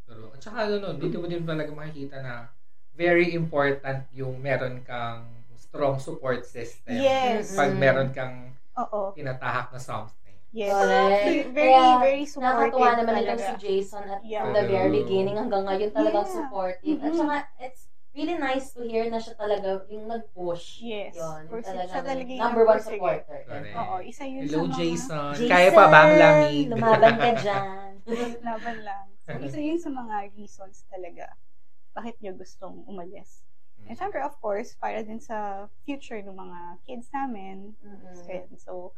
Pero, 0.08 0.22
at 0.32 0.40
saka 0.40 0.64
ano, 0.64 0.74
no, 0.80 0.96
dito 0.96 1.20
mo 1.20 1.28
din 1.28 1.44
talaga 1.44 1.68
makikita 1.70 2.24
na 2.24 2.48
very 2.96 3.36
important 3.36 4.08
yung 4.16 4.40
meron 4.40 4.80
kang 4.80 5.28
strong 5.60 6.00
support 6.00 6.48
system. 6.48 6.96
Yes. 6.96 7.52
Pag 7.52 7.76
Mm. 7.76 7.78
meron 7.78 8.08
kang 8.16 8.56
Oo. 8.80 9.12
tinatahak 9.12 9.68
na 9.68 9.76
something. 9.76 10.32
Yes. 10.56 10.72
Correct. 10.72 11.52
Very, 11.52 11.74
Kaya, 11.76 12.00
very 12.00 12.24
supportive 12.24 12.72
Nakakatuwa 12.72 12.88
naman 12.96 13.14
talaga. 13.20 13.44
si 13.44 13.52
Jason 13.60 14.04
at 14.08 14.22
Yeah. 14.24 14.40
from 14.40 14.56
the 14.56 14.64
very 14.64 14.88
beginning 14.88 15.36
hanggang 15.36 15.68
ngayon 15.68 15.90
talagang 15.92 16.24
Yeah. 16.24 16.36
supportive. 16.40 16.98
At 17.04 17.12
Mhm. 17.12 17.18
saka, 17.20 17.36
it's 17.60 17.85
really 18.16 18.40
nice 18.40 18.72
to 18.72 18.80
hear 18.88 19.04
na 19.12 19.20
siya 19.20 19.36
talaga 19.36 19.84
yung 19.92 20.08
nag-push. 20.08 20.80
Yes. 20.80 21.14
Yun. 21.20 21.52
For 21.52 21.60
talagang 21.60 21.92
siya 21.92 22.02
talaga 22.02 22.30
yung 22.32 22.42
number 22.42 22.64
one 22.64 22.80
supporter. 22.80 23.40
Correct. 23.44 23.76
Oo, 23.76 23.94
isa 24.00 24.24
yun 24.24 24.48
Hello, 24.48 24.64
sa 24.64 24.72
mga... 24.72 24.76
Jason. 24.80 25.32
Jason, 25.36 25.50
Kaya 25.52 25.68
pa 25.70 25.84
ba 25.92 25.98
ang 26.08 26.14
lamig? 26.16 26.66
Lumaban 26.72 27.14
ka 27.20 27.30
dyan. 27.44 27.90
Laban 28.40 28.78
lang. 28.80 29.06
So, 29.28 29.36
isa 29.44 29.60
yun 29.60 29.78
sa 29.78 29.90
mga 29.92 30.32
reasons 30.32 30.88
talaga 30.88 31.36
bakit 31.92 32.16
niyo 32.20 32.36
gustong 32.36 32.84
umalis. 32.88 33.44
Mm. 33.80 33.92
And 33.92 33.96
syempre, 33.96 34.20
of 34.24 34.36
course, 34.40 34.76
para 34.76 35.00
din 35.04 35.20
sa 35.20 35.68
future 35.84 36.20
ng 36.20 36.36
mga 36.36 36.60
kids 36.84 37.08
namin. 37.12 37.76
Yan. 38.28 38.48
So, 38.56 38.92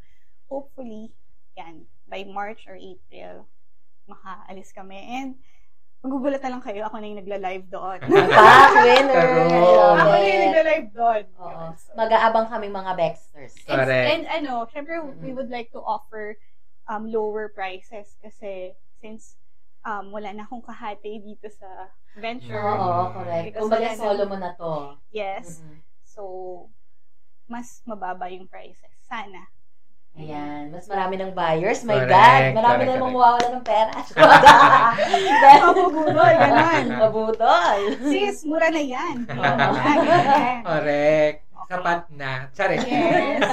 hopefully, 0.47 1.11
yan, 1.59 1.87
by 2.07 2.23
March 2.27 2.67
or 2.71 2.79
April, 2.79 3.47
makaalis 4.07 4.75
kami. 4.75 4.99
And, 4.99 5.39
magugulat 5.99 6.39
na 6.39 6.53
lang 6.55 6.63
kayo, 6.63 6.87
ako 6.87 6.97
na 6.97 7.07
yung 7.07 7.21
nagla-live 7.21 7.67
doon. 7.69 7.99
Back 8.01 8.73
winner! 8.87 9.29
Ako 9.99 10.13
na 10.13 10.25
yung 10.25 10.45
nagla-live 10.47 10.89
doon. 10.93 11.23
Oo. 11.37 11.65
Mag-aabang 11.93 12.47
kaming 12.47 12.71
mga 12.73 12.93
Baxters. 12.95 13.55
and, 13.65 13.77
Correct. 13.77 14.07
and 14.09 14.25
ano, 14.29 14.63
syempre, 14.69 14.95
we 15.19 15.31
Mhm. 15.31 15.37
would 15.37 15.51
like 15.51 15.69
to 15.69 15.81
offer 15.81 16.39
um, 16.87 17.05
lower 17.05 17.51
prices 17.51 18.15
kasi 18.19 18.73
since 18.97 19.37
um, 19.83 20.09
wala 20.09 20.31
na 20.33 20.43
akong 20.43 20.63
kahati 20.63 21.19
dito 21.19 21.51
sa 21.51 21.91
venture. 22.15 22.57
Oo, 22.57 23.13
correct. 23.13 23.45
Because 23.45 23.63
Kumbaga 23.67 23.89
solo 23.95 24.23
mo 24.25 24.37
na 24.37 24.51
to. 24.55 24.73
Yes. 25.11 25.61
Mm-mm. 25.61 25.83
So, 26.03 26.23
mas 27.47 27.83
mababa 27.85 28.29
yung 28.29 28.47
prices. 28.47 28.93
Sana. 29.03 29.47
Ayan, 30.19 30.75
mas 30.75 30.91
marami 30.91 31.15
ng 31.15 31.31
buyers. 31.31 31.87
My 31.87 31.95
Correct, 32.03 32.11
God, 32.11 32.59
marami 32.59 32.83
correct, 32.83 32.91
na 32.91 32.95
namang 32.99 33.15
mawawala 33.15 33.49
ng 33.55 33.65
pera. 33.65 33.95
Mabubudol, 35.63 36.33
ganun. 36.35 36.85
Mabudol. 37.07 37.81
Sis, 38.03 38.43
mura 38.43 38.67
na 38.67 38.83
yan. 38.83 39.17
Correct. 40.67 41.39
Sapat 41.69 42.03
na. 42.17 42.51
Charing. 42.51 42.81
Yes. 42.83 43.45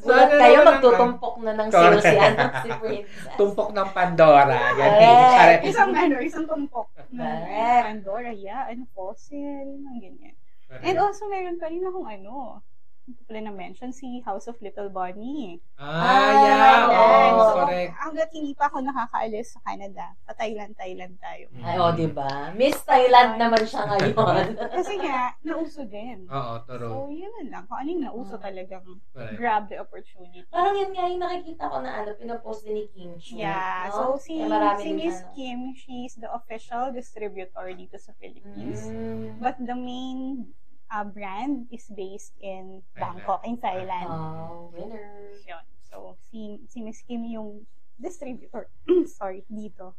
Bulat 0.00 0.30
ano 0.30 0.40
kayo, 0.40 0.58
ang- 0.62 0.68
magtutumpok 0.72 1.34
na 1.42 1.52
ng 1.52 1.68
sales 1.68 2.04
si, 2.06 2.16
ano, 2.16 2.42
si 2.62 2.70
Princess. 2.80 3.34
Tumpok 3.36 3.68
ng 3.74 3.88
Pandora. 3.90 4.60
Ganyan. 4.78 5.48
Isang 5.68 5.92
ano, 5.92 6.16
isang 6.22 6.46
tumpok. 6.48 6.94
Correct. 6.96 7.84
Pandora, 7.92 8.30
yeah, 8.32 8.72
ano, 8.72 8.88
fossil, 8.96 9.68
mga 9.84 9.98
ganyan. 10.00 10.34
And 10.80 10.96
also, 10.96 11.28
meron 11.28 11.60
pa 11.60 11.68
rin 11.68 11.84
akong 11.84 12.08
ano, 12.08 12.64
hindi 13.04 13.14
ko 13.14 13.22
pala 13.26 13.40
na-mention, 13.42 13.90
si 13.90 14.20
House 14.20 14.48
of 14.48 14.56
Little 14.58 14.88
Bunny. 14.88 15.60
Ah, 15.76 16.32
yeah. 16.40 16.56
Ah, 16.56 16.84
Oo, 16.86 17.04
yes. 17.20 17.36
so, 17.36 17.56
correct. 17.60 17.92
hanggat 17.94 18.28
hindi 18.32 18.52
pa 18.52 18.64
ako 18.66 18.80
nakakaalis 18.80 19.46
sa 19.52 19.60
Canada, 19.60 20.04
pa 20.24 20.32
Thailand, 20.32 20.72
Thailand 20.72 21.14
tayo. 21.18 21.52
Ay, 21.60 21.76
oh, 21.76 21.92
di 21.92 22.08
ba? 22.08 22.48
Miss 22.52 22.80
Thailand 22.80 23.36
naman 23.36 23.60
siya 23.62 23.84
ngayon. 23.86 24.56
Kasi 24.76 24.96
nga, 24.98 25.36
nauso 25.42 25.84
din. 25.84 26.24
Oo, 26.26 26.52
So, 26.56 26.72
turo. 26.72 27.12
yun 27.12 27.28
lang. 27.46 27.68
Kung 27.68 27.76
ano 27.76 27.88
yung 27.90 28.04
nauso 28.04 28.34
Mm. 28.34 28.42
talagang 28.42 28.86
Correct. 29.12 29.36
grab 29.36 29.62
the 29.68 29.76
opportunity. 29.76 30.40
Parang 30.48 30.72
yun 30.72 30.90
nga 30.90 31.04
yung 31.04 31.20
nakikita 31.20 31.64
ko 31.66 31.76
na 31.78 31.90
ano, 32.00 32.16
pinopost 32.16 32.64
din 32.64 32.74
ni 32.74 32.84
Kim 32.88 33.12
Chu. 33.16 33.36
Yeah. 33.36 33.92
no? 33.92 34.16
So, 34.16 34.24
si, 34.24 34.40
marami 34.40 34.80
si 34.80 34.90
Miss 34.92 35.20
ano. 35.20 35.28
Kim, 35.30 35.58
she's 35.74 36.16
the 36.16 36.32
official 36.32 36.88
distributor 36.88 37.68
dito 37.70 38.00
sa 38.00 38.16
Philippines. 38.16 38.88
Mm. 38.88 39.36
But 39.38 39.60
the 39.60 39.76
main 39.76 40.48
uh, 40.90 41.04
brand 41.04 41.66
is 41.70 41.86
based 41.88 42.32
in 42.40 42.82
Bangkok, 42.98 43.46
in 43.46 43.56
Thailand. 43.58 44.08
Oh, 44.08 44.72
winner. 44.74 45.32
Yun. 45.46 45.64
So, 45.90 46.16
si, 46.30 46.60
si 46.68 46.82
Miss 46.82 47.02
Kim 47.06 47.24
yung 47.24 47.66
distributor. 48.00 48.68
Sorry, 49.06 49.44
dito. 49.50 49.94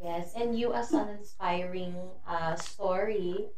Yes, 0.00 0.32
and 0.32 0.56
you 0.56 0.72
as 0.72 0.92
an 0.92 1.20
inspiring 1.20 1.94
uh, 2.24 2.56
story, 2.56 3.52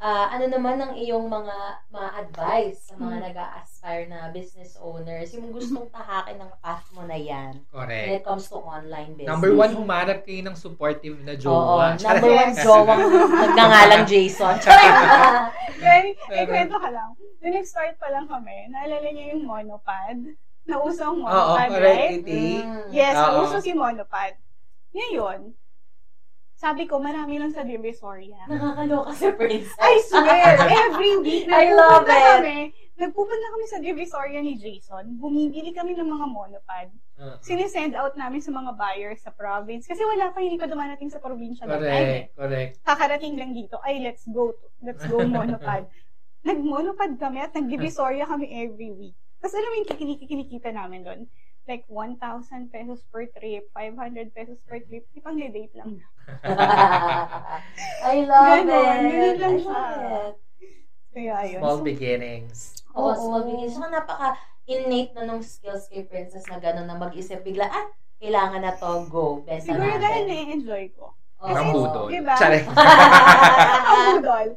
uh, 0.00 0.26
ano 0.28 0.48
naman 0.48 0.76
ang 0.76 0.92
iyong 0.92 1.28
mga 1.28 1.56
mga 1.88 2.08
advice 2.18 2.88
sa 2.88 2.96
mga 2.96 3.12
Hmm. 3.12 3.24
nag-aspire 3.26 4.04
na 4.06 4.28
business 4.30 4.74
owners, 4.74 5.30
yung 5.30 5.48
gustong 5.50 5.86
tahakin 5.94 6.36
ng 6.36 6.52
path 6.58 6.88
mo 6.90 7.04
na 7.04 7.14
yan 7.14 7.60
when 7.68 7.84
Correct. 7.84 8.08
it 8.10 8.24
comes 8.24 8.44
to 8.46 8.56
online 8.56 9.12
business? 9.12 9.28
Number 9.28 9.52
one, 9.52 9.70
humanap 9.70 10.24
kayo 10.24 10.40
ng 10.42 10.56
supportive 10.56 11.20
na 11.20 11.32
Oo, 11.32 11.38
jowa. 11.38 11.94
number 11.94 12.32
one, 12.32 12.50
Yes. 12.56 12.60
jowang 12.60 13.00
nagngangalang 13.30 14.04
Jason. 14.04 14.56
Kaya, 14.60 16.00
eh, 16.02 16.16
Pero- 16.26 16.48
kwento 16.48 16.76
ka 16.76 16.90
lang. 16.90 17.10
Nung 17.40 17.54
nag-start 17.54 17.96
pa 17.96 18.08
lang 18.08 18.24
kami, 18.24 18.68
naalala 18.68 19.06
niyo 19.06 19.36
yung 19.36 19.44
monopad? 19.44 20.16
Nauso 20.64 21.02
ang 21.02 21.18
Oo, 21.18 21.24
monopad, 21.24 21.68
correct. 21.68 21.96
right? 21.98 22.12
Iti. 22.20 22.44
Mm. 22.60 22.84
Yes, 22.90 23.16
Oo. 23.16 23.32
nauso 23.42 23.58
si 23.58 23.72
monopad. 23.72 24.36
Ngayon, 24.90 25.56
sabi 26.60 26.84
ko, 26.84 27.00
marami 27.00 27.40
lang 27.40 27.48
sa 27.48 27.64
Divisoria. 27.64 28.36
Nakakaloka 28.44 29.16
si 29.16 29.32
Princess. 29.32 29.80
I 29.80 29.96
swear, 30.04 30.60
every 30.60 31.16
week, 31.18 31.48
I 31.48 31.72
love 31.72 32.04
it. 32.04 32.12
kami, 32.12 32.58
nagpupunta 33.00 33.46
kami 33.48 33.64
sa 33.64 33.80
Divisoria 33.80 34.44
ni 34.44 34.60
Jason, 34.60 35.16
bumibili 35.16 35.72
kami 35.72 35.96
ng 35.96 36.04
mga 36.04 36.26
monopad. 36.28 36.92
Uh, 37.16 37.40
Sinisend 37.40 37.96
out 37.96 38.12
namin 38.12 38.44
sa 38.44 38.52
mga 38.52 38.76
buyers 38.76 39.24
sa 39.24 39.32
province. 39.32 39.88
Kasi 39.88 40.04
wala 40.04 40.28
pa, 40.28 40.44
hindi 40.44 40.60
pa 40.60 40.68
dumarating 40.68 41.08
sa 41.08 41.16
probinsya 41.16 41.64
time 41.64 41.72
eh. 41.72 41.80
correct. 41.80 42.28
Correct. 42.36 42.72
Kakarating 42.84 43.40
lang 43.40 43.56
dito, 43.56 43.80
ay, 43.80 44.04
let's 44.04 44.28
go, 44.28 44.52
to, 44.52 44.64
let's 44.84 45.04
go 45.08 45.24
monopad. 45.32 45.88
Nag-monopad 46.40 47.16
kami 47.16 47.40
at 47.40 47.52
nag-Divisoria 47.52 48.28
kami 48.28 48.52
every 48.60 48.92
week. 48.92 49.16
Tapos 49.40 49.56
alam 49.56 49.72
mo 49.72 49.76
yung 49.80 49.88
kikini- 49.88 50.20
kinikita 50.20 50.68
namin 50.68 51.00
doon? 51.00 51.20
Like, 51.70 51.86
1,000 51.86 52.74
pesos 52.74 53.06
per 53.14 53.30
trip, 53.30 53.70
500 53.70 54.34
pesos 54.34 54.58
per 54.66 54.82
trip. 54.82 55.06
Ipang 55.14 55.38
date 55.38 55.70
lang. 55.78 56.02
I 58.02 58.26
love 58.26 58.66
Ganon, 58.66 59.06
it. 59.06 59.38
ganon 59.38 59.38
lang 59.38 59.54
I 59.54 59.62
siya. 59.62 59.70
love 59.70 60.34
it. 60.34 60.34
Kaya 61.14 61.36
yun. 61.46 61.60
Small 61.62 61.78
So, 61.78 61.84
beginnings. 61.86 62.58
Oo, 62.90 63.06
Oo. 63.06 63.14
small 63.14 63.42
beginnings. 63.46 63.74
Saka 63.78 63.86
napaka 63.86 64.28
innate 64.66 65.14
na 65.14 65.22
nung 65.30 65.42
skills 65.46 65.86
kay 65.86 66.02
Princess 66.10 66.46
na 66.50 66.58
gano'n 66.58 66.86
na 66.90 66.98
mag-isip 66.98 67.42
bigla, 67.46 67.70
ah, 67.70 67.86
kailangan 68.18 68.62
na 68.66 68.74
to, 68.74 69.06
go, 69.06 69.42
benta 69.46 69.62
siguro 69.62 69.86
natin. 69.86 70.02
dahil 70.02 70.22
na-enjoy 70.26 70.84
ko. 70.94 71.14
Oo. 71.40 71.56
Ang 71.56 71.68
budol. 71.72 72.06
Diba? 72.12 72.36
Charing. 72.36 72.68
Ang 73.88 74.00
budol. 74.20 74.48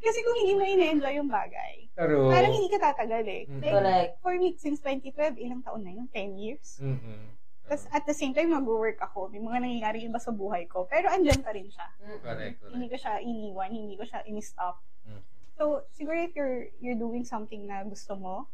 Kasi 0.00 0.18
kung 0.24 0.36
hindi 0.40 0.52
mo 0.56 0.64
ina-enjoy 0.64 1.14
yung 1.20 1.28
bagay, 1.28 1.84
True. 1.92 2.32
parang 2.32 2.52
hindi 2.56 2.68
ka 2.72 2.80
tatagal 2.80 3.24
eh. 3.28 3.42
Mm. 3.44 3.60
Like, 3.60 3.74
Correct. 3.76 4.12
for 4.24 4.32
me, 4.40 4.56
since 4.56 4.80
2012, 4.80 5.36
ilang 5.36 5.60
taon 5.60 5.84
na 5.84 5.92
yun? 5.92 6.08
10 6.08 6.40
years? 6.40 6.80
Mhm. 6.80 7.36
Tapos 7.68 7.86
at 7.92 8.02
the 8.02 8.16
same 8.16 8.32
time, 8.32 8.50
mag-work 8.50 8.98
ako. 8.98 9.28
May 9.30 9.38
mga 9.38 9.62
nangyayari 9.62 10.02
iba 10.02 10.18
sa 10.18 10.32
buhay 10.32 10.64
ko. 10.66 10.88
Pero 10.88 11.06
andyan 11.12 11.44
pa 11.44 11.52
rin 11.52 11.68
siya. 11.68 11.86
Mm-mm. 12.02 12.18
Correct, 12.24 12.56
Hindi 12.72 12.86
correct. 12.88 12.92
ko 12.92 12.96
siya 13.04 13.14
iniwan, 13.20 13.70
hindi 13.70 13.94
ko 13.94 14.04
siya 14.08 14.20
in-stop. 14.26 14.80
Mm. 15.06 15.22
So, 15.60 15.84
siguro 15.92 16.18
if 16.18 16.32
you're, 16.32 16.72
you're 16.80 16.98
doing 16.98 17.22
something 17.22 17.68
na 17.68 17.84
gusto 17.84 18.16
mo, 18.16 18.48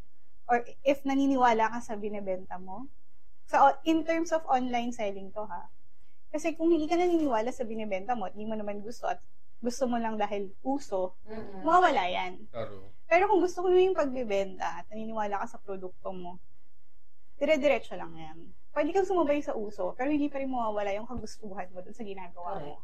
or 0.51 0.67
if 0.83 1.01
naniniwala 1.07 1.71
ka 1.71 1.79
sa 1.79 1.95
binebenta 1.95 2.59
mo, 2.59 2.91
so 3.47 3.57
in 3.87 4.03
terms 4.03 4.35
of 4.35 4.43
online 4.45 4.91
selling 4.91 5.31
to 5.31 5.47
ha, 5.47 5.71
kasi 6.31 6.53
kung 6.53 6.69
hindi 6.69 6.85
ka 6.85 6.99
naniniwala 6.99 7.49
sa 7.55 7.63
binebenta 7.63 8.13
mo 8.13 8.27
at 8.27 8.35
hindi 8.35 8.47
mo 8.49 8.55
naman 8.59 8.83
gusto 8.83 9.07
at 9.07 9.19
gusto 9.57 9.89
mo 9.89 9.97
lang 9.97 10.19
dahil 10.21 10.53
uso, 10.61 11.17
Mm-mm. 11.25 11.65
mawawala 11.65 12.05
yan. 12.05 12.45
True. 12.53 12.93
Pero 13.07 13.31
kung 13.31 13.41
gusto 13.41 13.63
mo 13.63 13.73
yung 13.73 13.97
pagbebenta 13.97 14.83
at 14.83 14.85
naniniwala 14.91 15.41
ka 15.41 15.57
sa 15.57 15.57
produkto 15.57 16.13
mo, 16.13 16.37
dire-diretso 17.41 17.95
lang 17.97 18.13
yan. 18.13 18.37
Pwede 18.75 18.93
kang 18.93 19.09
sumabay 19.09 19.41
sa 19.41 19.57
uso, 19.57 19.97
pero 19.97 20.13
hindi 20.13 20.29
pa 20.29 20.37
rin 20.37 20.53
mawawala 20.53 20.93
yung 20.93 21.09
kagustuhan 21.09 21.65
mo 21.73 21.81
dun 21.81 21.95
sa 21.95 22.05
ginagawa 22.05 22.61
mo. 22.61 22.77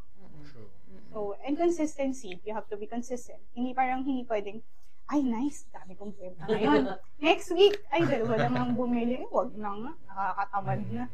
True. 0.49 0.71
So, 1.13 1.37
and 1.45 1.53
consistency. 1.53 2.41
You 2.41 2.57
have 2.57 2.65
to 2.73 2.77
be 2.77 2.89
consistent. 2.89 3.41
Hindi 3.53 3.77
parang 3.77 4.01
hindi 4.01 4.25
pwedeng, 4.25 4.65
ay, 5.13 5.21
nice, 5.21 5.69
dami 5.69 5.93
kong 5.93 6.17
benta 6.17 6.49
ngayon. 6.49 6.97
Next 7.21 7.53
week, 7.53 7.77
ay, 7.93 8.07
dalawa 8.09 8.49
lang 8.49 8.55
ang 8.57 8.73
bumili. 8.73 9.21
Huwag 9.29 9.53
na 9.53 9.69
nga, 9.77 9.91
nakakatamad 10.09 10.81
na. 10.89 11.05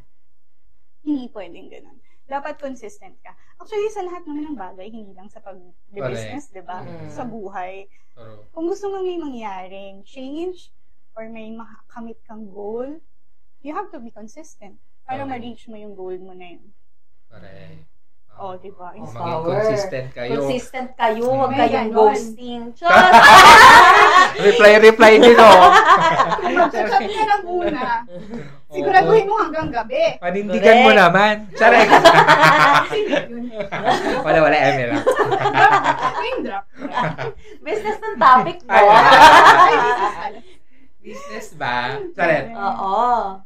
Hindi 1.03 1.27
pwedeng 1.35 1.67
ganun. 1.67 1.97
Dapat 2.29 2.61
consistent 2.61 3.17
ka. 3.25 3.33
Actually, 3.57 3.89
sa 3.89 4.05
lahat 4.05 4.21
naman 4.29 4.53
ng 4.53 4.57
bagay, 4.57 4.87
hindi 4.93 5.17
lang 5.17 5.27
sa 5.33 5.41
pag-business, 5.41 6.53
di 6.53 6.61
ba? 6.61 6.85
Mm. 6.85 7.09
Sa 7.09 7.25
buhay. 7.25 7.89
True. 8.13 8.45
Kung 8.53 8.69
gusto 8.69 8.85
mo 8.93 9.01
may 9.01 9.17
mangyaring 9.17 10.05
change 10.05 10.69
or 11.17 11.25
may 11.25 11.49
makakamit 11.49 12.21
kang 12.29 12.45
goal, 12.53 13.01
you 13.65 13.73
have 13.73 13.89
to 13.89 13.97
be 13.97 14.13
consistent 14.13 14.77
para 15.09 15.25
Okay. 15.25 15.29
ma-reach 15.33 15.65
mo 15.65 15.75
yung 15.75 15.97
goal 15.97 16.15
mo 16.21 16.37
na 16.37 16.53
yun. 16.53 16.69
Correct. 17.33 17.89
Oh, 18.39 18.55
di 18.55 18.71
ba? 18.71 18.95
Oh, 18.95 19.03
Maging 19.03 19.19
power. 19.19 19.51
consistent 19.51 20.07
kayo. 20.15 20.31
Consistent 20.39 20.89
kayo, 20.95 21.27
huwag 21.27 21.51
May 21.51 21.67
kayong 21.67 21.91
ghosting. 21.91 22.71
Reply, 24.47 24.71
reply 24.79 25.11
din, 25.19 25.35
oh. 25.35 25.59
Mag-chat 26.55 26.87
ka 26.87 27.23
lang 27.27 27.43
muna, 27.43 28.07
siguraduhin 28.73 29.27
mo 29.27 29.35
hanggang 29.43 29.67
gabi. 29.75 30.15
Panindigan 30.23 30.87
mo 30.87 30.91
naman. 30.95 31.51
Charek. 31.51 31.91
Wala, 34.23 34.37
wala, 34.39 34.55
Eme 34.55 34.83
lang. 34.87 35.03
Name 36.15 36.39
drop. 36.47 36.63
Business 37.59 37.97
ng 37.99 38.15
topic 38.15 38.57
mo. 38.63 38.71
Ay, 38.71 39.75
business 41.03 41.59
ba? 41.59 41.99
Charet. 42.15 42.55
Oo. 42.55 43.43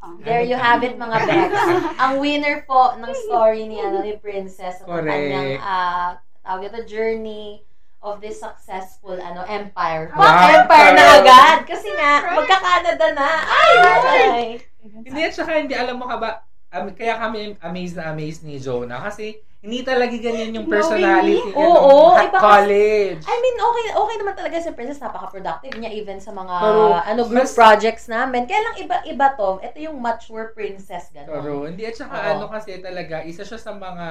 Ah. 0.00 0.16
There 0.24 0.40
you 0.40 0.56
have 0.56 0.80
it, 0.80 0.96
mga 0.96 1.16
Bex. 1.28 1.52
Ang 2.00 2.12
winner 2.24 2.64
po 2.64 2.96
ng 2.96 3.12
story 3.12 3.68
ni, 3.68 3.76
ano, 3.76 4.00
ni 4.00 4.16
Princess 4.16 4.80
at 4.80 4.88
ang 4.88 5.04
kanyang, 5.04 5.60
ah, 5.60 6.16
tawag 6.40 6.72
ito, 6.72 6.88
journey 6.88 7.60
of 8.00 8.16
this 8.24 8.40
successful 8.40 9.12
ano 9.20 9.44
empire. 9.44 10.08
Wow. 10.16 10.24
Wow, 10.24 10.64
empire 10.64 10.90
na 10.96 11.04
agad! 11.20 11.68
Kasi 11.68 11.92
nga, 11.92 12.32
magka-Canada 12.32 13.06
na. 13.12 13.28
Ay, 13.44 13.74
ay. 13.76 14.44
Hindi 14.80 15.20
at 15.20 15.36
saka 15.36 15.60
hindi 15.60 15.76
alam 15.76 16.00
mo 16.00 16.08
ka 16.08 16.16
ba, 16.16 16.30
um, 16.72 16.88
kaya 16.96 17.20
kami 17.20 17.60
amazed 17.60 18.00
na 18.00 18.08
amazed 18.08 18.40
ni 18.40 18.56
Jonah 18.56 19.04
kasi 19.04 19.36
hindi 19.60 19.84
talaga 19.84 20.16
ganyan 20.16 20.56
yung 20.56 20.64
personality 20.66 21.52
niya 21.52 21.68
Oo, 21.68 22.16
nung 22.16 22.24
iba 22.24 22.32
kasi- 22.32 22.40
college. 22.42 23.20
I 23.22 23.36
mean, 23.36 23.56
okay 23.60 23.84
okay 23.92 24.16
naman 24.16 24.34
talaga 24.34 24.56
si 24.56 24.72
Princess. 24.72 24.98
Napaka-productive 24.98 25.76
niya 25.76 25.92
even 25.92 26.16
sa 26.16 26.32
mga 26.32 26.54
Pero, 26.56 26.82
ano 26.96 27.20
group 27.24 27.44
mas- 27.44 27.52
projects 27.52 28.08
namin. 28.08 28.48
Kaya 28.48 28.60
lang 28.62 28.76
iba-iba 28.80 29.36
to. 29.36 29.60
Ito 29.60 29.76
yung 29.78 30.00
mature 30.00 30.50
princess. 30.50 31.12
Gano'n. 31.12 31.28
Pero 31.28 31.52
hindi 31.62 31.84
at 31.84 31.92
saka 31.92 32.16
Oo. 32.16 32.28
ano 32.34 32.44
kasi 32.48 32.80
talaga, 32.80 33.20
isa 33.20 33.44
siya 33.44 33.60
sa 33.60 33.76
mga, 33.76 34.06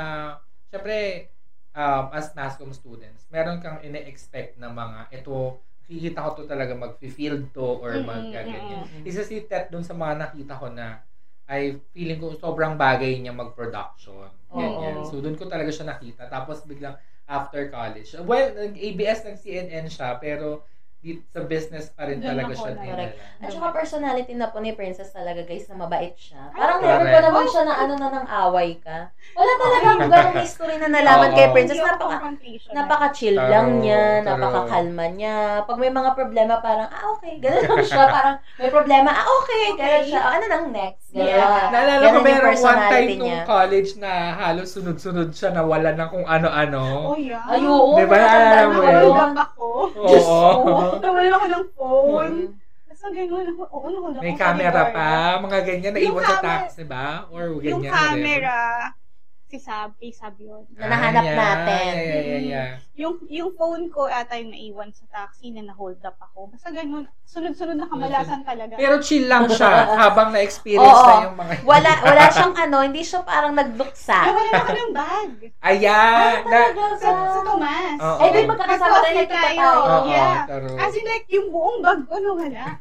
syempre, 0.69 0.97
um, 1.71 2.05
as 2.11 2.29
NASCOM 2.31 2.69
students, 2.69 3.25
meron 3.27 3.57
kang 3.57 3.81
ine-expect 3.81 4.53
na 4.55 4.69
mga, 4.69 5.09
ito, 5.11 5.57
kikita 5.83 6.21
ko 6.21 6.29
to 6.35 6.43
talaga 6.45 6.77
mag-field 6.77 7.49
to 7.49 7.81
or 7.81 7.97
Mm, 7.97 8.05
mag 8.05 8.21
mm, 8.21 8.29
ganyan. 8.29 8.61
mm, 8.61 9.01
mm. 9.01 9.03
Isa 9.03 9.25
si 9.25 9.41
Tet 9.41 9.73
dun 9.73 9.81
sa 9.81 9.97
mga 9.97 10.21
nakita 10.21 10.53
ko 10.53 10.69
na 10.69 11.01
ay 11.49 11.81
feeling 11.91 12.21
ko 12.21 12.37
sobrang 12.37 12.77
bagay 12.77 13.17
niya 13.17 13.33
mag-production. 13.33 14.29
Ganyan. 14.53 15.01
So 15.03 15.17
doon 15.17 15.33
ko 15.33 15.49
talaga 15.49 15.73
siya 15.73 15.89
nakita. 15.89 16.29
Tapos 16.29 16.61
biglang 16.69 16.95
after 17.25 17.73
college. 17.73 18.13
Well, 18.21 18.53
nag-ABS 18.53 19.25
ng 19.25 19.37
CNN 19.37 19.85
siya 19.89 20.17
pero 20.21 20.65
sa 20.99 21.47
business 21.47 21.95
pa 21.95 22.03
rin 22.03 22.19
talaga 22.19 22.51
siya 22.51 22.75
na- 22.75 22.83
dinala. 22.83 23.07
At 23.39 23.49
saka 23.49 23.71
personality 23.71 24.35
na 24.35 24.51
po 24.51 24.59
ni 24.59 24.75
Princess 24.75 25.15
talaga 25.15 25.47
guys 25.47 25.63
na 25.65 25.79
mabait 25.79 26.11
siya. 26.11 26.51
Parang 26.51 26.83
never 26.83 27.07
correct. 27.07 27.15
ko 27.15 27.19
naman 27.23 27.45
siya 27.47 27.63
na 27.63 27.75
ano 27.79 27.93
na 27.95 28.09
ng 28.11 28.27
away 28.27 28.69
ka. 28.77 29.07
Wala 29.31 29.51
talagang 29.55 29.99
ganong 30.05 30.39
history 30.43 30.75
na 30.75 30.91
nalaman 30.91 31.31
kay 31.31 31.47
Princess. 31.49 31.79
Napaka, 31.79 32.35
napaka-chill 32.69 33.39
Taro, 33.39 33.47
lang 33.47 33.67
niya, 33.79 34.19
taro. 34.19 34.27
napaka-kalma 34.27 35.05
niya. 35.09 35.35
Pag 35.63 35.77
may 35.79 35.87
mga 35.87 36.11
problema, 36.11 36.59
parang, 36.59 36.91
ah, 36.91 37.15
okay. 37.15 37.39
Ganun 37.39 37.63
lang 37.63 37.79
siya. 37.87 38.03
Parang, 38.03 38.35
may 38.59 38.67
problema, 38.67 39.09
ah, 39.15 39.27
okay. 39.39 39.63
Ganun 39.79 40.03
siya. 40.03 40.21
Ano 40.21 40.43
nang 40.51 40.65
next? 40.75 41.15
Ganun. 41.15 41.31
Yeah. 41.31 41.71
Naalala 41.71 42.03
ko 42.03 42.11
yung 42.11 42.27
meron 42.27 42.55
one 42.59 42.81
time 42.85 43.07
nung 43.15 43.23
niya. 43.23 43.41
college 43.47 43.91
na 43.95 44.11
halos 44.35 44.67
sunod-sunod 44.75 45.31
siya 45.31 45.49
na 45.55 45.63
wala 45.63 45.95
na 45.95 46.11
kung 46.11 46.27
ano-ano. 46.27 46.83
Oh, 47.07 47.17
yeah. 47.17 47.39
Ay, 47.47 47.63
oo. 47.63 47.95
Di 47.95 48.03
ba, 48.03 48.15
natatandaan 48.19 48.67
naalala 48.67 48.67
mo 48.67 48.81
yun? 48.83 49.31
Oo. 50.19 50.88
Nawalan 50.97 51.31
ako 51.31 51.45
ng 51.47 51.65
phone. 51.71 52.37
Ang 52.99 53.15
ganun, 53.15 53.47
oo, 53.55 53.85
nahold 53.87 54.11
up 54.11 54.21
May 54.21 54.33
ako 54.33 54.41
camera 54.41 54.81
pa, 54.91 55.09
mga 55.39 55.59
ganyan, 55.63 55.93
Yung 55.95 55.95
naiwan 55.95 56.19
sa 56.19 56.35
camera- 56.35 56.43
taxi 56.67 56.83
ba? 56.83 57.05
Or 57.29 57.43
Yung 57.57 57.79
ganyan 57.79 57.79
rin. 57.79 57.93
camera, 57.95 58.57
si 59.49 59.57
Sabi, 59.57 60.13
sabi 60.13 60.45
yun. 60.45 60.61
Na 60.77 60.85
nahanap 60.87 61.19
Ah, 61.19 61.25
yeah. 61.25 61.35
natin. 61.35 61.89
Yeah, 61.89 62.05
yeah, 62.05 62.21
yeah, 62.21 62.41
yeah. 62.45 62.67
Yung, 62.93 63.15
yung 63.25 63.51
phone 63.51 63.89
ko 63.89 64.05
ata 64.05 64.37
yung 64.37 64.53
naiwan 64.53 64.91
sa 64.91 65.09
taxi 65.09 65.49
na 65.49 65.65
na-hold 65.65 65.97
up 66.03 66.21
ako. 66.21 66.53
Basta 66.53 66.69
ganun, 66.69 67.09
sunod-sunod 67.23 67.73
na 67.73 67.89
kamalasan 67.89 68.45
talaga. 68.45 68.77
Pero 68.77 69.01
chill 69.01 69.25
lang 69.25 69.49
siya 69.49 69.89
habang 70.05 70.29
na-experience 70.29 70.85
Oo. 70.85 71.09
na 71.09 71.25
yung 71.25 71.35
mga... 71.35 71.53
Wala, 71.63 71.91
wala 72.03 72.23
siyang 72.35 72.55
ano, 72.55 72.77
hindi 72.83 73.01
siya 73.01 73.25
parang 73.25 73.57
nagluksa. 73.57 74.19
Nawalan 74.21 74.53
ako 74.53 74.71
ng 74.71 74.93
bag. 74.93 75.29
Ayan! 75.63 76.33
Na, 76.45 76.59
Sa, 76.95 77.09
sa 77.09 77.39
Tomas. 77.41 77.97
Oo. 77.97 78.19
Eh, 78.19 78.29
di 78.29 78.39
magkakasama 78.45 78.95
tayo, 78.99 79.15
nagkita 79.15 79.37
tayo. 79.49 79.65
Oo, 79.65 79.97
Yeah. 80.09 80.37
As 80.77 80.93
in 80.93 81.05
like, 81.05 81.25
yung 81.27 81.49
buong 81.49 81.81
bag 81.81 82.05
ko 82.05 82.15
nawala. 82.15 82.77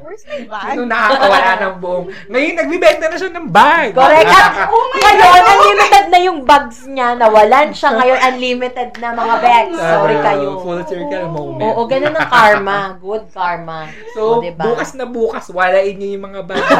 Where's 0.00 0.24
my 0.24 0.40
bag? 0.44 0.64
Sino 0.70 0.82
nakakawala 0.84 1.50
ng 1.56 1.74
buong... 1.78 2.06
Ngayon, 2.26 2.54
nagbibenta 2.54 3.04
na 3.06 3.16
siya 3.16 3.30
ng 3.30 3.48
bag. 3.48 3.88
Correct. 3.92 4.26
At 4.26 4.68
Oh 4.68 4.84
my 4.86 4.98
ngayon, 5.00 5.20
God! 5.20 5.50
unlimited 5.50 6.06
na 6.06 6.18
yung 6.20 6.38
bags 6.42 6.78
niya. 6.84 7.08
Nawalan 7.14 7.68
siya. 7.70 7.90
Ngayon, 7.92 8.18
unlimited 8.24 8.90
na 8.98 9.08
mga 9.12 9.34
bags. 9.40 9.76
Sorry 9.76 10.16
kayo. 10.20 10.48
Full 10.60 10.82
circle 10.84 11.24
Oo. 11.24 11.32
moment. 11.32 11.62
Oo, 11.64 11.80
ganun 11.84 12.14
ang 12.14 12.30
karma. 12.30 12.78
Good 12.96 13.24
karma. 13.30 13.78
So, 14.12 14.20
O, 14.30 14.40
diba? 14.40 14.64
bukas 14.64 14.94
na 14.94 15.04
bukas, 15.04 15.48
walain 15.48 15.94
niyo 15.94 16.16
yung 16.16 16.24
mga 16.24 16.40
bag. 16.44 16.64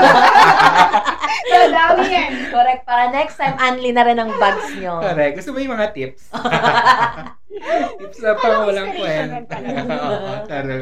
So, 1.45 1.61
dami 1.69 2.09
yan. 2.09 2.33
Correct. 2.49 2.83
Para 2.83 3.13
next 3.13 3.37
time, 3.37 3.55
unli 3.55 3.93
na 3.93 4.03
rin 4.03 4.17
ang 4.17 4.33
bags 4.41 4.75
nyo. 4.75 4.99
Correct. 4.99 5.37
Gusto 5.37 5.53
mo 5.53 5.61
yung 5.61 5.77
mga 5.77 5.93
tips? 5.93 6.33
tips 8.01 8.19
na 8.19 8.33
pang 8.35 8.65
walang 8.65 8.91
talaga. 8.97 9.45
Oo, 10.09 10.31
taro. 10.49 10.79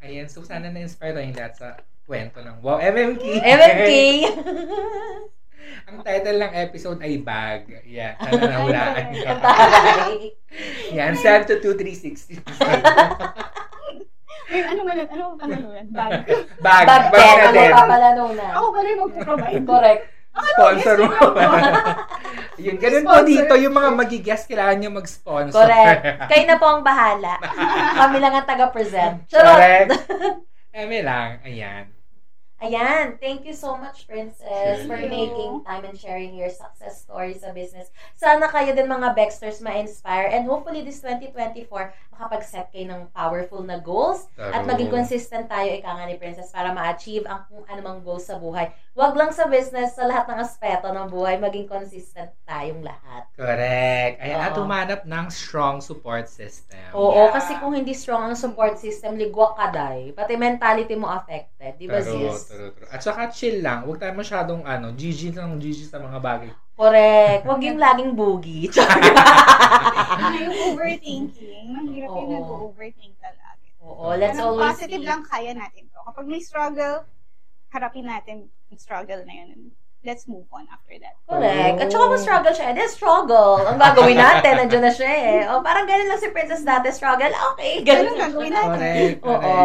Ayan, 0.00 0.26
so 0.26 0.42
sana 0.42 0.68
na-inspire 0.68 1.12
tayong 1.12 1.34
lahat 1.34 1.54
sa 1.54 1.68
kwento 2.04 2.40
ng 2.40 2.62
Wow 2.62 2.80
MMK. 2.80 3.24
MMK. 3.44 3.90
Ang 5.84 6.00
title 6.00 6.38
ng 6.38 6.52
episode 6.54 7.00
ay 7.00 7.20
Bag. 7.20 7.84
Yeah, 7.84 8.16
sana 8.16 8.44
nahulaan 8.48 9.04
niyo. 9.12 9.28
Taray. 9.28 10.32
Yan, 10.96 11.12
send 11.14 11.44
to 11.46 11.60
2360. 11.60 12.40
Ay, 14.48 14.64
ano 14.64 14.80
nga 14.80 14.94
lang, 14.96 15.08
ano 15.12 15.24
ano 15.36 15.76
yan? 15.76 15.88
Bag. 15.92 16.24
Bag. 16.64 16.84
Bag 16.88 17.04
Bag 17.12 17.12
din. 17.12 17.36
na 17.36 17.44
Ang 17.44 17.52
din. 17.52 17.68
magpapalano 17.68 18.22
na. 18.32 18.46
Ako 18.56 18.66
pala 18.72 18.88
yung 18.88 19.02
magpo-provide. 19.04 19.64
Correct. 19.68 20.02
Sponsor 20.38 20.96
mo. 21.02 21.10
Yun, 22.64 22.76
ganun 22.78 23.06
po 23.06 23.22
Sponsor. 23.22 23.30
dito, 23.30 23.54
yung 23.54 23.74
mga 23.74 23.90
magigest, 23.94 24.44
kailangan 24.50 24.76
nyo 24.82 24.90
mag-sponsor. 24.98 25.54
Correct. 25.54 26.02
Kayo 26.30 26.44
na 26.46 26.56
po 26.58 26.66
ang 26.66 26.82
bahala. 26.82 27.38
Kami 28.02 28.16
lang 28.18 28.34
ang 28.34 28.46
taga-present. 28.46 29.30
Charot. 29.30 29.46
Correct. 29.54 29.90
Eme 30.74 31.00
lang. 31.02 31.38
Ayan. 31.46 31.97
Ayan. 32.58 33.22
Thank 33.22 33.46
you 33.46 33.54
so 33.54 33.78
much, 33.78 34.10
Princess, 34.10 34.82
for 34.82 34.98
making 34.98 35.62
time 35.62 35.86
and 35.86 35.94
sharing 35.94 36.34
your 36.34 36.50
success 36.50 37.06
stories 37.06 37.46
sa 37.46 37.54
business. 37.54 37.86
Sana 38.18 38.50
kayo 38.50 38.74
din 38.74 38.90
mga 38.90 39.14
Bexters 39.14 39.62
ma-inspire 39.62 40.26
and 40.34 40.42
hopefully 40.42 40.82
this 40.82 40.98
2024 40.98 41.70
makapag-set 42.18 42.66
kayo 42.74 42.90
ng 42.90 43.02
powerful 43.14 43.62
na 43.62 43.78
goals 43.78 44.26
at 44.34 44.66
maging 44.66 44.90
consistent 44.90 45.46
tayo, 45.46 45.70
ika 45.70 45.86
nga 45.86 46.10
ni 46.10 46.18
Princess, 46.18 46.50
para 46.50 46.74
ma-achieve 46.74 47.22
ang 47.30 47.46
kung 47.46 47.62
anumang 47.70 48.02
goals 48.02 48.26
sa 48.26 48.42
buhay. 48.42 48.74
Huwag 48.98 49.14
lang 49.14 49.30
sa 49.30 49.46
business, 49.46 49.94
sa 49.94 50.02
lahat 50.10 50.26
ng 50.26 50.42
aspeto 50.42 50.90
ng 50.90 51.06
buhay, 51.06 51.38
maging 51.38 51.70
consistent 51.70 52.34
tayong 52.42 52.82
lahat. 52.82 53.30
Correct. 53.38 54.18
Ayan, 54.18 54.34
Oo. 54.34 54.46
at 54.50 54.52
humanap 54.58 55.00
ng 55.06 55.26
strong 55.30 55.78
support 55.78 56.26
system. 56.26 56.82
Oo, 56.90 57.30
Yeah. 57.30 57.30
kasi 57.30 57.54
kung 57.62 57.78
hindi 57.78 57.94
strong 57.94 58.26
ang 58.26 58.34
support 58.34 58.74
system, 58.82 59.14
ligwak 59.14 59.54
ka 59.54 59.70
day. 59.70 60.10
Pati 60.10 60.34
mentality 60.34 60.98
mo 60.98 61.06
affected. 61.06 61.78
Di 61.78 61.86
ba, 61.86 62.02
sis? 62.02 62.47
True, 62.48 62.72
true. 62.72 62.88
At 62.88 63.00
saka 63.00 63.28
chill 63.28 63.60
lang. 63.60 63.84
Huwag 63.84 64.00
tayo 64.00 64.16
masyadong 64.16 64.64
ano, 64.64 64.96
GG 64.96 65.36
lang 65.36 65.60
GG 65.60 65.92
sa 65.92 66.00
mga 66.00 66.18
bagay. 66.18 66.50
Correct. 66.74 67.42
Huwag 67.44 67.60
yung 67.60 67.78
laging 67.78 68.12
boogie. 68.14 68.70
Yung 70.38 70.56
overthinking? 70.72 71.66
Mahirap 71.68 72.10
yung 72.10 72.30
nag-overthink 72.32 73.14
talaga. 73.18 73.58
Oo, 73.82 74.14
let's 74.14 74.38
Pero 74.38 74.54
always 74.54 74.74
positive 74.74 75.02
be- 75.02 75.08
lang 75.08 75.22
kaya 75.26 75.52
natin 75.52 75.90
to. 75.90 75.98
Kapag 76.02 76.26
may 76.26 76.38
struggle, 76.38 77.04
harapin 77.68 78.06
natin 78.06 78.36
yung 78.70 78.80
struggle 78.80 79.22
na 79.24 79.34
yun. 79.34 79.74
Let's 80.06 80.30
move 80.30 80.46
on 80.54 80.70
after 80.70 80.94
that. 81.02 81.18
Correct. 81.26 81.82
At 81.82 81.90
saka 81.90 82.04
Oo. 82.06 82.10
kung 82.14 82.22
struggle 82.22 82.54
siya, 82.54 82.70
edi 82.70 82.86
struggle. 82.86 83.66
Ang 83.66 83.82
gagawin 83.82 84.14
natin, 84.22 84.52
nandiyan 84.56 84.84
na 84.86 84.92
siya 84.94 85.10
eh. 85.10 85.40
O, 85.50 85.58
parang 85.58 85.90
ganun 85.90 86.06
lang 86.06 86.22
si 86.22 86.30
Princess 86.30 86.62
dati, 86.62 86.86
struggle, 86.94 87.34
okay. 87.52 87.82
Ganun 87.82 88.14
Ganun 88.14 88.22
gagawin 88.22 88.52
natin. 88.54 89.06
Correct, 89.18 89.26
Oo. 89.26 89.56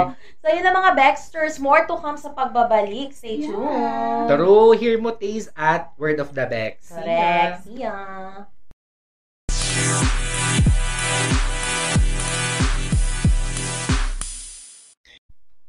So, 0.41 0.49
yun 0.49 0.65
na 0.65 0.73
mga 0.73 0.91
Baxters. 0.97 1.61
More 1.61 1.86
to 1.86 2.01
come 2.01 2.17
sa 2.17 2.34
pagbabalik. 2.34 3.13
Stay 3.13 3.45
Yeah. 3.45 3.53
tuned. 3.53 4.29
True, 4.34 4.73
hear 4.73 4.97
mo 4.97 5.13
taste 5.13 5.53
at 5.53 5.93
Word 5.95 6.17
of 6.17 6.34
the 6.34 6.49
Bex. 6.49 6.89
Correct. 6.89 7.69
See 7.69 7.86
ya. 7.86 7.93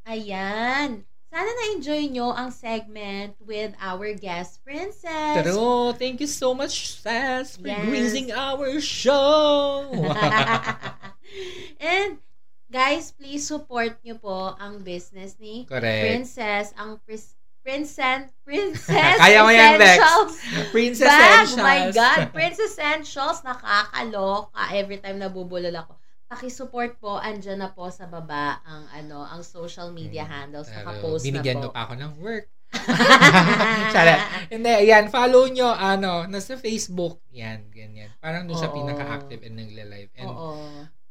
Ayan. 0.04 1.04
Sana 1.35 1.51
na-enjoy 1.51 2.14
nyo 2.14 2.30
ang 2.30 2.55
segment 2.55 3.35
with 3.43 3.74
our 3.82 4.14
guest 4.14 4.62
princess. 4.62 5.43
True, 5.43 5.91
thank 5.99 6.22
you 6.22 6.30
so 6.30 6.55
much, 6.55 6.95
Sass, 6.95 7.59
for 7.59 7.66
Yes. 7.66 7.82
gracing 7.91 8.30
our 8.30 8.78
show. 8.78 9.82
And 11.82 12.22
guys, 12.70 13.11
please 13.11 13.43
support 13.43 13.99
nyo 14.07 14.14
po 14.14 14.55
ang 14.55 14.87
business 14.87 15.35
ni 15.43 15.66
Correct. 15.66 16.07
Princess, 16.07 16.70
ang 16.78 17.03
pris- 17.03 17.35
Princess, 17.64 18.28
Princess 18.47 19.16
Kaya 19.18 19.41
mo 19.43 19.51
yan, 19.51 19.80
Bex. 19.80 19.97
Essentials 19.99 20.35
Princess 20.70 21.09
bag. 21.09 21.18
Essentials. 21.49 21.59
My 21.59 21.80
God, 21.91 22.20
Princess 22.30 22.70
Essentials, 22.76 23.39
nakakaloka 23.43 24.62
every 24.70 25.03
time 25.03 25.18
nabubulol 25.18 25.72
ako. 25.72 25.99
Pakisupport 26.28 26.96
po, 26.98 27.20
andyan 27.20 27.60
na 27.60 27.70
po 27.70 27.86
sa 27.92 28.08
baba 28.08 28.58
ang 28.64 28.88
ano, 28.90 29.22
ang 29.22 29.44
social 29.44 29.92
media 29.92 30.24
handles, 30.24 30.66
Pero 30.66 30.78
nakapost 30.80 31.22
binigyan 31.22 31.60
na 31.60 31.68
po. 31.68 31.74
pa 31.76 31.80
ako 31.86 31.94
ng 32.00 32.12
work. 32.18 32.46
Charot. 33.94 34.20
Hindi, 34.50 34.72
yan, 34.90 35.06
follow 35.12 35.46
nyo, 35.46 35.70
ano, 35.70 36.26
nasa 36.26 36.58
Facebook, 36.58 37.22
yan, 37.30 37.70
ganyan. 37.70 38.10
Parang 38.18 38.48
doon 38.50 38.58
Oo. 38.58 38.74
pinaka-active 38.74 39.46
and 39.46 39.56
nagla-live. 39.62 40.10
And 40.18 40.30
Oo, 40.32 40.50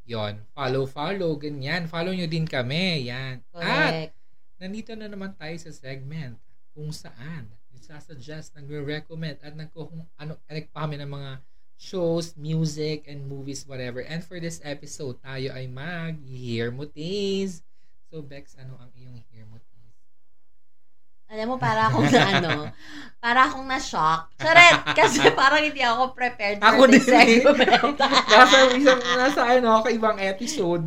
yon 0.04 0.34
follow, 0.52 0.84
follow, 0.84 1.32
ganyan. 1.40 1.88
Follow 1.88 2.12
nyo 2.12 2.28
din 2.28 2.44
kami, 2.44 3.08
yan. 3.08 3.40
At, 3.56 4.12
correct. 4.12 4.12
nandito 4.60 4.92
na 4.92 5.08
naman 5.08 5.32
tayo 5.40 5.56
sa 5.56 5.72
segment 5.72 6.36
kung 6.76 6.92
saan 6.92 7.48
nagsasuggest, 7.72 8.56
nagre-recommend 8.56 9.40
at 9.40 9.52
nagko 9.52 9.88
ano, 10.16 10.36
nagpa 10.48 10.84
kami 10.84 10.96
ng 11.00 11.10
mga 11.10 11.30
shows, 11.76 12.34
music, 12.38 13.04
and 13.10 13.26
movies, 13.26 13.66
whatever. 13.66 14.00
And 14.00 14.22
for 14.24 14.38
this 14.38 14.60
episode, 14.64 15.20
tayo 15.20 15.52
ay 15.52 15.66
mag-hear 15.68 16.70
mo 16.70 16.86
tease. 16.86 17.60
So, 18.08 18.22
Bex, 18.22 18.54
ano 18.56 18.78
ang 18.78 18.90
iyong 18.94 19.18
hear 19.30 19.44
mo 19.46 19.58
tease? 19.58 19.98
Alam 21.34 21.54
mo, 21.54 21.56
para 21.58 21.90
akong 21.90 22.06
na 22.14 22.22
ano, 22.38 22.52
para 23.24 23.50
akong 23.50 23.66
na-shock. 23.66 24.30
Charet! 24.38 24.94
Kasi 24.94 25.26
parang 25.40 25.66
hindi 25.66 25.82
ako 25.82 26.14
prepared 26.14 26.62
for 26.62 26.68
Ako 26.68 26.82
this 26.86 27.04
din 27.08 27.14
eh. 27.16 27.42
segment. 27.42 27.98
nasa, 28.32 28.56
isang, 28.76 29.00
nasa 29.02 29.42
ano, 29.42 29.68
ako 29.82 29.86
ibang 29.90 30.18
episode. 30.22 30.86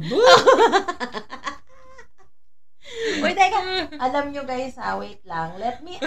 Uy, 3.18 3.32
teka. 3.36 3.60
Alam 4.00 4.32
nyo 4.32 4.48
guys 4.48 4.80
ha, 4.80 4.96
wait 4.96 5.20
lang. 5.28 5.52
Let 5.60 5.84
me, 5.84 6.00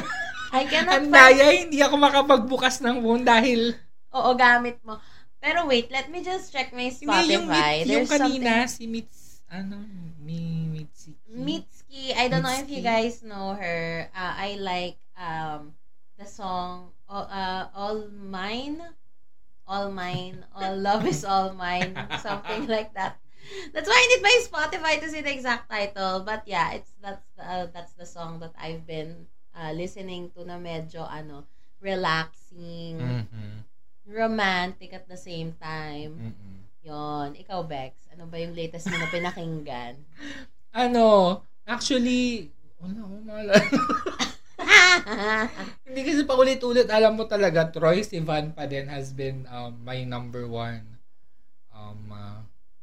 I 0.50 0.64
cannot 0.66 1.04
Ang 1.04 1.12
find, 1.12 1.68
hindi 1.68 1.78
ako 1.84 1.94
makapagbukas 2.00 2.80
ng 2.80 3.04
phone 3.04 3.22
dahil 3.22 3.76
oo, 4.12 4.30
gamit 4.34 4.78
mo. 4.82 4.98
Pero 5.40 5.64
wait, 5.64 5.88
let 5.88 6.10
me 6.10 6.20
just 6.20 6.52
check 6.52 6.70
my 6.70 6.92
hindi 6.92 7.00
Spotify. 7.06 7.32
yung, 7.32 7.46
meet, 7.48 7.86
yung 7.88 8.06
kanina, 8.06 8.68
si 8.68 8.84
Mits, 8.84 9.40
ano, 9.48 9.80
mi, 10.20 10.68
something, 10.68 11.16
Mitski. 11.26 12.12
I 12.12 12.28
don't 12.28 12.42
know 12.42 12.52
if 12.52 12.68
you 12.68 12.84
Mitski. 12.84 12.92
guys 12.92 13.22
know 13.22 13.56
her. 13.56 14.06
Uh, 14.12 14.34
I 14.36 14.60
like 14.60 14.98
um 15.16 15.72
the 16.20 16.28
song 16.28 16.92
All, 17.08 17.26
uh, 17.26 17.66
All 17.74 18.06
Mine. 18.12 18.78
All 19.66 19.90
Mine. 19.90 20.44
All 20.54 20.76
Love 20.76 21.06
is 21.08 21.24
All 21.24 21.54
Mine. 21.54 21.96
Something 22.22 22.68
like 22.68 22.92
that. 22.94 23.16
That's 23.72 23.88
why 23.88 23.96
I 23.96 24.06
need 24.12 24.22
my 24.22 24.36
Spotify 24.44 25.00
to 25.00 25.08
see 25.08 25.22
the 25.24 25.32
exact 25.32 25.72
title. 25.72 26.20
But 26.22 26.44
yeah, 26.46 26.76
it's 26.76 26.92
that's 27.02 27.24
the, 27.34 27.42
uh, 27.42 27.66
that's 27.72 27.96
the 27.96 28.06
song 28.06 28.38
that 28.44 28.52
I've 28.54 28.86
been 28.86 29.26
uh, 29.56 29.72
listening 29.72 30.30
to 30.36 30.44
na 30.44 30.60
medyo 30.60 31.02
ano 31.02 31.48
relaxing, 31.80 33.00
Mhm. 33.00 33.64
Romantic 34.10 34.90
at 34.92 35.06
the 35.06 35.16
same 35.16 35.54
time. 35.56 36.34
Mhm. 36.34 36.56
Yon, 36.80 37.28
ikaw 37.36 37.62
Bex, 37.62 38.10
ano 38.10 38.26
ba 38.26 38.40
yung 38.40 38.56
latest 38.56 38.90
mo 38.90 38.96
na 38.98 39.08
pinakinggan? 39.08 39.96
Ano, 40.70 41.42
actually, 41.66 42.46
wala 42.78 43.02
ko 43.02 43.14
maalala. 43.26 43.58
Hindi 45.86 46.00
kasi 46.06 46.22
paulit-ulit, 46.24 46.88
alam 46.90 47.16
mo 47.16 47.24
talaga, 47.26 47.68
Troy 47.68 48.04
Sivan 48.04 48.52
pa 48.54 48.70
din 48.70 48.86
has 48.86 49.10
been 49.10 49.46
um, 49.50 49.80
my 49.82 50.02
number 50.04 50.46
one. 50.46 50.84
Um, 51.74 52.00
uh, 52.12 52.40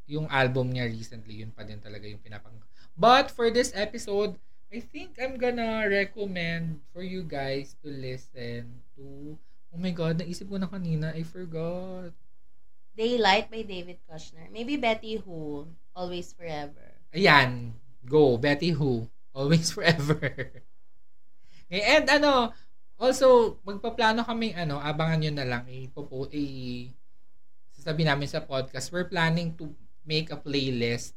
yung 0.08 0.28
album 0.32 0.74
niya 0.74 0.88
recently, 0.90 1.44
yun 1.44 1.52
pa 1.54 1.64
din 1.68 1.80
talaga 1.80 2.08
yung 2.08 2.22
pinapang... 2.24 2.56
But 2.98 3.30
for 3.30 3.54
this 3.54 3.72
episode, 3.78 4.40
I 4.74 4.82
think 4.82 5.16
I'm 5.22 5.38
gonna 5.38 5.86
recommend 5.86 6.82
for 6.92 7.06
you 7.06 7.24
guys 7.24 7.76
to 7.84 7.88
listen 7.88 8.84
to... 8.98 9.38
Oh 9.78 9.82
my 9.86 9.94
God, 9.94 10.18
naisip 10.18 10.50
ko 10.50 10.58
na 10.58 10.66
kanina, 10.66 11.14
I 11.14 11.22
forgot. 11.22 12.10
Daylight 12.98 13.54
by 13.54 13.62
David 13.62 14.02
Kushner. 14.10 14.50
Maybe 14.50 14.74
Betty 14.74 15.22
Who, 15.22 15.70
Always 15.94 16.34
Forever. 16.34 16.98
Ayan, 17.14 17.78
go, 18.02 18.42
Betty 18.42 18.74
Who, 18.74 19.06
always 19.38 19.70
forever. 19.78 20.18
Eh, 21.70 22.02
And 22.02 22.10
ano, 22.10 22.58
also, 22.98 23.62
magpaplano 23.62 24.26
kaming 24.26 24.58
ano, 24.58 24.82
abangan 24.82 25.22
nyo 25.22 25.32
na 25.38 25.46
lang, 25.46 25.70
ipopo, 25.70 26.26
i, 26.34 26.90
sasabihin 27.70 28.10
namin 28.10 28.26
sa 28.26 28.42
podcast, 28.42 28.90
we're 28.90 29.06
planning 29.06 29.54
to 29.54 29.70
make 30.02 30.34
a 30.34 30.42
playlist 30.42 31.14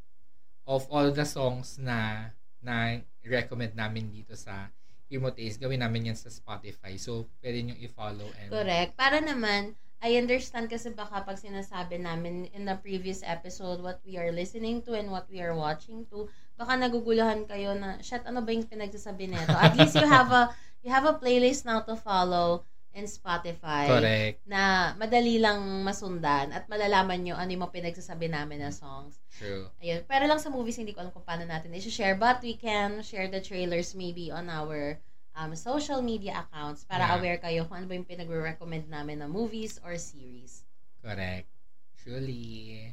of 0.69 0.85
all 0.93 1.09
the 1.09 1.25
songs 1.25 1.81
na 1.81 2.29
na 2.61 3.01
recommend 3.25 3.73
namin 3.73 4.13
dito 4.13 4.37
sa 4.37 4.69
Emotaste. 5.11 5.59
Gawin 5.59 5.83
namin 5.83 6.15
yan 6.15 6.19
sa 6.19 6.31
Spotify. 6.31 6.95
So, 6.97 7.27
pwede 7.43 7.67
nyo 7.67 7.75
i-follow. 7.77 8.31
And, 8.39 8.49
Correct. 8.49 8.95
Para 8.95 9.19
naman, 9.19 9.75
I 10.01 10.17
understand 10.17 10.73
kasi 10.73 10.95
baka 10.97 11.27
pag 11.27 11.37
sinasabi 11.37 12.01
namin 12.01 12.49
in 12.57 12.65
the 12.65 12.79
previous 12.81 13.21
episode 13.21 13.85
what 13.85 14.01
we 14.07 14.17
are 14.17 14.33
listening 14.33 14.81
to 14.89 14.97
and 14.97 15.13
what 15.13 15.29
we 15.29 15.45
are 15.45 15.53
watching 15.53 16.09
to, 16.09 16.31
baka 16.57 16.73
naguguluhan 16.79 17.45
kayo 17.45 17.77
na, 17.77 18.01
shit, 18.01 18.25
ano 18.25 18.41
ba 18.41 18.49
yung 18.55 18.65
pinagsasabi 18.65 19.29
nito? 19.29 19.53
At 19.53 19.77
least 19.77 19.99
you 20.01 20.09
have 20.09 20.33
a 20.33 20.55
you 20.81 20.89
have 20.89 21.05
a 21.05 21.21
playlist 21.21 21.69
now 21.69 21.85
to 21.85 21.93
follow 21.93 22.65
in 22.91 23.07
Spotify 23.07 23.87
Correct. 23.87 24.43
na 24.51 24.93
madali 24.99 25.39
lang 25.39 25.63
masundan 25.87 26.51
at 26.51 26.67
malalaman 26.67 27.23
nyo 27.23 27.39
ano 27.39 27.47
yung 27.55 27.63
mga 27.63 27.77
pinagsasabi 27.79 28.27
namin 28.27 28.67
na 28.67 28.75
songs. 28.75 29.23
True. 29.31 29.71
Ayun. 29.79 30.03
Pero 30.11 30.27
lang 30.27 30.43
sa 30.43 30.51
movies, 30.51 30.75
hindi 30.75 30.91
ko 30.91 31.01
alam 31.07 31.15
kung 31.15 31.23
paano 31.23 31.47
natin 31.47 31.71
i-share. 31.71 32.19
But 32.19 32.43
we 32.43 32.59
can 32.59 33.07
share 33.07 33.31
the 33.31 33.39
trailers 33.39 33.95
maybe 33.95 34.35
on 34.35 34.51
our 34.51 34.99
um, 35.39 35.55
social 35.55 36.03
media 36.03 36.43
accounts 36.43 36.83
para 36.83 37.07
Yeah. 37.07 37.15
aware 37.15 37.39
kayo 37.39 37.63
kung 37.71 37.79
ano 37.79 37.87
ba 37.87 37.95
yung 37.95 38.09
pinag-recommend 38.11 38.91
namin 38.91 39.23
na 39.23 39.31
movies 39.31 39.79
or 39.87 39.95
series. 39.95 40.67
Correct. 40.99 41.47
Truly. 41.95 42.91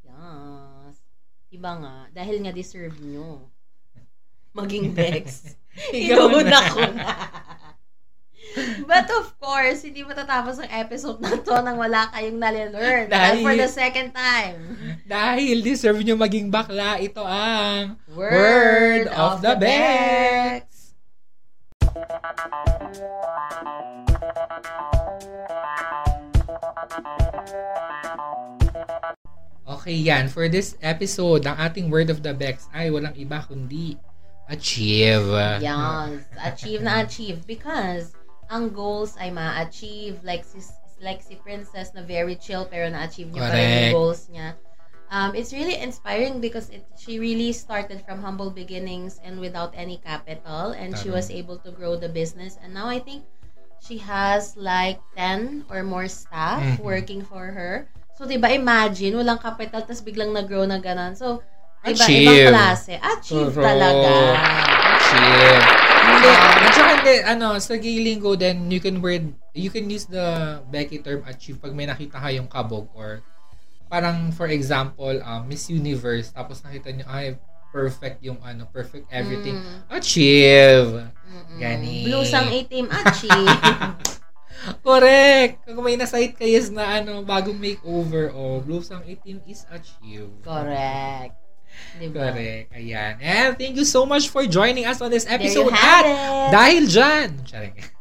Yes. 0.00 0.96
Diba 1.52 1.76
nga? 1.76 2.08
Dahil 2.10 2.40
nga 2.40 2.56
deserve 2.56 2.96
nyo. 3.04 3.52
Maging 4.56 4.96
Bex. 4.96 5.52
Inuuna 5.92 6.58
ko 6.72 6.80
na. 6.88 7.10
But 8.86 9.10
of 9.12 9.36
course, 9.36 9.84
hindi 9.84 10.00
matatapos 10.06 10.62
ang 10.62 10.70
episode 10.72 11.20
na 11.20 11.36
to 11.36 11.54
nang 11.60 11.76
wala 11.76 12.08
kayong 12.14 12.40
nalelearn. 12.40 13.06
Dahil- 13.12 13.44
for 13.44 13.54
the 13.56 13.68
second 13.68 14.16
time. 14.16 14.56
Dahil 15.04 15.60
deserve 15.60 16.00
nyo 16.00 16.16
maging 16.16 16.48
bakla, 16.48 16.96
ito 16.98 17.20
ang 17.20 18.00
Word, 18.16 19.12
of 19.12 19.44
the 19.44 19.54
Bex. 19.60 20.94
Okay 29.66 29.98
yan. 29.98 30.30
For 30.30 30.46
this 30.46 30.78
episode, 30.80 31.44
ang 31.46 31.58
ating 31.58 31.90
word 31.90 32.08
of 32.10 32.22
the 32.22 32.32
Bex 32.32 32.70
ay 32.70 32.90
walang 32.90 33.14
iba 33.18 33.42
kundi 33.44 33.98
achieve. 34.46 35.26
Yes. 35.58 36.22
Achieve 36.38 36.82
na 36.86 37.02
achieve. 37.02 37.42
Because 37.44 38.14
ang 38.50 38.70
goals 38.70 39.16
ay 39.18 39.30
ma-achieve. 39.30 40.20
Like 40.22 40.44
si, 40.44 40.62
like 41.02 41.20
si 41.22 41.36
Princess 41.40 41.92
na 41.94 42.02
very 42.02 42.36
chill 42.36 42.64
pero 42.66 42.88
na-achieve 42.88 43.30
niya 43.32 43.42
pa 43.44 43.54
rin 43.54 43.60
Correct. 43.66 43.76
yung 43.76 43.94
goals 43.94 44.22
niya. 44.30 44.48
Um, 45.06 45.38
it's 45.38 45.54
really 45.54 45.78
inspiring 45.78 46.42
because 46.42 46.66
it, 46.74 46.82
she 46.98 47.22
really 47.22 47.54
started 47.54 48.02
from 48.02 48.26
humble 48.26 48.50
beginnings 48.50 49.22
and 49.22 49.38
without 49.38 49.70
any 49.78 50.02
capital 50.02 50.74
and 50.74 50.98
she 50.98 51.06
Tama. 51.06 51.22
was 51.22 51.30
able 51.30 51.62
to 51.62 51.70
grow 51.70 51.94
the 51.94 52.10
business 52.10 52.58
and 52.58 52.74
now 52.74 52.90
I 52.90 52.98
think 52.98 53.22
she 53.78 54.02
has 54.02 54.58
like 54.58 54.98
10 55.14 55.70
or 55.70 55.86
more 55.86 56.10
staff 56.10 56.58
Mhm. 56.58 56.82
working 56.82 57.22
for 57.22 57.54
her. 57.54 57.86
So, 58.18 58.24
di 58.24 58.40
ba, 58.40 58.48
imagine, 58.50 59.14
walang 59.14 59.38
capital, 59.38 59.84
tapos 59.84 60.00
biglang 60.00 60.32
nag-grow 60.32 60.64
na 60.64 60.80
ganun. 60.80 61.12
So, 61.14 61.44
di 61.84 61.92
ba, 61.92 62.08
Achieve. 62.08 62.24
ibang 62.24 62.40
klase. 62.50 62.94
Achieve 62.96 63.52
True. 63.52 63.62
talaga. 63.62 64.12
Achieve. 64.96 65.85
Hindi, 66.26 66.66
at 66.66 66.72
saka 66.74 66.90
hindi, 66.98 67.14
ano, 67.22 67.48
sa 67.62 67.74
gay 67.78 67.98
lingo 68.02 68.32
din, 68.34 68.66
you 68.70 68.82
can 68.82 68.98
word, 68.98 69.30
you 69.54 69.70
can 69.70 69.86
use 69.86 70.06
the 70.10 70.58
Becky 70.68 70.98
term 70.98 71.22
achieve 71.26 71.62
pag 71.62 71.72
may 71.72 71.86
nakita 71.86 72.18
kayong 72.18 72.50
kabog 72.50 72.90
or 72.92 73.22
parang, 73.86 74.34
for 74.34 74.50
example, 74.50 75.14
um, 75.22 75.46
Miss 75.46 75.70
Universe, 75.70 76.34
tapos 76.34 76.62
nakita 76.66 76.90
nyo, 76.90 77.06
ay, 77.06 77.38
perfect 77.70 78.24
yung 78.24 78.40
ano, 78.42 78.66
perfect 78.72 79.06
everything. 79.12 79.60
Mm. 79.60 79.78
Achieve! 79.92 80.90
Mm-mm. 81.12 81.58
Gani. 81.60 82.08
Blusang 82.08 82.48
itim, 82.50 82.88
achi. 82.88 83.28
Correct! 84.86 85.62
Kung 85.68 85.84
may 85.84 85.94
na-site 85.94 86.34
kayo 86.34 86.58
na 86.72 86.98
ano, 86.98 87.22
bagong 87.22 87.60
makeover, 87.60 88.32
oh, 88.34 88.58
blusang 88.64 89.04
itim 89.06 89.38
is 89.46 89.68
achieve. 89.70 90.32
Correct. 90.42 91.45
Diba? 91.96 92.32
Correct. 92.32 92.68
Ayan. 92.76 93.12
And 93.20 93.56
thank 93.56 93.76
you 93.76 93.88
so 93.88 94.04
much 94.04 94.28
for 94.28 94.44
joining 94.44 94.84
us 94.84 95.00
on 95.00 95.08
this 95.08 95.24
There 95.24 95.40
you 95.40 95.48
episode. 95.48 95.72
have 95.72 96.04
At 96.04 96.06
it. 96.06 96.16
dahil 96.52 96.82
dyan, 96.84 97.28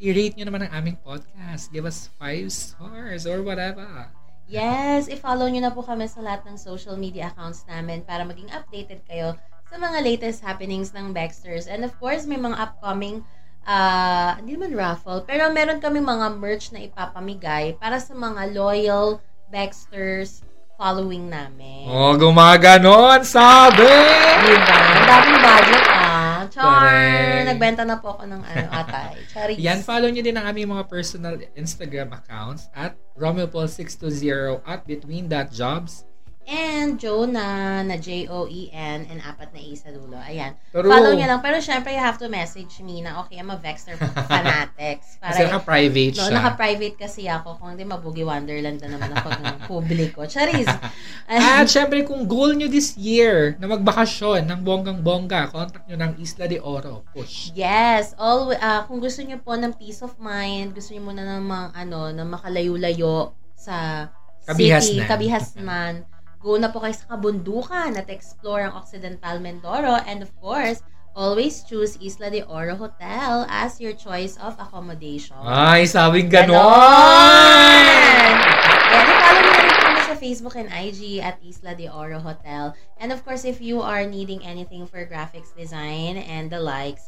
i-rate 0.00 0.34
nyo 0.40 0.44
naman 0.48 0.66
ang 0.66 0.72
aming 0.82 0.96
podcast. 1.04 1.68
Give 1.70 1.84
us 1.84 2.08
five 2.16 2.48
stars 2.48 3.28
or 3.28 3.44
whatever. 3.44 4.08
Yes, 4.50 5.06
i-follow 5.06 5.46
nyo 5.46 5.62
na 5.62 5.70
po 5.70 5.84
kami 5.84 6.10
sa 6.10 6.24
lahat 6.24 6.42
ng 6.48 6.58
social 6.58 6.98
media 6.98 7.30
accounts 7.30 7.62
namin 7.70 8.02
para 8.02 8.26
maging 8.26 8.50
updated 8.50 9.04
kayo 9.06 9.38
sa 9.70 9.78
mga 9.78 10.02
latest 10.02 10.42
happenings 10.42 10.90
ng 10.90 11.14
Baxters. 11.14 11.70
And 11.70 11.86
of 11.86 11.94
course, 12.02 12.26
may 12.26 12.34
mga 12.34 12.58
upcoming, 12.58 13.22
uh, 13.62 14.34
hindi 14.42 14.58
naman 14.58 14.74
raffle, 14.74 15.22
pero 15.22 15.46
meron 15.54 15.78
kami 15.78 16.02
mga 16.02 16.34
merch 16.34 16.74
na 16.74 16.82
ipapamigay 16.82 17.78
para 17.78 18.02
sa 18.02 18.10
mga 18.10 18.50
loyal 18.50 19.22
Baxters 19.54 20.42
following 20.80 21.28
namin. 21.28 21.84
Oh, 21.92 22.16
gumaganon, 22.16 23.20
sabi! 23.20 23.84
Diba? 23.84 24.80
Ang 24.80 25.04
daming 25.04 25.40
budget 25.44 25.84
ah. 25.92 26.40
Char! 26.48 26.88
Correct. 26.88 27.46
Nagbenta 27.52 27.82
na 27.84 28.00
po 28.00 28.16
ako 28.16 28.24
ng 28.24 28.40
ano, 28.40 28.66
atay. 28.80 29.12
Charis. 29.28 29.60
Yan, 29.60 29.84
follow 29.84 30.08
nyo 30.08 30.24
din 30.24 30.40
ang 30.40 30.48
aming 30.48 30.72
mga 30.72 30.88
personal 30.88 31.36
Instagram 31.52 32.16
accounts 32.16 32.72
at 32.72 32.96
RomeoPaul620 33.20 34.64
at 34.64 34.88
Between.jobs. 34.88 36.08
And 36.48 36.96
Jonah 36.96 37.84
na 37.84 37.96
J-O-E-N 38.00 38.98
and 39.06 39.20
apat 39.22 39.52
na 39.54 39.60
E 39.60 39.76
sa 39.76 39.92
dulo. 39.92 40.18
Ayan. 40.18 40.56
Pero, 40.72 40.88
Follow 40.88 41.12
nyo 41.14 41.28
lang. 41.28 41.40
Pero 41.44 41.62
syempre, 41.62 41.94
you 41.94 42.02
have 42.02 42.18
to 42.18 42.26
message 42.26 42.80
me 42.82 43.04
na, 43.04 43.22
okay, 43.22 43.38
I'm 43.38 43.52
a 43.52 43.60
Vexter 43.60 43.94
fanatics. 44.30 45.20
Kasi 45.20 45.46
Para, 45.46 45.60
naka-private 45.60 46.14
no, 46.16 46.24
siya. 46.26 46.34
naka-private 46.34 46.96
kasi 46.98 47.28
ako. 47.30 47.60
Kung 47.60 47.76
hindi, 47.76 47.86
mabugi 47.86 48.26
Wonderland 48.26 48.82
na 48.82 48.88
naman 48.98 49.14
ako 49.14 49.28
ng 49.30 49.56
publiko. 49.70 50.26
Charis. 50.26 50.66
At 51.30 51.70
syempre, 51.70 52.02
kung 52.02 52.26
goal 52.26 52.58
nyo 52.58 52.66
this 52.66 52.98
year 52.98 53.54
na 53.62 53.70
magbakasyon 53.70 54.48
ng 54.50 54.60
bonggang-bongga, 54.66 55.54
contact 55.54 55.86
nyo 55.86 56.02
ng 56.02 56.18
Isla 56.18 56.50
de 56.50 56.58
Oro. 56.58 57.06
Push. 57.14 57.54
Yes, 57.54 58.16
all 58.18 58.50
uh, 58.50 58.82
kung 58.90 58.98
gusto 58.98 59.22
niyo 59.22 59.38
po 59.38 59.54
ng 59.54 59.76
peace 59.78 60.02
of 60.02 60.18
mind, 60.18 60.74
gusto 60.74 60.90
niyo 60.90 61.04
muna 61.06 61.22
ng 61.22 61.46
mga 61.46 61.66
ano, 61.78 62.10
na 62.10 62.24
makalayo-layo 62.26 63.36
sa 63.54 64.08
city, 64.50 65.04
Kabihasnan. 65.04 66.09
Go 66.40 66.56
na 66.56 66.72
po 66.72 66.80
kayo 66.80 66.96
sa 66.96 67.14
kabundukan 67.14 68.00
at 68.00 68.08
explore 68.08 68.64
ang 68.64 68.72
Occidental 68.72 69.36
Mindoro 69.38 70.00
and 70.08 70.24
of 70.24 70.32
course, 70.40 70.80
always 71.12 71.60
choose 71.68 72.00
Isla 72.00 72.32
de 72.32 72.42
Oro 72.48 72.80
Hotel 72.80 73.44
as 73.52 73.76
your 73.76 73.92
choice 73.92 74.40
of 74.40 74.56
accommodation. 74.56 75.36
Ay, 75.44 75.84
sabing 75.84 76.32
Ganon! 76.32 76.56
ganon! 76.56 78.34
Ayan, 78.90 79.06
follow 79.20 79.42
na 79.44 79.60
rin 79.60 79.76
kami 79.84 80.00
sa 80.00 80.16
Facebook 80.16 80.56
and 80.56 80.72
IG 80.72 81.20
at 81.20 81.36
Isla 81.44 81.76
de 81.76 81.92
Oro 81.92 82.18
Hotel. 82.18 82.72
And 82.96 83.12
of 83.12 83.20
course, 83.20 83.44
if 83.44 83.60
you 83.60 83.84
are 83.84 84.08
needing 84.08 84.40
anything 84.40 84.88
for 84.88 85.04
graphics 85.04 85.52
design 85.52 86.16
and 86.24 86.48
the 86.48 86.58
likes, 86.58 87.04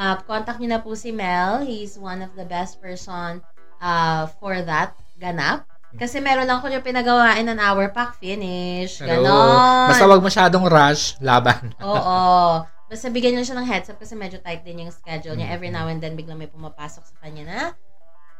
uh, 0.00 0.16
contact 0.24 0.56
nyo 0.58 0.72
na 0.72 0.80
po 0.80 0.96
si 0.96 1.12
Mel. 1.12 1.60
He's 1.60 2.00
one 2.00 2.24
of 2.24 2.32
the 2.32 2.48
best 2.48 2.80
person 2.80 3.44
uh, 3.84 4.26
for 4.40 4.64
that 4.64 4.96
ganap. 5.20 5.68
Kasi 5.98 6.22
meron 6.22 6.46
lang 6.46 6.62
ko 6.62 6.70
yung 6.70 6.86
pinagawain 6.86 7.42
ng 7.50 7.58
hour 7.58 7.90
pack 7.90 8.14
finish. 8.22 9.02
Ganon. 9.02 9.90
Basta 9.90 10.06
wag 10.06 10.22
masyadong 10.22 10.64
rush, 10.70 11.18
laban. 11.18 11.74
Oo. 11.82 12.62
Basta 12.90 13.06
bigyan 13.10 13.38
nyo 13.38 13.42
siya 13.46 13.58
ng 13.58 13.66
heads 13.70 13.90
up 13.90 13.98
kasi 13.98 14.14
medyo 14.14 14.38
tight 14.38 14.62
din 14.62 14.86
yung 14.86 14.94
schedule 14.94 15.34
niya. 15.34 15.50
Every 15.50 15.70
now 15.70 15.90
and 15.90 16.02
then, 16.02 16.14
biglang 16.14 16.38
may 16.38 16.50
pumapasok 16.50 17.06
sa 17.06 17.16
kanya 17.22 17.42
na 17.46 17.58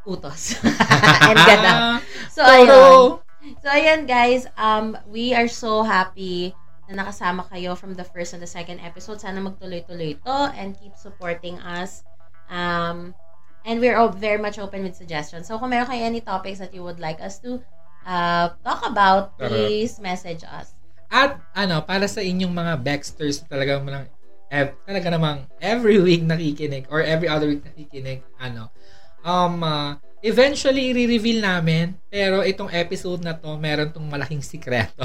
utos. 0.07 0.59
and 1.31 1.39
ganap. 1.39 2.03
So, 2.35 2.47
ayun. 2.47 3.19
So, 3.59 3.67
ayan 3.67 4.07
guys, 4.07 4.47
um, 4.55 4.95
we 5.11 5.35
are 5.35 5.51
so 5.51 5.83
happy 5.83 6.55
na 6.87 7.03
nakasama 7.03 7.47
kayo 7.51 7.75
from 7.75 7.95
the 7.95 8.07
first 8.07 8.35
and 8.35 8.43
the 8.43 8.51
second 8.51 8.79
episode. 8.83 9.19
Sana 9.19 9.43
magtuloy-tuloy 9.43 10.19
to 10.23 10.39
and 10.55 10.79
keep 10.79 10.95
supporting 10.95 11.59
us. 11.63 12.03
Um, 12.51 13.15
and 13.65 13.81
we're 13.81 13.97
all 13.97 14.11
very 14.11 14.41
much 14.41 14.59
open 14.59 14.83
with 14.85 14.97
suggestions. 14.97 15.49
So, 15.49 15.59
kung 15.59 15.71
meron 15.71 15.89
kayo 15.89 16.05
any 16.07 16.21
topics 16.21 16.59
that 16.59 16.73
you 16.73 16.83
would 16.85 17.01
like 17.01 17.21
us 17.21 17.39
to 17.45 17.61
uh, 18.07 18.55
talk 18.65 18.87
about, 18.87 19.37
please 19.39 20.01
message 20.01 20.45
us. 20.45 20.73
At 21.11 21.43
ano, 21.53 21.83
para 21.83 22.07
sa 22.07 22.23
inyong 22.23 22.55
mga 22.55 22.73
Baxters 22.87 23.43
talaga 23.51 23.83
namang 23.83 24.07
ev- 24.51 24.79
talaga 24.87 25.09
namang 25.11 25.39
every 25.59 25.99
week 25.99 26.23
nakikinig 26.23 26.87
or 26.91 27.03
every 27.03 27.27
other 27.27 27.51
week 27.51 27.67
nakikinig, 27.67 28.23
ano, 28.39 28.71
um, 29.27 29.63
uh, 29.63 29.99
eventually 30.21 30.93
i-reveal 30.93 31.41
namin, 31.41 31.97
pero 32.13 32.45
itong 32.45 32.69
episode 32.73 33.25
na 33.25 33.35
to, 33.37 33.57
meron 33.57 33.91
tong 33.91 34.05
malaking 34.07 34.45
sikreto. 34.45 35.03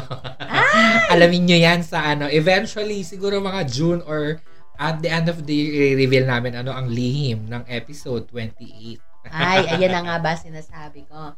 Alamin 1.13 1.47
nyo 1.47 1.57
yan 1.57 1.81
sa 1.81 2.03
ano, 2.03 2.27
eventually, 2.27 3.01
siguro 3.01 3.39
mga 3.39 3.61
June 3.65 4.01
or 4.03 4.39
at 4.79 5.01
the 5.01 5.09
end 5.09 5.27
of 5.27 5.43
the 5.47 5.55
year, 5.55 5.95
i-reveal 5.95 6.27
namin 6.27 6.55
ano 6.55 6.71
ang 6.75 6.91
lihim 6.91 7.47
ng 7.47 7.63
episode 7.67 8.27
28. 8.31 8.99
Ay, 9.31 9.65
ayan 9.75 9.91
na 9.91 10.01
nga 10.05 10.15
ba 10.21 10.33
sinasabi 10.37 11.07
ko. 11.09 11.33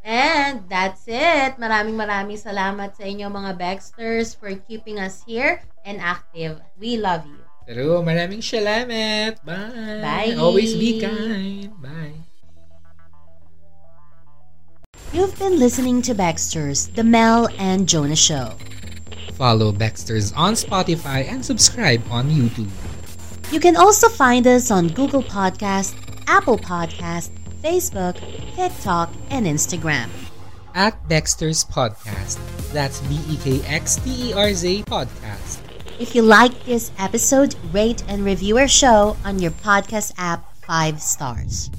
And 0.00 0.64
that's 0.68 1.04
it. 1.04 1.60
Maraming 1.60 1.92
maraming 1.92 2.40
salamat 2.40 2.96
sa 2.96 3.04
inyo 3.04 3.28
mga 3.28 3.60
Baxters 3.60 4.32
for 4.32 4.48
keeping 4.64 4.96
us 4.96 5.20
here 5.28 5.60
and 5.84 6.00
active. 6.00 6.56
We 6.80 6.96
love 6.96 7.28
you. 7.28 7.44
Pero 7.68 8.00
maraming 8.00 8.40
salamat. 8.40 9.44
Bye. 9.44 10.00
Bye. 10.00 10.32
Always 10.40 10.72
be 10.74 11.04
kind. 11.04 11.70
Bye. 11.78 12.16
You've 15.12 15.36
been 15.38 15.58
listening 15.58 16.02
to 16.06 16.14
Baxters, 16.14 16.88
The 16.94 17.02
Mel 17.04 17.50
and 17.58 17.86
Jonah 17.86 18.16
Show. 18.16 18.54
Follow 19.40 19.72
Baxters 19.72 20.34
on 20.36 20.52
Spotify 20.52 21.24
and 21.24 21.42
subscribe 21.42 22.04
on 22.10 22.28
YouTube. 22.28 22.68
You 23.50 23.58
can 23.58 23.74
also 23.74 24.10
find 24.10 24.46
us 24.46 24.70
on 24.70 24.88
Google 24.88 25.22
Podcast, 25.22 25.96
Apple 26.28 26.58
Podcast, 26.58 27.30
Facebook, 27.64 28.20
TikTok, 28.54 29.08
and 29.30 29.46
Instagram. 29.46 30.10
At 30.74 30.92
Baxter's 31.08 31.64
Podcast. 31.64 32.36
That's 32.76 33.00
B 33.08 33.18
E 33.32 33.38
K 33.40 33.64
X 33.64 33.96
T 33.96 34.28
E 34.28 34.32
R 34.34 34.52
Z 34.52 34.84
Podcast. 34.84 35.64
If 35.98 36.14
you 36.14 36.20
like 36.20 36.52
this 36.64 36.92
episode, 36.98 37.56
rate 37.72 38.04
and 38.08 38.26
review 38.26 38.58
our 38.58 38.68
show 38.68 39.16
on 39.24 39.38
your 39.38 39.52
podcast 39.52 40.12
app 40.18 40.44
5 40.68 41.00
stars. 41.00 41.70